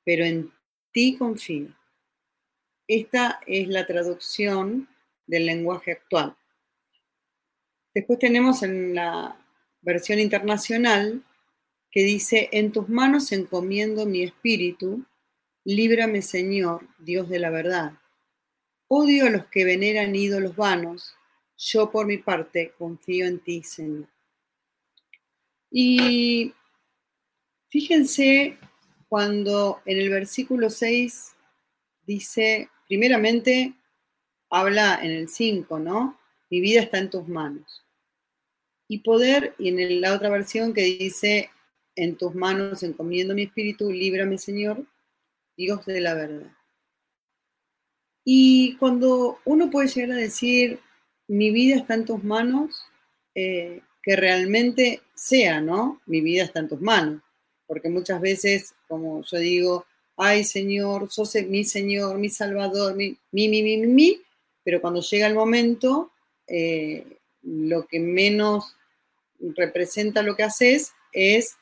pero 0.04 0.24
en 0.24 0.52
ti 0.92 1.16
confío. 1.18 1.74
Esta 2.86 3.40
es 3.48 3.66
la 3.66 3.84
traducción 3.84 4.88
del 5.26 5.46
lenguaje 5.46 5.90
actual. 5.90 6.36
Después 7.96 8.20
tenemos 8.20 8.62
en 8.62 8.94
la 8.94 9.36
versión 9.80 10.20
internacional 10.20 11.20
que 11.90 12.04
dice, 12.04 12.48
en 12.52 12.70
tus 12.70 12.88
manos 12.88 13.32
encomiendo 13.32 14.06
mi 14.06 14.22
espíritu, 14.22 15.04
líbrame 15.64 16.22
Señor, 16.22 16.86
Dios 17.00 17.28
de 17.28 17.40
la 17.40 17.50
verdad. 17.50 17.94
Odio 18.86 19.26
a 19.26 19.30
los 19.30 19.46
que 19.46 19.64
veneran 19.64 20.14
ídolos 20.14 20.54
vanos, 20.54 21.16
yo 21.56 21.90
por 21.90 22.06
mi 22.06 22.18
parte 22.18 22.72
confío 22.78 23.26
en 23.26 23.40
ti, 23.40 23.64
Señor. 23.64 24.15
Y 25.70 26.52
fíjense 27.68 28.58
cuando 29.08 29.80
en 29.84 29.98
el 29.98 30.10
versículo 30.10 30.70
6 30.70 31.34
dice, 32.06 32.70
primeramente 32.88 33.74
habla 34.50 35.00
en 35.02 35.10
el 35.12 35.28
5, 35.28 35.78
¿no? 35.78 36.18
Mi 36.50 36.60
vida 36.60 36.80
está 36.80 36.98
en 36.98 37.10
tus 37.10 37.28
manos. 37.28 37.84
Y 38.88 38.98
poder, 38.98 39.54
y 39.58 39.68
en 39.68 40.00
la 40.00 40.14
otra 40.14 40.28
versión 40.28 40.72
que 40.72 40.82
dice, 40.82 41.50
en 41.96 42.16
tus 42.16 42.34
manos 42.34 42.82
encomiendo 42.82 43.34
mi 43.34 43.42
espíritu, 43.42 43.90
líbrame 43.90 44.38
Señor, 44.38 44.86
Dios 45.56 45.84
de 45.86 46.00
la 46.00 46.14
verdad. 46.14 46.52
Y 48.24 48.76
cuando 48.76 49.38
uno 49.44 49.70
puede 49.70 49.88
llegar 49.88 50.12
a 50.12 50.20
decir, 50.20 50.80
mi 51.28 51.50
vida 51.50 51.76
está 51.76 51.94
en 51.94 52.04
tus 52.04 52.22
manos, 52.22 52.84
eh, 53.34 53.82
que 54.06 54.14
realmente 54.14 55.02
sea, 55.16 55.60
¿no? 55.60 56.00
Mi 56.06 56.20
vida 56.20 56.44
está 56.44 56.60
en 56.60 56.68
tus 56.68 56.80
manos. 56.80 57.22
Porque 57.66 57.88
muchas 57.88 58.20
veces, 58.20 58.72
como 58.86 59.24
yo 59.24 59.38
digo, 59.38 59.84
ay 60.16 60.44
Señor, 60.44 61.10
sos 61.10 61.34
mi 61.48 61.64
Señor, 61.64 62.16
mi 62.16 62.30
Salvador, 62.30 62.94
mi, 62.94 63.18
mi, 63.32 63.48
mi, 63.48 63.64
mi, 63.64 63.78
mi, 63.78 64.22
pero 64.62 64.80
cuando 64.80 65.00
llega 65.00 65.26
el 65.26 65.34
momento, 65.34 66.12
eh, 66.46 67.04
lo 67.42 67.88
que 67.88 67.98
menos 67.98 68.76
representa 69.56 70.22
lo 70.22 70.36
que 70.36 70.44
haces 70.44 70.92
es 71.12 71.56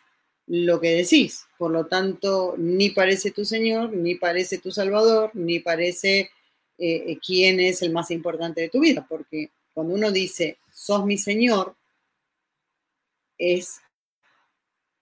lo 0.47 0.83
que 0.83 0.97
decís. 0.97 1.47
Por 1.57 1.71
lo 1.71 1.87
tanto, 1.87 2.57
ni 2.59 2.91
parece 2.91 3.31
tu 3.31 3.47
Señor, 3.47 3.91
ni 3.95 4.17
parece 4.17 4.59
tu 4.59 4.71
Salvador, 4.71 5.31
ni 5.33 5.61
parece 5.61 6.31
eh, 6.77 7.19
quién 7.27 7.59
es 7.59 7.81
el 7.81 7.91
más 7.91 8.11
importante 8.11 8.61
de 8.61 8.69
tu 8.69 8.81
vida. 8.81 9.07
Porque 9.09 9.49
cuando 9.73 9.95
uno 9.95 10.13
dice, 10.13 10.59
sos 10.71 11.07
mi 11.07 11.17
Señor, 11.17 11.75
es 13.39 13.81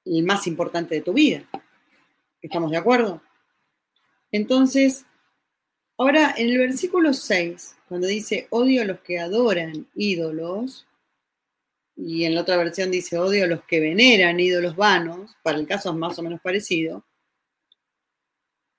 el 0.04 0.22
más 0.24 0.46
importante 0.46 0.94
de 0.94 1.00
tu 1.02 1.12
vida. 1.12 1.48
¿Estamos 2.40 2.70
de 2.70 2.76
acuerdo? 2.76 3.22
Entonces, 4.32 5.06
ahora 5.96 6.34
en 6.36 6.48
el 6.48 6.58
versículo 6.58 7.12
6, 7.12 7.76
cuando 7.88 8.06
dice 8.06 8.46
odio 8.50 8.82
a 8.82 8.86
los 8.86 9.00
que 9.00 9.18
adoran 9.18 9.86
ídolos, 9.94 10.86
y 11.94 12.24
en 12.24 12.34
la 12.34 12.40
otra 12.40 12.56
versión 12.56 12.90
dice 12.90 13.18
odio 13.18 13.44
a 13.44 13.48
los 13.48 13.64
que 13.64 13.80
veneran 13.80 14.40
ídolos 14.40 14.74
vanos, 14.74 15.36
para 15.42 15.58
el 15.58 15.66
caso 15.66 15.90
es 15.90 15.96
más 15.96 16.18
o 16.18 16.22
menos 16.22 16.40
parecido. 16.40 17.04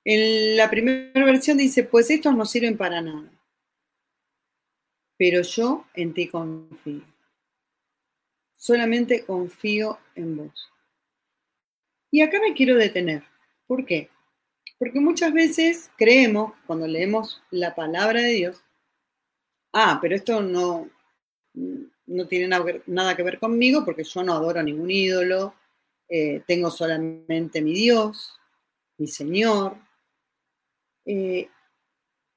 En 0.03 0.57
la 0.57 0.69
primera 0.69 1.23
versión 1.23 1.57
dice, 1.57 1.83
pues 1.83 2.09
estos 2.09 2.35
no 2.35 2.45
sirven 2.45 2.75
para 2.75 3.01
nada, 3.01 3.31
pero 5.17 5.41
yo 5.43 5.85
en 5.93 6.13
ti 6.13 6.27
confío 6.27 7.12
solamente 8.63 9.25
confío 9.25 9.99
en 10.15 10.37
vos. 10.37 10.71
Y 12.09 12.21
acá 12.21 12.39
me 12.39 12.53
quiero 12.53 12.77
detener. 12.77 13.21
¿Por 13.67 13.85
qué? 13.85 14.09
Porque 14.79 15.01
muchas 15.01 15.33
veces 15.33 15.91
creemos, 15.97 16.53
cuando 16.65 16.87
leemos 16.87 17.43
la 17.51 17.75
palabra 17.75 18.21
de 18.21 18.29
Dios, 18.29 18.63
ah, 19.73 19.99
pero 20.01 20.15
esto 20.15 20.41
no, 20.41 20.89
no 22.05 22.27
tiene 22.27 22.47
nada 22.47 23.17
que 23.17 23.23
ver 23.23 23.37
conmigo 23.37 23.83
porque 23.83 24.05
yo 24.05 24.23
no 24.23 24.31
adoro 24.31 24.61
a 24.61 24.63
ningún 24.63 24.89
ídolo, 24.89 25.53
eh, 26.07 26.41
tengo 26.47 26.71
solamente 26.71 27.61
mi 27.61 27.73
Dios, 27.73 28.39
mi 28.97 29.07
Señor. 29.07 29.75
Eh, 31.05 31.49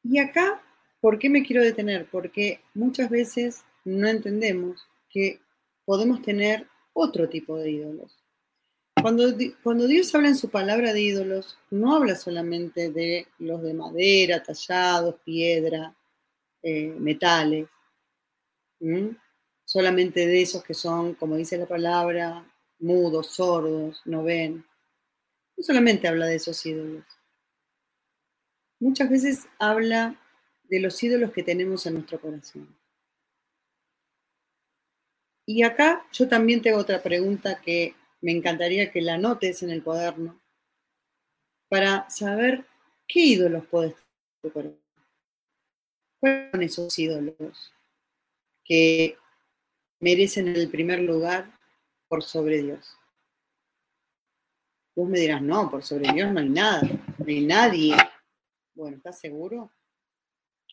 y 0.03 0.18
acá, 0.18 0.61
¿por 1.01 1.20
qué 1.20 1.31
me 1.31 1.45
quiero 1.45 1.62
detener? 1.62 2.09
Porque 2.11 2.62
muchas 2.74 3.11
veces 3.11 3.64
no 3.85 4.09
entendemos 4.09 4.89
que 5.09 5.45
podemos 5.87 6.20
tener 6.20 6.68
otro 6.93 7.28
tipo 7.28 7.57
de 7.57 7.70
ídolos. 7.70 8.22
Cuando, 9.01 9.24
cuando, 9.62 9.87
Dios 9.87 10.14
habla 10.14 10.28
en 10.28 10.37
su 10.37 10.51
palabra 10.51 10.93
de 10.93 11.01
ídolos, 11.01 11.59
no 11.70 11.95
habla 11.95 12.16
solamente 12.16 12.91
de 12.91 13.28
los 13.39 13.62
de 13.62 13.72
madera, 13.72 14.43
tallados, 14.43 15.16
piedra, 15.24 15.95
eh, 16.62 16.95
metales, 16.99 17.68
solamente 19.64 20.26
de 20.26 20.43
esos 20.43 20.64
que 20.64 20.74
son, 20.74 21.14
como 21.14 21.37
dice 21.37 21.57
la 21.57 21.66
palabra, 21.66 22.45
mudos, 22.78 23.28
sordos, 23.28 24.03
no 24.05 24.24
ven. 24.24 24.64
No 25.57 25.64
solamente 25.64 26.09
habla 26.09 26.26
de 26.26 26.37
esos 26.37 26.64
ídolos. 26.66 27.05
Muchas 28.80 29.09
veces 29.09 29.47
habla 29.59 30.20
de 30.64 30.80
los 30.80 31.03
ídolos 31.03 31.32
que 31.32 31.43
tenemos 31.43 31.87
en 31.87 31.95
nuestro 31.95 32.20
corazón. 32.20 32.76
Y 35.47 35.62
acá 35.62 36.05
yo 36.12 36.28
también 36.28 36.61
tengo 36.61 36.78
otra 36.78 37.01
pregunta 37.01 37.61
que 37.62 37.94
me 38.20 38.32
encantaría 38.32 38.90
que 38.90 39.01
la 39.01 39.16
notes 39.16 39.62
en 39.62 39.70
el 39.70 39.84
cuaderno 39.84 40.36
para 41.68 42.11
saber 42.11 42.66
qué 43.07 43.20
ídolos 43.20 43.64
puedes 43.66 43.94
tener. 44.53 44.76
¿Cuáles 46.18 46.51
son 46.51 46.62
esos 46.62 46.99
ídolos 46.99 47.72
que 48.64 49.16
merecen 50.01 50.49
el 50.49 50.68
primer 50.68 51.01
lugar 51.01 51.53
por 52.09 52.24
sobre 52.24 52.62
Dios? 52.62 52.97
Vos 54.97 55.09
me 55.09 55.20
dirás, 55.20 55.42
no, 55.42 55.70
por 55.70 55.84
sobre 55.84 56.11
Dios 56.12 56.32
no 56.32 56.40
hay 56.40 56.49
nada, 56.49 56.82
no 57.18 57.24
hay 57.26 57.47
nadie. 57.47 57.94
Bueno, 58.74 58.97
¿estás 58.97 59.20
seguro? 59.20 59.70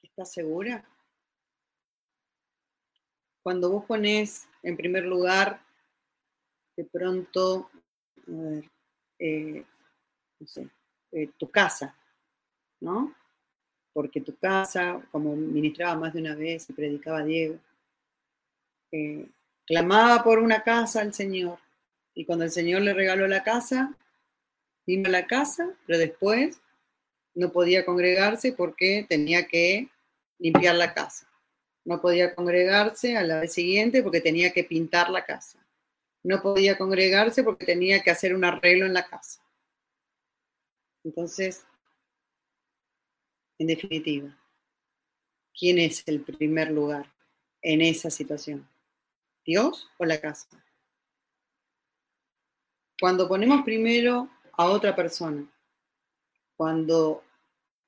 ¿Estás 0.01 0.31
segura? 0.31 0.83
Cuando 3.43 3.69
vos 3.69 3.83
pones 3.85 4.47
en 4.63 4.77
primer 4.77 5.03
lugar, 5.03 5.61
de 6.77 6.85
pronto, 6.85 7.69
a 8.27 8.31
ver, 8.31 8.71
eh, 9.19 9.65
no 10.39 10.47
sé, 10.47 10.69
eh, 11.11 11.29
tu 11.37 11.51
casa, 11.51 11.95
¿no? 12.79 13.13
Porque 13.91 14.21
tu 14.21 14.35
casa, 14.37 15.01
como 15.11 15.35
ministraba 15.35 15.95
más 15.95 16.13
de 16.13 16.21
una 16.21 16.35
vez 16.35 16.69
y 16.69 16.73
predicaba 16.73 17.23
Diego, 17.23 17.59
eh, 18.91 19.27
clamaba 19.67 20.23
por 20.23 20.39
una 20.39 20.63
casa 20.63 21.01
al 21.01 21.13
Señor. 21.13 21.59
Y 22.15 22.25
cuando 22.25 22.45
el 22.45 22.51
Señor 22.51 22.81
le 22.81 22.93
regaló 22.93 23.27
la 23.27 23.43
casa, 23.43 23.95
vino 24.85 25.09
a 25.09 25.11
la 25.11 25.27
casa, 25.27 25.69
pero 25.85 25.99
después 25.99 26.61
no 27.35 27.51
podía 27.51 27.85
congregarse 27.85 28.53
porque 28.53 29.05
tenía 29.07 29.47
que 29.47 29.89
limpiar 30.39 30.75
la 30.75 30.93
casa. 30.93 31.27
No 31.85 31.99
podía 32.01 32.33
congregarse 32.33 33.17
a 33.17 33.23
la 33.23 33.41
vez 33.41 33.53
siguiente 33.53 34.01
porque 34.03 34.21
tenía 34.21 34.53
que 34.53 34.63
pintar 34.63 35.09
la 35.09 35.25
casa. 35.25 35.65
No 36.23 36.41
podía 36.41 36.77
congregarse 36.77 37.43
porque 37.43 37.65
tenía 37.65 38.01
que 38.01 38.11
hacer 38.11 38.33
un 38.33 38.45
arreglo 38.45 38.85
en 38.85 38.93
la 38.93 39.05
casa. 39.05 39.43
Entonces, 41.03 41.65
en 43.57 43.67
definitiva, 43.67 44.37
¿quién 45.57 45.79
es 45.79 46.03
el 46.07 46.21
primer 46.21 46.71
lugar 46.71 47.11
en 47.61 47.81
esa 47.81 48.09
situación? 48.09 48.67
¿Dios 49.45 49.89
o 49.97 50.05
la 50.05 50.21
casa? 50.21 50.47
cuando 53.03 53.27
ponemos 53.27 53.63
primero 53.63 54.29
a 54.53 54.65
otra 54.67 54.95
persona, 54.95 55.45
cuando 56.55 57.21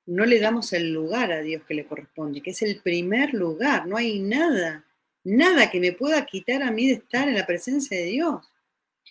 no 0.06 0.24
le 0.24 0.38
damos 0.38 0.72
el 0.72 0.92
lugar 0.92 1.32
a 1.32 1.40
Dios 1.40 1.62
que 1.66 1.74
le 1.74 1.86
corresponde, 1.86 2.40
que 2.40 2.50
es 2.50 2.62
el 2.62 2.80
primer 2.80 3.34
lugar, 3.34 3.86
no 3.86 3.96
hay 3.96 4.20
nada, 4.20 4.84
nada 5.24 5.70
que 5.70 5.80
me 5.80 5.92
pueda 5.92 6.24
quitar 6.24 6.62
a 6.62 6.70
mí 6.70 6.86
de 6.86 6.94
estar 6.94 7.28
en 7.28 7.34
la 7.34 7.46
presencia 7.46 7.98
de 7.98 8.04
Dios, 8.06 8.48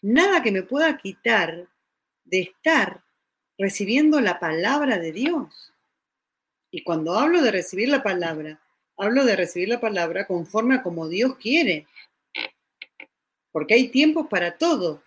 nada 0.01 0.41
que 0.41 0.51
me 0.51 0.63
pueda 0.63 0.97
quitar 0.97 1.67
de 2.23 2.39
estar 2.39 3.03
recibiendo 3.57 4.21
la 4.21 4.39
palabra 4.39 4.97
de 4.97 5.11
Dios. 5.11 5.73
Y 6.71 6.83
cuando 6.83 7.17
hablo 7.17 7.41
de 7.41 7.51
recibir 7.51 7.89
la 7.89 8.03
palabra, 8.03 8.59
hablo 8.97 9.25
de 9.25 9.35
recibir 9.35 9.69
la 9.69 9.79
palabra 9.79 10.25
conforme 10.25 10.75
a 10.75 10.83
como 10.83 11.07
Dios 11.07 11.37
quiere. 11.37 11.87
Porque 13.51 13.75
hay 13.75 13.89
tiempos 13.89 14.27
para 14.27 14.57
todo. 14.57 15.01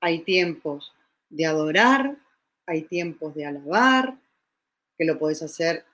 Hay 0.00 0.20
tiempos 0.24 0.92
de 1.30 1.46
adorar, 1.46 2.16
hay 2.66 2.82
tiempos 2.82 3.34
de 3.34 3.46
alabar, 3.46 4.18
que 4.96 5.04
lo 5.04 5.18
podés 5.18 5.42
hacer 5.42 5.84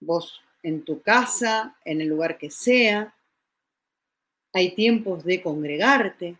vos 0.00 0.40
en 0.62 0.84
tu 0.84 1.00
casa, 1.02 1.76
en 1.84 2.00
el 2.00 2.08
lugar 2.08 2.38
que 2.38 2.50
sea. 2.50 3.14
Hay 4.52 4.74
tiempos 4.74 5.24
de 5.24 5.42
congregarte. 5.42 6.36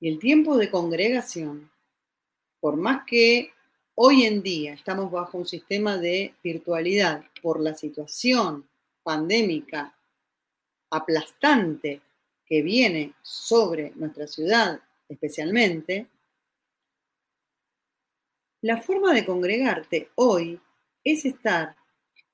Y 0.00 0.08
el 0.08 0.18
tiempo 0.18 0.56
de 0.56 0.70
congregación, 0.70 1.70
por 2.58 2.76
más 2.76 3.04
que 3.06 3.52
hoy 3.94 4.24
en 4.24 4.42
día 4.42 4.72
estamos 4.72 5.10
bajo 5.10 5.36
un 5.36 5.46
sistema 5.46 5.98
de 5.98 6.34
virtualidad 6.42 7.22
por 7.42 7.60
la 7.60 7.74
situación 7.74 8.66
pandémica 9.02 9.94
aplastante 10.90 12.00
que 12.46 12.62
viene 12.62 13.12
sobre 13.22 13.92
nuestra 13.94 14.26
ciudad 14.26 14.80
especialmente, 15.08 16.06
la 18.62 18.80
forma 18.80 19.12
de 19.12 19.24
congregarte 19.24 20.10
hoy 20.14 20.60
es 21.04 21.24
estar 21.24 21.76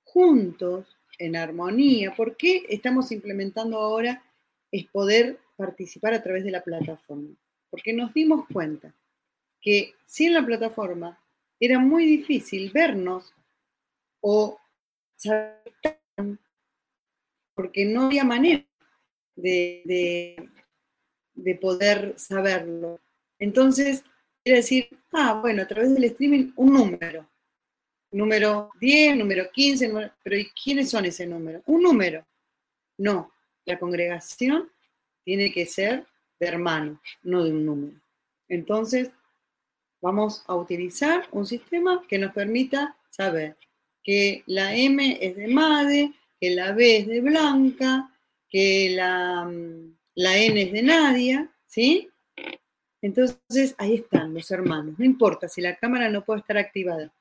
juntos 0.05 0.97
en 1.19 1.37
armonía. 1.37 2.15
¿Por 2.15 2.37
qué 2.37 2.65
estamos 2.69 3.13
implementando 3.13 3.79
ahora 3.79 4.23
es 4.71 4.87
poder 4.87 5.39
participar 5.57 6.15
a 6.15 6.23
través 6.23 6.45
de 6.45 6.51
la 6.51 6.63
plataforma? 6.63 7.35
Porque 7.71 7.93
nos 7.93 8.13
dimos 8.15 8.47
cuenta 8.53 8.95
que 9.61 9.95
sin 10.07 10.33
la 10.33 10.45
plataforma 10.45 11.19
era 11.59 11.79
muy 11.79 12.07
difícil 12.07 12.71
vernos 12.71 13.35
o 14.21 14.59
saber 15.15 15.63
porque 17.57 17.87
no 17.87 18.03
había 18.03 18.23
manera 18.23 18.65
de, 19.35 20.37
de, 21.35 21.55
poder 21.55 22.15
saberlo. 22.19 23.01
Entonces, 23.39 24.05
quiere 24.45 24.59
decir, 24.59 24.89
ah, 25.13 25.39
bueno, 25.41 25.63
a 25.63 25.67
través 25.67 25.95
del 25.95 26.05
streaming, 26.05 26.53
un 26.57 26.75
número. 26.75 27.27
Número 28.17 28.71
10, 28.81 29.19
número 29.19 29.51
15, 29.53 29.93
pero 30.23 30.39
¿y 30.39 30.47
quiénes 30.47 30.89
son 30.89 31.05
ese 31.05 31.27
número? 31.27 31.61
Un 31.67 31.83
número. 31.83 32.25
No, 32.97 33.31
la 33.67 33.79
congregación 33.79 34.71
tiene 35.23 35.53
que 35.53 35.67
ser 35.67 36.07
de 36.41 36.47
hermanos, 36.47 36.99
no 37.23 37.45
de 37.45 37.51
un 37.51 37.67
número. 37.67 38.01
Entonces, 38.49 39.11
vamos 40.01 40.43
a 40.47 40.55
utilizar 40.55 41.29
un 41.31 41.45
sistema 41.45 42.03
que 42.09 42.19
nos 42.19 42.33
permita 42.33 42.97
saber 43.11 43.55
que 44.03 44.43
la 44.47 44.75
M 44.75 45.19
es 45.21 45.37
de 45.37 45.49
MADE, 45.49 46.15
que 46.41 46.51
la 46.53 46.73
B 46.73 46.97
es 46.97 47.07
de 47.09 47.21
Blanca, 47.21 48.11
que 48.49 48.95
la, 48.97 49.45
mm, 49.45 49.95
la 50.15 50.39
N 50.39 50.63
es 50.63 50.73
de 50.73 50.83
Nadia, 50.83 51.51
¿sí? 51.67 52.09
Entonces, 53.03 53.75
ahí 53.77 53.97
están 53.97 54.33
los 54.33 54.51
hermanos. 54.51 54.99
No 54.99 55.05
importa 55.05 55.51
si 55.51 55.61
la 55.61 55.77
cámara 55.77 56.09
no 56.09 56.25
puede 56.25 56.41
estar 56.41 56.57
activada. 56.57 57.13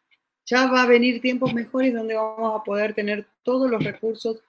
Ya 0.45 0.67
va 0.67 0.83
a 0.83 0.87
venir 0.87 1.21
tiempos 1.21 1.53
mejores 1.53 1.93
donde 1.93 2.13
vamos 2.13 2.59
a 2.59 2.63
poder 2.63 2.93
tener 2.93 3.25
todos 3.43 3.69
los 3.69 3.83
recursos 3.83 4.41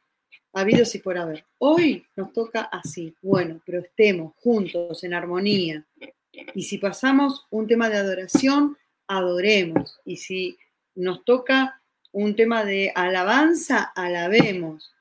habidos 0.52 0.94
y 0.94 0.98
por 0.98 1.16
haber. 1.16 1.44
Hoy 1.58 2.06
nos 2.16 2.32
toca 2.32 2.62
así, 2.62 3.14
bueno, 3.22 3.60
pero 3.64 3.80
estemos 3.80 4.34
juntos, 4.36 5.04
en 5.04 5.14
armonía. 5.14 5.86
Y 6.54 6.64
si 6.64 6.78
pasamos 6.78 7.46
un 7.50 7.66
tema 7.66 7.88
de 7.88 7.96
adoración, 7.96 8.76
adoremos. 9.06 9.98
Y 10.04 10.16
si 10.16 10.58
nos 10.94 11.24
toca 11.24 11.80
un 12.12 12.36
tema 12.36 12.64
de 12.64 12.92
alabanza, 12.94 13.92
alabemos. 13.94 14.92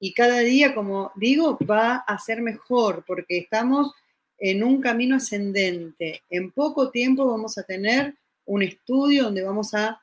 Y 0.00 0.14
cada 0.14 0.40
día, 0.40 0.74
como 0.74 1.12
digo, 1.14 1.58
va 1.58 1.96
a 1.96 2.18
ser 2.18 2.42
mejor 2.42 3.04
porque 3.06 3.38
estamos 3.38 3.92
en 4.38 4.64
un 4.64 4.80
camino 4.80 5.16
ascendente. 5.16 6.22
En 6.28 6.50
poco 6.50 6.90
tiempo 6.90 7.26
vamos 7.26 7.58
a 7.58 7.62
tener 7.62 8.14
un 8.46 8.62
estudio 8.62 9.24
donde 9.24 9.42
vamos 9.42 9.74
a 9.74 10.00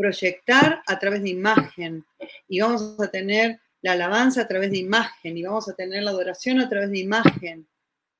proyectar 0.00 0.82
a 0.86 0.98
través 0.98 1.22
de 1.22 1.28
imagen 1.28 2.02
y 2.48 2.60
vamos 2.60 2.98
a 2.98 3.10
tener 3.10 3.60
la 3.82 3.92
alabanza 3.92 4.40
a 4.40 4.48
través 4.48 4.70
de 4.70 4.78
imagen 4.78 5.36
y 5.36 5.42
vamos 5.42 5.68
a 5.68 5.74
tener 5.74 6.02
la 6.02 6.10
adoración 6.10 6.58
a 6.58 6.68
través 6.70 6.90
de 6.90 7.00
imagen. 7.00 7.68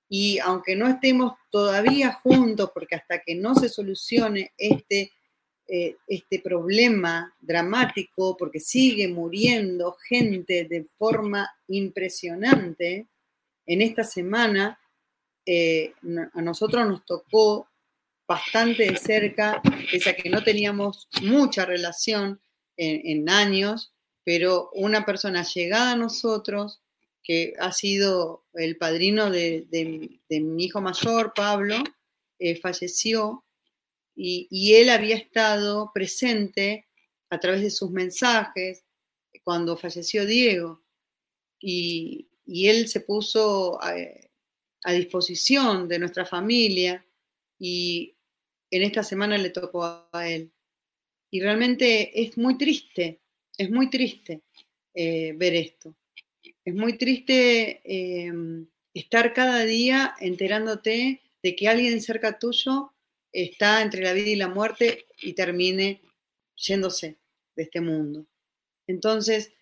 Y 0.09 0.39
aunque 0.41 0.77
no 0.77 0.89
estemos 0.89 1.35
todavía 1.51 2.13
juntos, 2.13 2.71
porque 2.75 2.97
hasta 2.97 3.23
que 3.23 3.35
no 3.35 3.55
se 3.55 3.71
solucione 3.71 4.53
este 4.59 5.13
eh, 5.73 5.99
este 6.09 6.41
problema 6.41 7.33
dramático 7.41 8.37
porque 8.37 8.59
sigue 8.59 9.07
muriendo 9.07 9.97
gente 10.09 10.65
de 10.65 10.85
forma 10.99 11.49
impresionante. 11.69 13.07
En 13.65 13.81
esta 13.81 14.03
semana 14.03 14.81
eh, 15.47 15.95
a 16.35 16.43
nosotros 16.43 16.89
nos 16.89 17.05
tocó 17.05 17.70
bastante 18.31 18.85
de 18.85 18.97
cerca, 18.97 19.61
pese 19.91 20.11
a 20.11 20.15
que 20.15 20.31
no 20.31 20.45
teníamos 20.45 21.09
mucha 21.21 21.67
relación 21.67 22.41
en, 22.77 23.29
años, 23.29 23.93
pero 24.23 24.71
una 24.73 25.05
persona 25.05 25.43
llegada 25.43 25.93
a 25.93 25.97
nosotros, 25.97 26.81
que 27.25 27.55
ha 27.59 27.73
sido 27.73 28.47
el 28.55 28.77
padrino 28.77 29.33
de, 29.33 29.67
mi 30.31 30.65
hijo 30.65 30.81
mayor, 30.81 31.33
Pablo, 31.35 31.83
eh, 32.39 32.55
falleció 32.55 33.45
y, 34.15 34.75
él 34.75 34.91
había 34.91 35.17
estado 35.17 35.91
presente 35.93 36.87
a 37.31 37.41
través 37.41 37.63
de 37.63 37.71
sus 37.71 37.91
mensajes 37.91 38.85
cuando 39.43 39.77
falleció 39.77 40.25
Diego. 40.25 40.85
Y, 41.59 42.29
él 42.47 42.87
se 42.87 43.01
puso 43.01 43.81
a, 43.83 43.93
disposición 44.93 45.89
de 45.89 45.99
nuestra 45.99 46.25
familia 46.25 47.05
y 47.59 48.17
en 48.71 48.83
esta 48.83 49.03
semana 49.03 49.37
le 49.39 49.51
tocó 49.51 49.85
a 50.13 50.29
él. 50.29 50.53
Y 51.31 51.41
realmente 51.41 52.23
es 52.23 52.37
muy 52.37 52.59
triste, 52.59 53.21
es 53.57 53.71
muy 53.71 53.91
triste 53.91 54.43
eh, 54.95 55.33
ver 55.37 55.55
esto. 55.55 55.95
Es 56.65 56.75
muy 56.75 56.99
triste 56.99 57.81
eh, 57.85 58.33
estar 58.95 59.33
cada 59.33 59.65
día 59.65 60.15
enterándote 60.21 61.21
de 61.43 61.57
que 61.57 61.69
alguien 61.69 62.01
cerca 62.01 62.39
tuyo 62.39 62.93
está 63.33 63.83
entre 63.83 64.03
la 64.03 64.13
vida 64.13 64.29
y 64.29 64.37
la 64.37 64.49
muerte 64.49 65.07
y 65.23 65.33
termine 65.35 66.01
yéndose 66.57 67.17
de 67.57 67.63
este 67.63 67.81
mundo. 67.81 68.27
Entonces, 68.87 69.53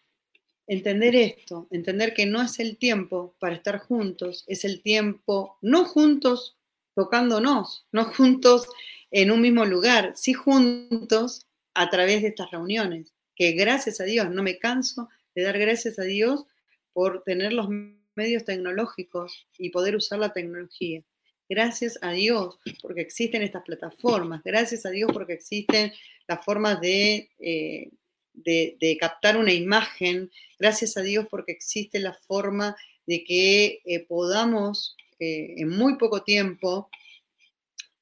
entender 0.66 1.16
esto, 1.16 1.66
entender 1.70 2.14
que 2.14 2.26
no 2.26 2.42
es 2.42 2.58
el 2.58 2.76
tiempo 2.78 3.34
para 3.38 3.54
estar 3.54 3.78
juntos, 3.78 4.44
es 4.46 4.64
el 4.64 4.82
tiempo, 4.82 5.58
no 5.60 5.84
juntos 5.84 6.56
tocándonos, 6.94 7.86
no 7.92 8.04
juntos 8.06 8.68
en 9.10 9.30
un 9.30 9.40
mismo 9.40 9.64
lugar, 9.64 10.12
sí 10.16 10.34
juntos 10.34 11.46
a 11.74 11.90
través 11.90 12.22
de 12.22 12.28
estas 12.28 12.50
reuniones, 12.50 13.12
que 13.34 13.52
gracias 13.52 14.00
a 14.00 14.04
Dios, 14.04 14.30
no 14.30 14.42
me 14.42 14.58
canso 14.58 15.08
de 15.34 15.42
dar 15.42 15.58
gracias 15.58 15.98
a 15.98 16.02
Dios 16.02 16.44
por 16.92 17.22
tener 17.22 17.52
los 17.52 17.68
medios 18.16 18.44
tecnológicos 18.44 19.46
y 19.56 19.70
poder 19.70 19.94
usar 19.96 20.18
la 20.18 20.32
tecnología. 20.32 21.02
Gracias 21.48 21.98
a 22.02 22.12
Dios 22.12 22.58
porque 22.82 23.00
existen 23.00 23.42
estas 23.42 23.62
plataformas, 23.62 24.42
gracias 24.44 24.84
a 24.84 24.90
Dios 24.90 25.10
porque 25.12 25.34
existen 25.34 25.92
las 26.26 26.44
formas 26.44 26.80
de, 26.80 27.30
eh, 27.38 27.90
de, 28.34 28.96
captar 29.00 29.36
una 29.36 29.52
imagen, 29.52 30.30
gracias 30.58 30.96
a 30.96 31.02
Dios 31.02 31.26
porque 31.30 31.52
existe 31.52 32.00
la 32.00 32.12
forma 32.12 32.76
de 33.06 33.24
que 33.24 33.80
eh, 33.84 34.04
podamos 34.06 34.96
eh, 35.18 35.54
en 35.56 35.70
muy 35.70 35.96
poco 35.96 36.22
tiempo 36.22 36.90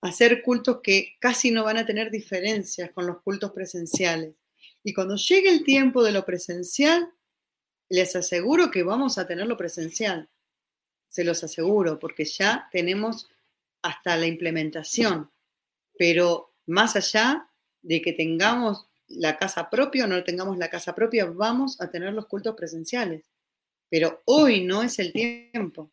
hacer 0.07 0.43
cultos 0.43 0.81
que 0.83 1.17
casi 1.21 1.51
no 1.51 1.65
van 1.65 1.77
a 1.79 1.87
tener 1.87 2.11
diferencias 2.11 2.91
con 2.91 3.07
los 3.07 3.23
cultos 3.23 3.53
presenciales. 3.53 4.35
Y 4.83 4.95
cuando 4.95 5.17
llegue 5.17 5.49
el 5.49 5.65
tiempo 5.65 6.03
de 6.03 6.13
lo 6.13 6.25
presencial, 6.25 7.13
les 7.89 8.17
aseguro 8.17 8.71
que 8.71 8.83
vamos 8.83 9.19
a 9.19 9.27
tener 9.27 9.47
lo 9.47 9.57
presencial. 9.57 10.29
Se 11.09 11.25
los 11.25 11.43
aseguro, 11.45 11.99
porque 11.99 12.25
ya 12.25 12.69
tenemos 12.71 13.29
hasta 13.83 14.17
la 14.17 14.27
implementación, 14.27 15.31
pero 15.97 16.55
más 16.67 16.97
allá 16.97 17.49
de 17.83 18.03
que 18.03 18.13
tengamos 18.13 18.87
la 19.09 19.39
casa 19.39 19.71
propia 19.71 20.05
o 20.05 20.07
no 20.09 20.23
tengamos 20.25 20.59
la 20.59 20.69
casa 20.69 20.95
propia, 20.95 21.27
vamos 21.27 21.81
a 21.81 21.91
tener 21.91 22.13
los 22.13 22.27
cultos 22.27 22.57
presenciales. 22.57 23.31
Pero 23.89 24.23
hoy 24.25 24.65
no 24.65 24.83
es 24.83 24.99
el 24.99 25.13
tiempo. 25.13 25.93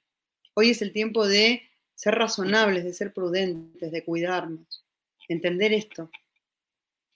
Hoy 0.56 0.72
es 0.72 0.82
el 0.82 0.92
tiempo 0.92 1.28
de 1.28 1.62
ser 2.04 2.16
razonables, 2.16 2.84
de 2.84 2.94
ser 2.94 3.14
prudentes, 3.14 3.90
de 3.90 4.04
cuidarnos, 4.04 4.84
entender 5.30 5.72
esto. 5.72 6.12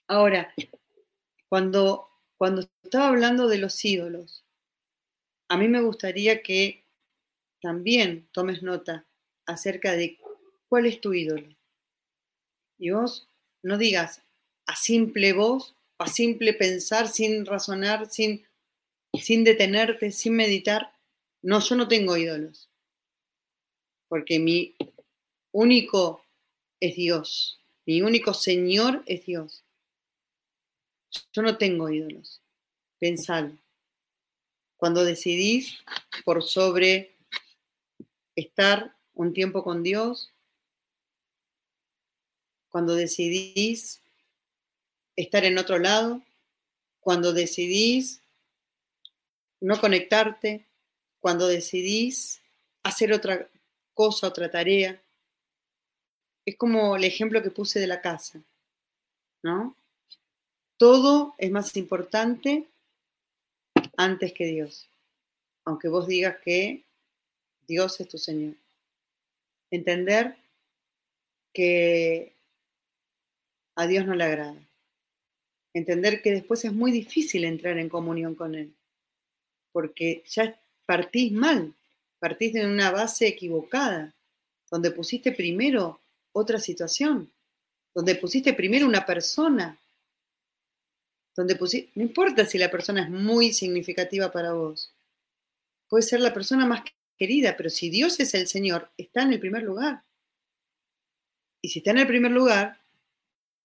Ahora, 0.06 0.54
cuando, 1.50 2.08
cuando 2.38 2.66
estaba 2.82 3.08
hablando 3.08 3.48
de 3.48 3.58
los 3.58 3.84
ídolos, 3.84 4.46
a 5.50 5.58
mí 5.58 5.68
me 5.68 5.82
gustaría 5.82 6.42
que 6.42 6.86
también 7.60 8.30
tomes 8.32 8.62
nota 8.62 9.04
acerca 9.44 9.92
de 9.92 10.18
cuál 10.70 10.86
es 10.86 11.02
tu 11.02 11.12
ídolo. 11.12 11.54
Y 12.78 12.88
vos 12.88 13.28
no 13.62 13.76
digas 13.76 14.22
a 14.64 14.74
simple 14.74 15.34
voz, 15.34 15.76
a 15.98 16.06
simple 16.06 16.54
pensar, 16.54 17.08
sin 17.08 17.44
razonar, 17.44 18.10
sin, 18.10 18.46
sin 19.12 19.44
detenerte, 19.44 20.12
sin 20.12 20.34
meditar. 20.34 20.94
No, 21.42 21.60
yo 21.60 21.76
no 21.76 21.88
tengo 21.88 22.16
ídolos. 22.16 22.70
Porque 24.08 24.38
mi 24.38 24.74
único 25.52 26.24
es 26.80 26.96
Dios. 26.96 27.60
Mi 27.86 28.02
único 28.02 28.34
Señor 28.34 29.02
es 29.06 29.24
Dios. 29.24 29.64
Yo 31.32 31.42
no 31.42 31.56
tengo 31.56 31.88
ídolos. 31.90 32.40
Pensad. 32.98 33.50
Cuando 34.76 35.04
decidís 35.04 35.82
por 36.24 36.42
sobre 36.42 37.16
estar 38.36 38.94
un 39.14 39.32
tiempo 39.32 39.64
con 39.64 39.82
Dios, 39.82 40.32
cuando 42.68 42.94
decidís 42.94 44.00
estar 45.16 45.44
en 45.44 45.58
otro 45.58 45.78
lado, 45.78 46.22
cuando 47.00 47.32
decidís 47.32 48.20
no 49.60 49.80
conectarte, 49.80 50.66
cuando 51.20 51.48
decidís 51.48 52.40
hacer 52.84 53.12
otra 53.12 53.48
cosa, 53.98 54.28
otra 54.28 54.48
tarea. 54.48 55.02
Es 56.46 56.56
como 56.56 56.94
el 56.94 57.02
ejemplo 57.02 57.42
que 57.42 57.50
puse 57.50 57.80
de 57.80 57.88
la 57.88 58.00
casa, 58.00 58.40
¿no? 59.42 59.74
Todo 60.76 61.34
es 61.36 61.50
más 61.50 61.76
importante 61.76 62.68
antes 63.96 64.32
que 64.32 64.46
Dios, 64.46 64.88
aunque 65.64 65.88
vos 65.88 66.06
digas 66.06 66.36
que 66.44 66.84
Dios 67.66 67.98
es 67.98 68.06
tu 68.06 68.18
Señor. 68.18 68.54
Entender 69.68 70.36
que 71.52 72.32
a 73.74 73.88
Dios 73.88 74.06
no 74.06 74.14
le 74.14 74.22
agrada. 74.22 74.62
Entender 75.74 76.22
que 76.22 76.30
después 76.30 76.64
es 76.64 76.72
muy 76.72 76.92
difícil 76.92 77.44
entrar 77.44 77.76
en 77.78 77.88
comunión 77.88 78.36
con 78.36 78.54
Él, 78.54 78.72
porque 79.72 80.22
ya 80.24 80.56
partís 80.86 81.32
mal, 81.32 81.74
partís 82.18 82.52
de 82.52 82.66
una 82.66 82.90
base 82.90 83.26
equivocada, 83.26 84.14
donde 84.70 84.90
pusiste 84.90 85.32
primero 85.32 86.00
otra 86.32 86.58
situación, 86.58 87.32
donde 87.94 88.14
pusiste 88.14 88.52
primero 88.52 88.86
una 88.86 89.06
persona, 89.06 89.78
donde 91.36 91.58
no 91.94 92.02
importa 92.02 92.44
si 92.44 92.58
la 92.58 92.70
persona 92.70 93.04
es 93.04 93.10
muy 93.10 93.52
significativa 93.52 94.30
para 94.30 94.52
vos, 94.52 94.92
puede 95.88 96.02
ser 96.02 96.20
la 96.20 96.34
persona 96.34 96.66
más 96.66 96.82
querida, 97.16 97.56
pero 97.56 97.70
si 97.70 97.90
Dios 97.90 98.18
es 98.20 98.34
el 98.34 98.46
Señor, 98.46 98.90
está 98.96 99.22
en 99.22 99.32
el 99.32 99.40
primer 99.40 99.62
lugar. 99.62 100.02
Y 101.62 101.68
si 101.68 101.80
está 101.80 101.90
en 101.90 101.98
el 101.98 102.06
primer 102.06 102.30
lugar, 102.30 102.80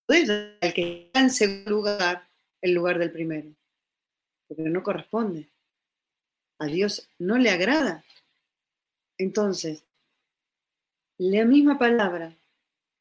puedes 0.05 0.27
dar 0.27 0.57
al 0.61 0.73
que 0.73 1.05
está 1.07 1.19
en 1.19 1.29
segundo 1.29 1.71
lugar 1.71 2.27
el 2.61 2.73
lugar 2.73 2.97
del 2.97 3.11
primero, 3.11 3.53
porque 4.47 4.63
no 4.63 4.81
corresponde. 4.81 5.49
A 6.59 6.65
Dios 6.65 7.09
no 7.19 7.37
le 7.37 7.49
agrada. 7.49 8.03
Entonces, 9.17 9.83
la 11.17 11.45
misma 11.45 11.77
palabra, 11.77 12.35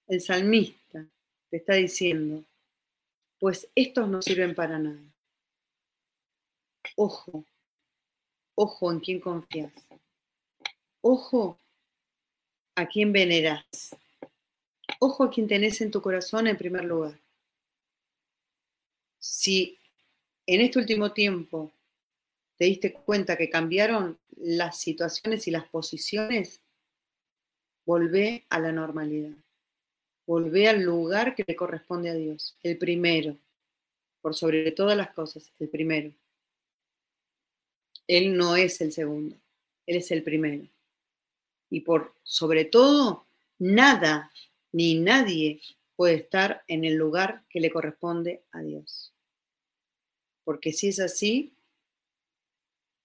el 0.07 0.21
salmista 0.21 1.07
te 1.51 1.57
está 1.57 1.75
diciendo, 1.75 2.45
pues 3.39 3.69
estos 3.75 4.09
no 4.09 4.23
sirven 4.23 4.55
para 4.55 4.79
nada. 4.79 5.03
Ojo, 6.97 7.45
ojo 8.55 8.93
en 8.93 9.01
quién 9.01 9.21
confías. 9.21 9.73
Ojo 11.01 11.59
a 12.77 12.87
quién 12.87 13.13
veneras. 13.13 13.65
Ojo 15.01 15.25
a 15.25 15.31
quien 15.31 15.49
tenés 15.49 15.81
en 15.81 15.91
tu 15.91 16.01
corazón 16.01 16.47
en 16.47 16.57
primer 16.57 16.85
lugar. 16.85 17.19
Si 19.19 19.79
en 20.47 20.61
este 20.61 20.79
último 20.79 21.13
tiempo 21.13 21.73
te 22.63 22.67
diste 22.67 22.93
cuenta 22.93 23.37
que 23.37 23.51
cambiaron 23.51 24.21
las 24.37 24.79
situaciones 24.79 25.49
y 25.49 25.51
las 25.51 25.69
posiciones, 25.69 26.61
volvé 27.85 28.47
a 28.51 28.61
la 28.61 28.71
normalidad. 28.71 29.35
Volvé 30.29 30.69
al 30.69 30.81
lugar 30.81 31.35
que 31.35 31.43
le 31.45 31.57
corresponde 31.57 32.11
a 32.11 32.15
Dios, 32.15 32.57
el 32.63 32.79
primero, 32.79 33.37
por 34.21 34.37
sobre 34.37 34.71
todas 34.71 34.97
las 34.97 35.11
cosas, 35.11 35.51
el 35.59 35.71
primero. 35.71 36.13
Él 38.07 38.37
no 38.37 38.55
es 38.55 38.81
el 38.81 38.93
segundo, 38.93 39.35
Él 39.85 39.97
es 39.97 40.13
el 40.13 40.23
primero 40.23 40.65
y 41.69 41.81
por 41.81 42.15
sobre 42.23 42.65
todo, 42.65 43.27
nada 43.59 44.31
ni 44.71 45.01
nadie 45.01 45.61
puede 45.97 46.15
estar 46.15 46.63
en 46.69 46.85
el 46.85 46.95
lugar 46.95 47.43
que 47.51 47.59
le 47.59 47.73
corresponde 47.73 48.45
a 48.53 48.61
Dios. 48.61 49.13
Porque 50.45 50.73
si 50.73 50.91
es 50.91 51.01
así, 51.01 51.57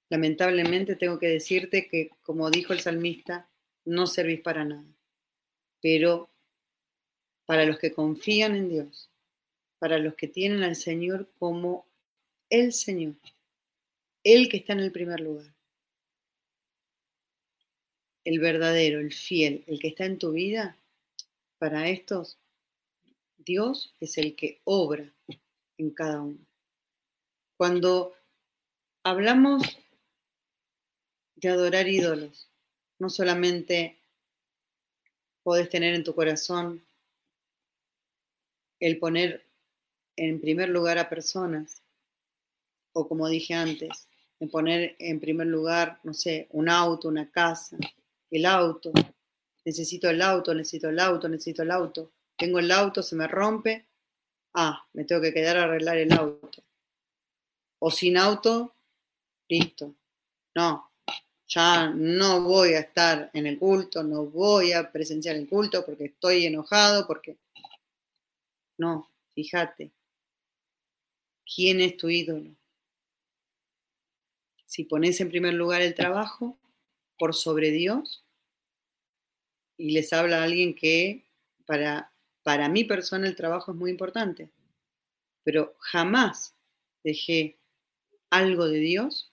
lamentablemente 0.10 0.96
tengo 0.96 1.20
que 1.20 1.28
decirte 1.28 1.88
que, 1.88 2.12
como 2.22 2.50
dijo 2.50 2.74
el 2.74 2.80
salmista, 2.80 3.50
no 3.86 4.08
servís 4.08 4.42
para 4.42 4.66
nada. 4.66 4.88
Pero 5.82 6.30
para 7.46 7.66
los 7.66 7.80
que 7.80 7.94
confían 7.94 8.56
en 8.56 8.70
Dios, 8.70 9.10
para 9.80 9.98
los 9.98 10.16
que 10.16 10.28
tienen 10.28 10.64
al 10.64 10.76
Señor 10.76 11.30
como 11.40 11.86
el 12.50 12.74
Señor, 12.74 13.16
el 14.24 14.50
que 14.50 14.58
está 14.58 14.74
en 14.74 14.80
el 14.80 14.92
primer 14.92 15.20
lugar, 15.20 15.54
el 18.24 18.40
verdadero, 18.40 19.00
el 19.00 19.14
fiel, 19.14 19.64
el 19.68 19.80
que 19.80 19.88
está 19.88 20.06
en 20.06 20.18
tu 20.18 20.34
vida, 20.34 20.78
para 21.58 21.88
estos, 21.88 22.38
Dios 23.38 23.94
es 24.02 24.18
el 24.18 24.36
que 24.36 24.60
obra 24.66 25.14
en 25.78 25.92
cada 25.92 26.22
uno. 26.22 26.46
Cuando 27.56 28.14
hablamos 29.04 29.80
de 31.38 31.50
adorar 31.50 31.88
ídolos, 31.88 32.50
no 33.00 33.10
solamente 33.10 33.98
podés 35.44 35.70
tener 35.70 35.94
en 35.94 36.04
tu 36.04 36.14
corazón 36.14 36.84
el 38.80 39.00
poner 39.00 39.46
en 40.16 40.42
primer 40.42 40.70
lugar 40.70 40.98
a 40.98 41.10
personas, 41.10 41.82
o 42.94 43.08
como 43.08 43.28
dije 43.28 43.54
antes, 43.54 44.08
en 44.40 44.50
poner 44.50 44.96
en 45.00 45.20
primer 45.20 45.48
lugar, 45.48 46.00
no 46.04 46.14
sé, 46.14 46.48
un 46.52 46.70
auto, 46.70 47.08
una 47.08 47.30
casa, 47.30 47.78
el 48.32 48.46
auto, 48.46 48.92
necesito 49.64 50.10
el 50.10 50.22
auto, 50.22 50.54
necesito 50.54 50.90
el 50.90 51.00
auto, 51.00 51.30
necesito 51.30 51.62
el 51.62 51.72
auto. 51.72 52.12
Tengo 52.36 52.60
el 52.60 52.72
auto, 52.72 53.02
se 53.04 53.16
me 53.16 53.28
rompe. 53.28 53.86
Ah, 54.54 54.86
me 54.94 55.06
tengo 55.06 55.22
que 55.22 55.34
quedar 55.34 55.58
a 55.58 55.64
arreglar 55.64 55.98
el 55.98 56.12
auto. 56.14 56.64
O 57.80 57.92
sin 57.92 58.18
auto, 58.18 58.74
listo. 59.48 59.94
No, 60.56 60.90
ya 61.48 61.90
no 61.90 62.42
voy 62.42 62.74
a 62.74 62.80
estar 62.80 63.30
en 63.34 63.48
el 63.48 63.58
culto, 63.58 64.04
no 64.04 64.26
voy 64.26 64.74
a 64.74 64.92
presenciar 64.92 65.36
el 65.36 65.48
culto 65.48 65.86
porque 65.86 66.06
estoy 66.06 66.46
enojado, 66.46 67.08
porque... 67.08 67.38
No, 68.78 69.10
fíjate. 69.34 69.92
¿Quién 71.56 71.82
es 71.82 71.96
tu 71.98 72.10
ídolo? 72.10 72.56
Si 74.66 74.84
pones 74.84 75.20
en 75.22 75.30
primer 75.30 75.54
lugar 75.54 75.82
el 75.82 75.96
trabajo, 75.96 76.58
por 77.18 77.34
sobre 77.34 77.72
Dios 77.72 78.24
y 79.78 79.92
les 79.92 80.14
habla 80.14 80.42
a 80.42 80.44
alguien 80.44 80.76
que 80.76 81.26
para, 81.66 82.12
para 82.44 82.70
mi 82.70 82.84
persona 82.84 83.28
el 83.28 83.36
trabajo 83.36 83.72
es 83.72 83.78
muy 83.78 83.92
importante, 83.92 84.50
pero 85.44 85.76
jamás 85.80 86.56
dejé 87.04 87.60
algo 88.30 88.68
de 88.68 88.80
Dios 88.80 89.32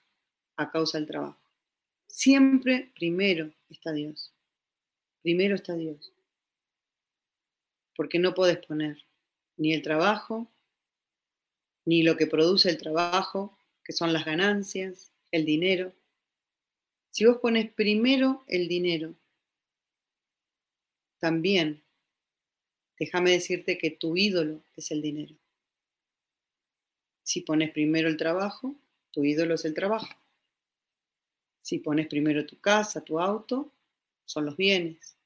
a 0.56 0.70
causa 0.70 0.98
del 0.98 1.06
trabajo. 1.06 1.43
Siempre 2.16 2.92
primero 2.94 3.52
está 3.68 3.90
Dios. 3.92 4.32
Primero 5.20 5.56
está 5.56 5.74
Dios. 5.74 6.12
Porque 7.96 8.20
no 8.20 8.34
puedes 8.34 8.64
poner 8.64 9.04
ni 9.56 9.72
el 9.72 9.82
trabajo, 9.82 10.48
ni 11.84 12.04
lo 12.04 12.16
que 12.16 12.28
produce 12.28 12.70
el 12.70 12.78
trabajo, 12.78 13.58
que 13.82 13.92
son 13.92 14.12
las 14.12 14.24
ganancias, 14.24 15.10
el 15.32 15.44
dinero, 15.44 15.92
si 17.10 17.24
vos 17.26 17.38
pones 17.38 17.72
primero 17.72 18.44
el 18.46 18.68
dinero, 18.68 19.16
también 21.18 21.82
déjame 22.96 23.32
decirte 23.32 23.76
que 23.76 23.90
tu 23.90 24.16
ídolo 24.16 24.62
es 24.76 24.92
el 24.92 25.02
dinero. 25.02 25.34
Si 27.24 27.40
pones 27.40 27.72
primero 27.72 28.08
el 28.08 28.16
trabajo, 28.16 28.76
tu 29.10 29.24
ídolo 29.24 29.54
es 29.54 29.64
el 29.64 29.74
trabajo. 29.74 30.23
Si 31.64 31.78
pones 31.78 32.08
primero 32.08 32.44
tu 32.44 32.60
casa, 32.60 33.00
tu 33.00 33.18
auto, 33.18 33.72
son 34.26 34.44
los 34.44 34.54
bienes. 34.54 35.16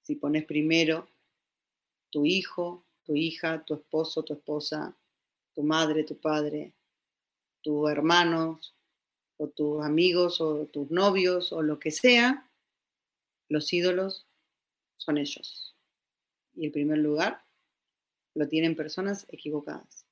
si 0.00 0.14
pones 0.14 0.44
primero 0.44 1.08
tu 2.10 2.24
hijo, 2.24 2.84
tu 3.02 3.16
hija, 3.16 3.64
tu 3.64 3.74
esposo, 3.74 4.22
tu 4.22 4.34
esposa, 4.34 4.96
tu 5.52 5.64
madre, 5.64 6.04
tu 6.04 6.16
padre, 6.20 6.72
tus 7.62 7.90
hermanos, 7.90 8.76
o 9.38 9.48
tus 9.48 9.84
amigos, 9.84 10.40
o 10.40 10.66
tus 10.66 10.88
novios, 10.92 11.52
o 11.52 11.62
lo 11.62 11.80
que 11.80 11.90
sea, 11.90 12.48
los 13.48 13.72
ídolos 13.72 14.24
son 14.98 15.18
ellos. 15.18 15.74
Y 16.54 16.66
el 16.66 16.70
primer 16.70 16.98
lugar 16.98 17.42
lo 18.34 18.46
tienen 18.46 18.76
personas 18.76 19.26
equivocadas. 19.30 20.06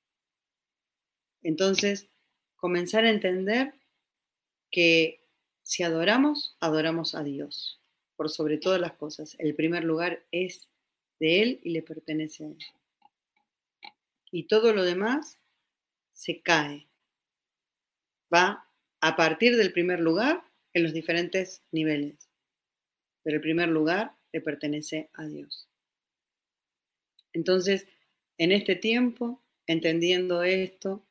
Entonces, 1.45 2.09
comenzar 2.57 3.05
a 3.05 3.11
entender 3.11 3.73
que 4.73 5.24
si 5.65 5.83
adoramos, 5.83 6.57
adoramos 6.61 7.15
a 7.15 7.25
Dios, 7.25 7.81
por 8.17 8.31
sobre 8.31 8.59
todas 8.59 8.81
las 8.81 8.93
cosas. 8.93 9.35
El 9.39 9.55
primer 9.55 9.83
lugar 9.83 10.23
es 10.31 10.69
de 11.19 11.43
Él 11.43 11.61
y 11.65 11.71
le 11.71 11.83
pertenece 11.83 12.45
a 12.45 12.49
Él. 12.49 12.59
Y 14.31 14.45
todo 14.45 14.73
lo 14.73 14.85
demás 14.85 15.39
se 16.12 16.43
cae. 16.43 16.87
Va 18.33 18.69
a 19.01 19.17
partir 19.17 19.57
del 19.57 19.73
primer 19.73 20.01
lugar 20.01 20.45
en 20.75 20.83
los 20.83 20.93
diferentes 20.93 21.62
niveles. 21.73 22.29
Pero 23.23 23.37
el 23.37 23.43
primer 23.43 23.71
lugar 23.71 24.15
le 24.33 24.43
pertenece 24.43 25.09
a 25.15 25.25
Dios. 25.25 25.67
Entonces, 27.33 27.87
en 28.37 28.53
este 28.53 28.77
tiempo, 28.77 29.41
entendiendo 29.67 30.43
esto, 30.43 31.03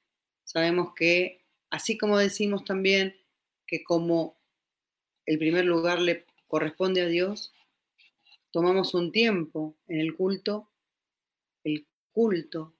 sabemos 0.43 0.93
que, 0.95 1.41
así 1.71 1.97
como 1.97 2.19
decimos 2.19 2.63
también 2.65 3.15
que 3.65 3.83
como 3.83 4.37
el 5.25 5.37
primer 5.37 5.65
lugar 5.65 6.01
le 6.01 6.25
corresponde 6.47 7.01
a 7.01 7.07
Dios, 7.07 7.53
tomamos 8.51 8.93
un 8.93 9.11
tiempo 9.11 9.75
en 9.87 9.99
el 9.99 10.15
culto, 10.15 10.69
el 11.63 11.85
culto 12.11 12.73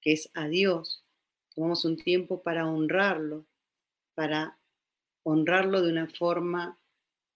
que 0.00 0.12
es 0.12 0.30
a 0.34 0.48
Dios, 0.48 1.04
tomamos 1.54 1.84
un 1.84 1.96
tiempo 1.96 2.42
para 2.42 2.66
honrarlo, 2.66 3.46
para 4.14 4.58
honrarlo 5.22 5.82
de 5.82 5.90
una 5.90 6.06
forma 6.08 6.78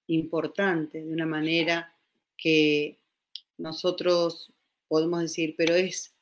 importante, 0.07 1.03
de 1.03 1.13
una 1.13 1.27
manera 1.27 1.95
que 2.37 2.99
nosotros 3.59 4.53
podemos 4.89 5.21
decir, 5.21 5.55
pero 5.57 5.75
es 5.75 6.15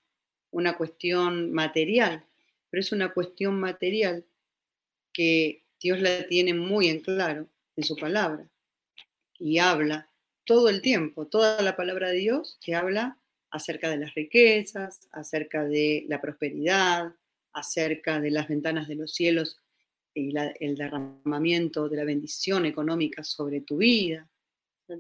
una 0.51 0.77
cuestión 0.77 1.53
material, 1.53 2.25
pero 2.71 2.81
es 2.81 2.93
una 2.93 3.13
cuestión 3.13 3.59
material 3.59 4.25
que 5.13 5.63
Dios 5.81 6.01
la 6.01 6.27
tiene 6.27 6.55
muy 6.55 6.89
en 6.89 7.01
claro 7.01 7.49
en 7.77 7.85
su 7.85 7.97
palabra 7.97 8.49
y 9.39 9.59
habla 9.59 10.09
todo 10.45 10.69
el 10.69 10.83
tiempo, 10.83 11.27
toda 11.27 11.61
la 11.63 11.77
palabra 11.77 12.09
de 12.09 12.19
Dios 12.19 12.59
que 12.61 12.75
habla 12.75 13.19
acerca 13.51 13.91
de 13.91 13.99
las 13.99 14.15
riquezas, 14.15 15.09
acerca 15.13 15.65
de 15.65 16.05
la 16.09 16.21
prosperidad, 16.21 17.15
acerca 17.53 18.21
de 18.21 18.31
las 18.31 18.49
ventanas 18.49 18.89
de 18.89 18.95
los 18.95 19.13
cielos 19.13 19.61
y 20.15 20.35
el 20.61 20.77
derramamiento 20.77 21.89
de 21.89 21.97
la 21.97 22.05
bendición 22.05 22.67
económica 22.67 23.23
sobre 23.25 23.61
tu 23.61 23.79
vida. 23.79 24.29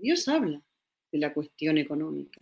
Dios 0.00 0.28
habla 0.28 0.62
de 1.10 1.18
la 1.18 1.34
cuestión 1.34 1.78
económica. 1.78 2.40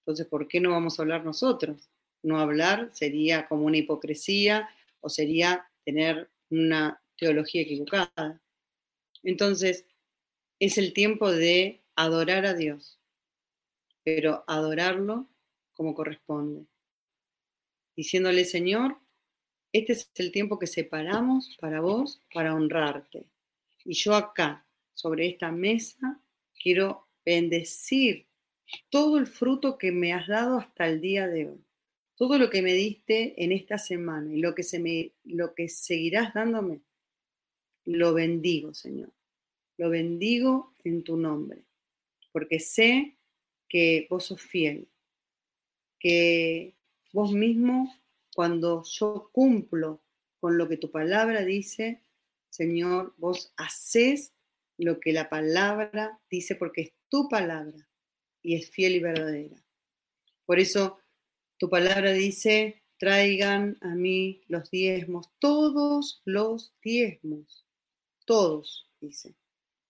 Entonces, 0.00 0.26
¿por 0.26 0.48
qué 0.48 0.60
no 0.60 0.70
vamos 0.70 0.98
a 0.98 1.02
hablar 1.02 1.24
nosotros? 1.24 1.88
No 2.22 2.38
hablar 2.38 2.90
sería 2.92 3.46
como 3.46 3.64
una 3.64 3.78
hipocresía 3.78 4.68
o 5.00 5.08
sería 5.08 5.66
tener 5.84 6.30
una 6.50 7.00
teología 7.16 7.62
equivocada. 7.62 8.40
Entonces, 9.24 9.86
es 10.60 10.78
el 10.78 10.92
tiempo 10.92 11.32
de 11.32 11.82
adorar 11.96 12.46
a 12.46 12.54
Dios, 12.54 13.00
pero 14.04 14.44
adorarlo 14.46 15.28
como 15.72 15.94
corresponde, 15.94 16.66
diciéndole, 17.96 18.44
Señor, 18.44 18.98
este 19.72 19.94
es 19.94 20.10
el 20.14 20.30
tiempo 20.30 20.58
que 20.58 20.68
separamos 20.68 21.56
para 21.60 21.80
vos, 21.80 22.20
para 22.32 22.54
honrarte. 22.54 23.26
Y 23.84 23.94
yo 23.94 24.14
acá, 24.14 24.64
sobre 24.94 25.26
esta 25.26 25.50
mesa, 25.50 26.20
quiero 26.62 27.08
bendecir 27.24 28.26
todo 28.88 29.18
el 29.18 29.26
fruto 29.26 29.78
que 29.78 29.90
me 29.90 30.12
has 30.12 30.28
dado 30.28 30.58
hasta 30.58 30.86
el 30.86 31.00
día 31.00 31.26
de 31.26 31.48
hoy. 31.48 31.64
Todo 32.16 32.38
lo 32.38 32.50
que 32.50 32.62
me 32.62 32.72
diste 32.72 33.42
en 33.42 33.50
esta 33.50 33.76
semana 33.78 34.32
y 34.32 34.40
lo 34.40 34.54
que, 34.54 34.62
se 34.62 34.78
me, 34.78 35.12
lo 35.24 35.54
que 35.54 35.68
seguirás 35.68 36.32
dándome, 36.32 36.80
lo 37.84 38.14
bendigo, 38.14 38.74
Señor. 38.74 39.12
Lo 39.76 39.90
bendigo 39.90 40.74
en 40.84 41.02
tu 41.02 41.16
nombre, 41.16 41.64
porque 42.32 42.60
sé 42.60 43.16
que 43.68 44.06
vos 44.08 44.26
sos 44.26 44.40
fiel, 44.40 44.88
que 45.98 46.76
vos 47.12 47.32
mismo, 47.32 47.92
cuando 48.34 48.84
yo 48.84 49.30
cumplo 49.32 50.00
con 50.38 50.58
lo 50.58 50.68
que 50.68 50.76
tu 50.76 50.90
palabra 50.90 51.44
dice, 51.44 52.02
Señor, 52.50 53.14
vos 53.16 53.52
haces 53.56 54.32
lo 54.76 55.00
que 55.00 55.12
la 55.12 55.28
palabra 55.28 56.20
dice 56.30 56.54
porque 56.54 56.82
es 56.82 56.92
tu 57.08 57.28
palabra 57.28 57.88
y 58.42 58.56
es 58.56 58.70
fiel 58.70 58.96
y 58.96 59.00
verdadera. 59.00 59.56
Por 60.44 60.58
eso 60.58 60.98
tu 61.58 61.70
palabra 61.70 62.12
dice, 62.12 62.82
traigan 62.98 63.76
a 63.80 63.94
mí 63.94 64.42
los 64.48 64.70
diezmos, 64.70 65.30
todos 65.38 66.20
los 66.24 66.74
diezmos, 66.82 67.63
todos, 68.24 68.88
dice 69.00 69.34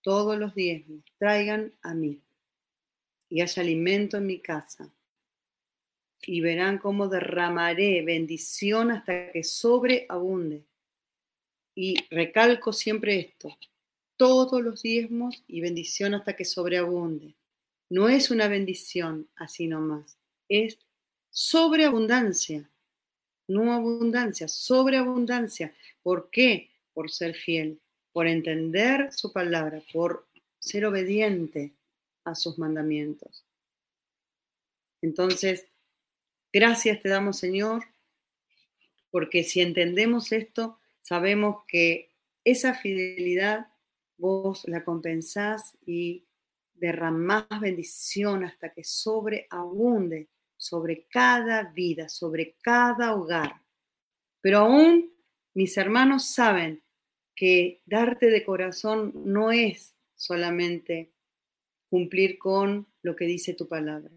todos 0.05 0.37
los 0.37 0.53
diezmos, 0.53 1.03
traigan 1.17 1.73
a 1.81 1.95
mí 1.95 2.21
y 3.27 3.41
haya 3.41 3.63
alimento 3.63 4.17
en 4.17 4.27
mi 4.27 4.39
casa. 4.39 4.93
Y 6.21 6.41
verán 6.41 6.77
cómo 6.77 7.07
derramaré 7.07 8.03
bendición 8.03 8.91
hasta 8.91 9.31
que 9.31 9.43
sobreabunde. 9.43 10.63
Y 11.73 11.95
recalco 12.11 12.71
siempre 12.71 13.19
esto, 13.19 13.57
todos 14.15 14.61
los 14.61 14.83
diezmos 14.83 15.43
y 15.47 15.61
bendición 15.61 16.13
hasta 16.13 16.35
que 16.35 16.45
sobreabunde. 16.45 17.33
No 17.89 18.07
es 18.07 18.29
una 18.29 18.47
bendición 18.47 19.27
así 19.35 19.65
nomás, 19.65 20.19
es 20.47 20.77
sobreabundancia, 21.31 22.69
no 23.47 23.73
abundancia, 23.73 24.47
sobreabundancia. 24.47 25.75
¿Por 26.03 26.29
qué? 26.29 26.69
Por 26.93 27.09
ser 27.09 27.33
fiel 27.33 27.81
por 28.15 28.27
entender 28.27 29.11
su 29.11 29.33
palabra, 29.33 29.83
por 29.91 30.25
ser 30.57 30.85
obediente 30.85 31.73
a 32.23 32.33
sus 32.33 32.57
mandamientos. 32.57 33.45
Entonces, 35.01 35.67
gracias 36.53 37.01
te 37.01 37.09
damos, 37.09 37.37
Señor, 37.37 37.83
porque 39.11 39.43
si 39.43 39.59
entendemos 39.59 40.31
esto, 40.31 40.79
sabemos 41.01 41.65
que 41.67 42.15
esa 42.45 42.73
fidelidad 42.73 43.67
vos 44.15 44.63
la 44.65 44.85
compensás 44.85 45.77
y 45.85 46.23
derramás 46.73 47.47
bendición 47.59 48.45
hasta 48.45 48.71
que 48.71 48.85
sobreabunde 48.85 50.29
sobre 50.55 51.05
cada 51.09 51.63
vida, 51.63 52.07
sobre 52.07 52.55
cada 52.61 53.13
hogar. 53.13 53.61
Pero 54.39 54.59
aún 54.59 55.13
mis 55.53 55.75
hermanos 55.75 56.29
saben 56.29 56.84
que 57.35 57.81
darte 57.85 58.27
de 58.27 58.43
corazón 58.43 59.11
no 59.25 59.51
es 59.51 59.93
solamente 60.15 61.11
cumplir 61.89 62.37
con 62.37 62.87
lo 63.01 63.15
que 63.15 63.25
dice 63.25 63.53
tu 63.53 63.67
palabra. 63.67 64.11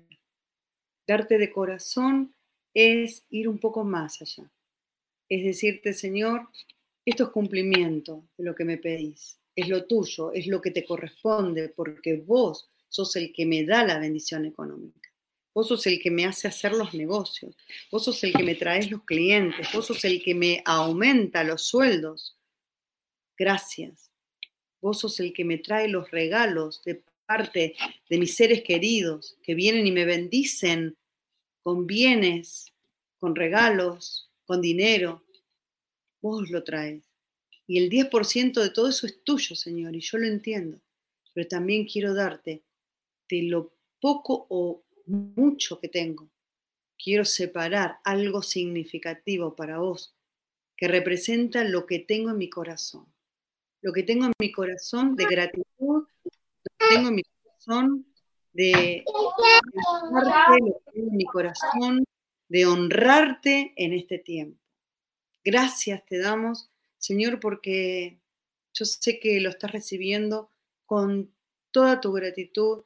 Darte 1.07 1.39
de 1.39 1.53
corazón 1.53 2.35
es 2.75 3.25
ir 3.31 3.49
un 3.49 3.59
poco 3.59 3.85
más 3.85 4.23
allá. 4.23 4.51
Es 5.29 5.45
decirte, 5.45 5.93
Señor, 5.93 6.49
esto 7.05 7.25
es 7.25 7.31
cumplimiento 7.31 8.29
de 8.37 8.45
lo 8.45 8.55
que 8.55 8.65
me 8.65 8.79
pedís. 8.79 9.39
Es 9.55 9.69
lo 9.69 9.87
tuyo, 9.87 10.33
es 10.33 10.47
lo 10.47 10.61
que 10.61 10.71
te 10.71 10.85
corresponde, 10.85 11.69
porque 11.71 12.17
vos 12.17 12.69
sos 12.89 13.17
el 13.17 13.33
que 13.33 13.45
me 13.45 13.65
da 13.65 13.85
la 13.85 13.99
bendición 13.99 14.45
económica. 14.45 15.11
Vos 15.53 15.69
sos 15.69 15.87
el 15.89 16.01
que 16.01 16.11
me 16.11 16.25
hace 16.25 16.47
hacer 16.47 16.73
los 16.73 16.95
negocios. 16.95 17.57
Vos 17.91 18.05
sos 18.05 18.23
el 18.23 18.33
que 18.33 18.45
me 18.45 18.55
traes 18.55 18.91
los 18.91 19.03
clientes. 19.03 19.67
Vos 19.73 19.87
sos 19.87 20.05
el 20.05 20.23
que 20.23 20.35
me 20.35 20.63
aumenta 20.65 21.43
los 21.43 21.63
sueldos 21.63 22.38
gracias. 23.39 24.11
Vos 24.81 25.01
sos 25.01 25.19
el 25.21 25.33
que 25.33 25.45
me 25.45 25.59
trae 25.59 25.89
los 25.89 26.11
regalos 26.11 26.83
de 26.85 27.03
parte 27.25 27.77
de 28.09 28.19
mis 28.19 28.35
seres 28.35 28.63
queridos 28.63 29.39
que 29.43 29.55
vienen 29.55 29.87
y 29.87 29.93
me 29.93 30.05
bendicen 30.05 30.97
con 31.63 31.87
bienes, 31.87 32.73
con 33.19 33.35
regalos, 33.35 34.31
con 34.45 34.61
dinero. 34.61 35.25
Vos 36.21 36.51
lo 36.51 36.65
traes. 36.65 37.05
Y 37.67 37.79
el 37.79 37.91
10% 37.91 38.63
de 38.63 38.71
todo 38.71 38.89
eso 38.89 39.07
es 39.07 39.23
tuyo, 39.23 39.55
Señor, 39.55 39.95
y 39.95 40.01
yo 40.01 40.19
lo 40.19 40.27
entiendo. 40.27 40.81
Pero 41.35 41.47
también 41.47 41.87
quiero 41.87 42.15
darte 42.15 42.63
de 43.29 43.43
lo 43.43 43.73
poco 44.01 44.47
o 44.49 44.83
mucho 45.07 45.79
que 45.79 45.89
tengo. 45.89 46.31
Quiero 46.97 47.25
separar 47.25 47.99
algo 48.05 48.43
significativo 48.43 49.55
para 49.55 49.79
vos 49.79 50.15
que 50.77 50.89
representa 50.89 51.63
lo 51.65 51.87
que 51.87 51.99
tengo 51.99 52.31
en 52.31 52.39
mi 52.39 52.49
corazón 52.49 53.07
lo 53.81 53.93
que 53.93 54.03
tengo 54.03 54.27
en 54.27 54.33
mi 54.39 54.53
corazón 54.53 55.15
de 55.17 55.25
gratitud, 55.25 55.67
lo 56.25 56.71
que 56.79 56.95
tengo 56.95 57.09
en 57.09 57.15
mi 57.15 57.23
corazón 57.23 58.07
de 58.53 59.05
honrarte 59.87 60.83
en 60.95 61.17
mi 61.17 61.25
corazón, 61.25 62.05
de 62.49 62.67
honrarte 62.67 63.73
en 63.77 63.93
este 63.93 64.19
tiempo. 64.19 64.61
Gracias 65.45 66.05
te 66.07 66.19
damos, 66.19 66.71
Señor, 66.99 67.41
porque 67.41 68.21
yo 68.75 68.85
sé 68.85 69.21
que 69.21 69.41
lo 69.41 69.51
estás 69.51 69.71
recibiendo 69.71 70.51
con 70.87 71.33
toda 71.71 72.01
tu 72.01 72.13
gratitud 72.13 72.85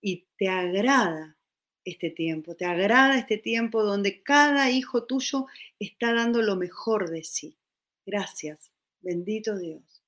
y 0.00 0.26
te 0.36 0.48
agrada 0.48 1.36
este 1.84 2.10
tiempo, 2.10 2.56
te 2.56 2.64
agrada 2.64 3.18
este 3.18 3.38
tiempo 3.38 3.82
donde 3.84 4.22
cada 4.22 4.70
hijo 4.70 5.04
tuyo 5.04 5.46
está 5.78 6.12
dando 6.12 6.42
lo 6.42 6.56
mejor 6.56 7.10
de 7.10 7.22
sí. 7.22 7.56
Gracias, 8.04 8.72
bendito 9.00 9.56
Dios. 9.58 10.03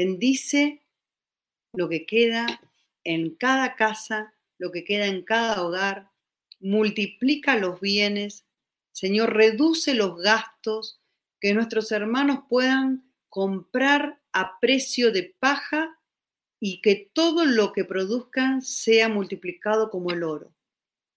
Bendice 0.00 0.80
lo 1.74 1.90
que 1.90 2.06
queda 2.06 2.46
en 3.04 3.34
cada 3.36 3.76
casa, 3.76 4.32
lo 4.56 4.72
que 4.72 4.82
queda 4.82 5.04
en 5.04 5.22
cada 5.26 5.62
hogar, 5.62 6.10
multiplica 6.58 7.58
los 7.58 7.80
bienes, 7.80 8.46
Señor, 8.92 9.34
reduce 9.34 9.92
los 9.92 10.16
gastos, 10.16 11.02
que 11.38 11.52
nuestros 11.52 11.92
hermanos 11.92 12.44
puedan 12.48 13.12
comprar 13.28 14.22
a 14.32 14.58
precio 14.58 15.12
de 15.12 15.36
paja 15.38 16.00
y 16.58 16.80
que 16.80 17.10
todo 17.12 17.44
lo 17.44 17.74
que 17.74 17.84
produzcan 17.84 18.62
sea 18.62 19.10
multiplicado 19.10 19.90
como 19.90 20.12
el 20.12 20.22
oro. 20.22 20.54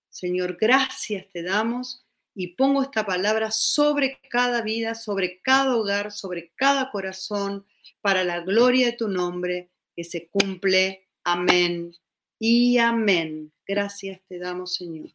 Señor, 0.10 0.58
gracias 0.60 1.30
te 1.32 1.42
damos 1.42 2.06
y 2.36 2.48
pongo 2.56 2.84
esta 2.84 3.06
palabra 3.06 3.50
sobre 3.50 4.20
cada 4.30 4.62
vida, 4.62 4.94
sobre 4.94 5.40
cada 5.42 5.78
hogar, 5.78 6.12
sobre 6.12 6.52
cada 6.58 6.92
corazón, 6.92 7.66
para 8.02 8.24
la 8.24 8.42
gloria 8.42 8.88
de 8.88 8.98
tu 8.98 9.08
nombre, 9.08 9.70
que 9.96 10.04
se 10.04 10.28
cumple. 10.30 11.08
Amén 11.24 11.94
y 12.40 12.78
amén. 12.78 13.54
Gracias 13.66 14.22
te 14.28 14.38
damos, 14.40 14.76
Señor. 14.76 15.10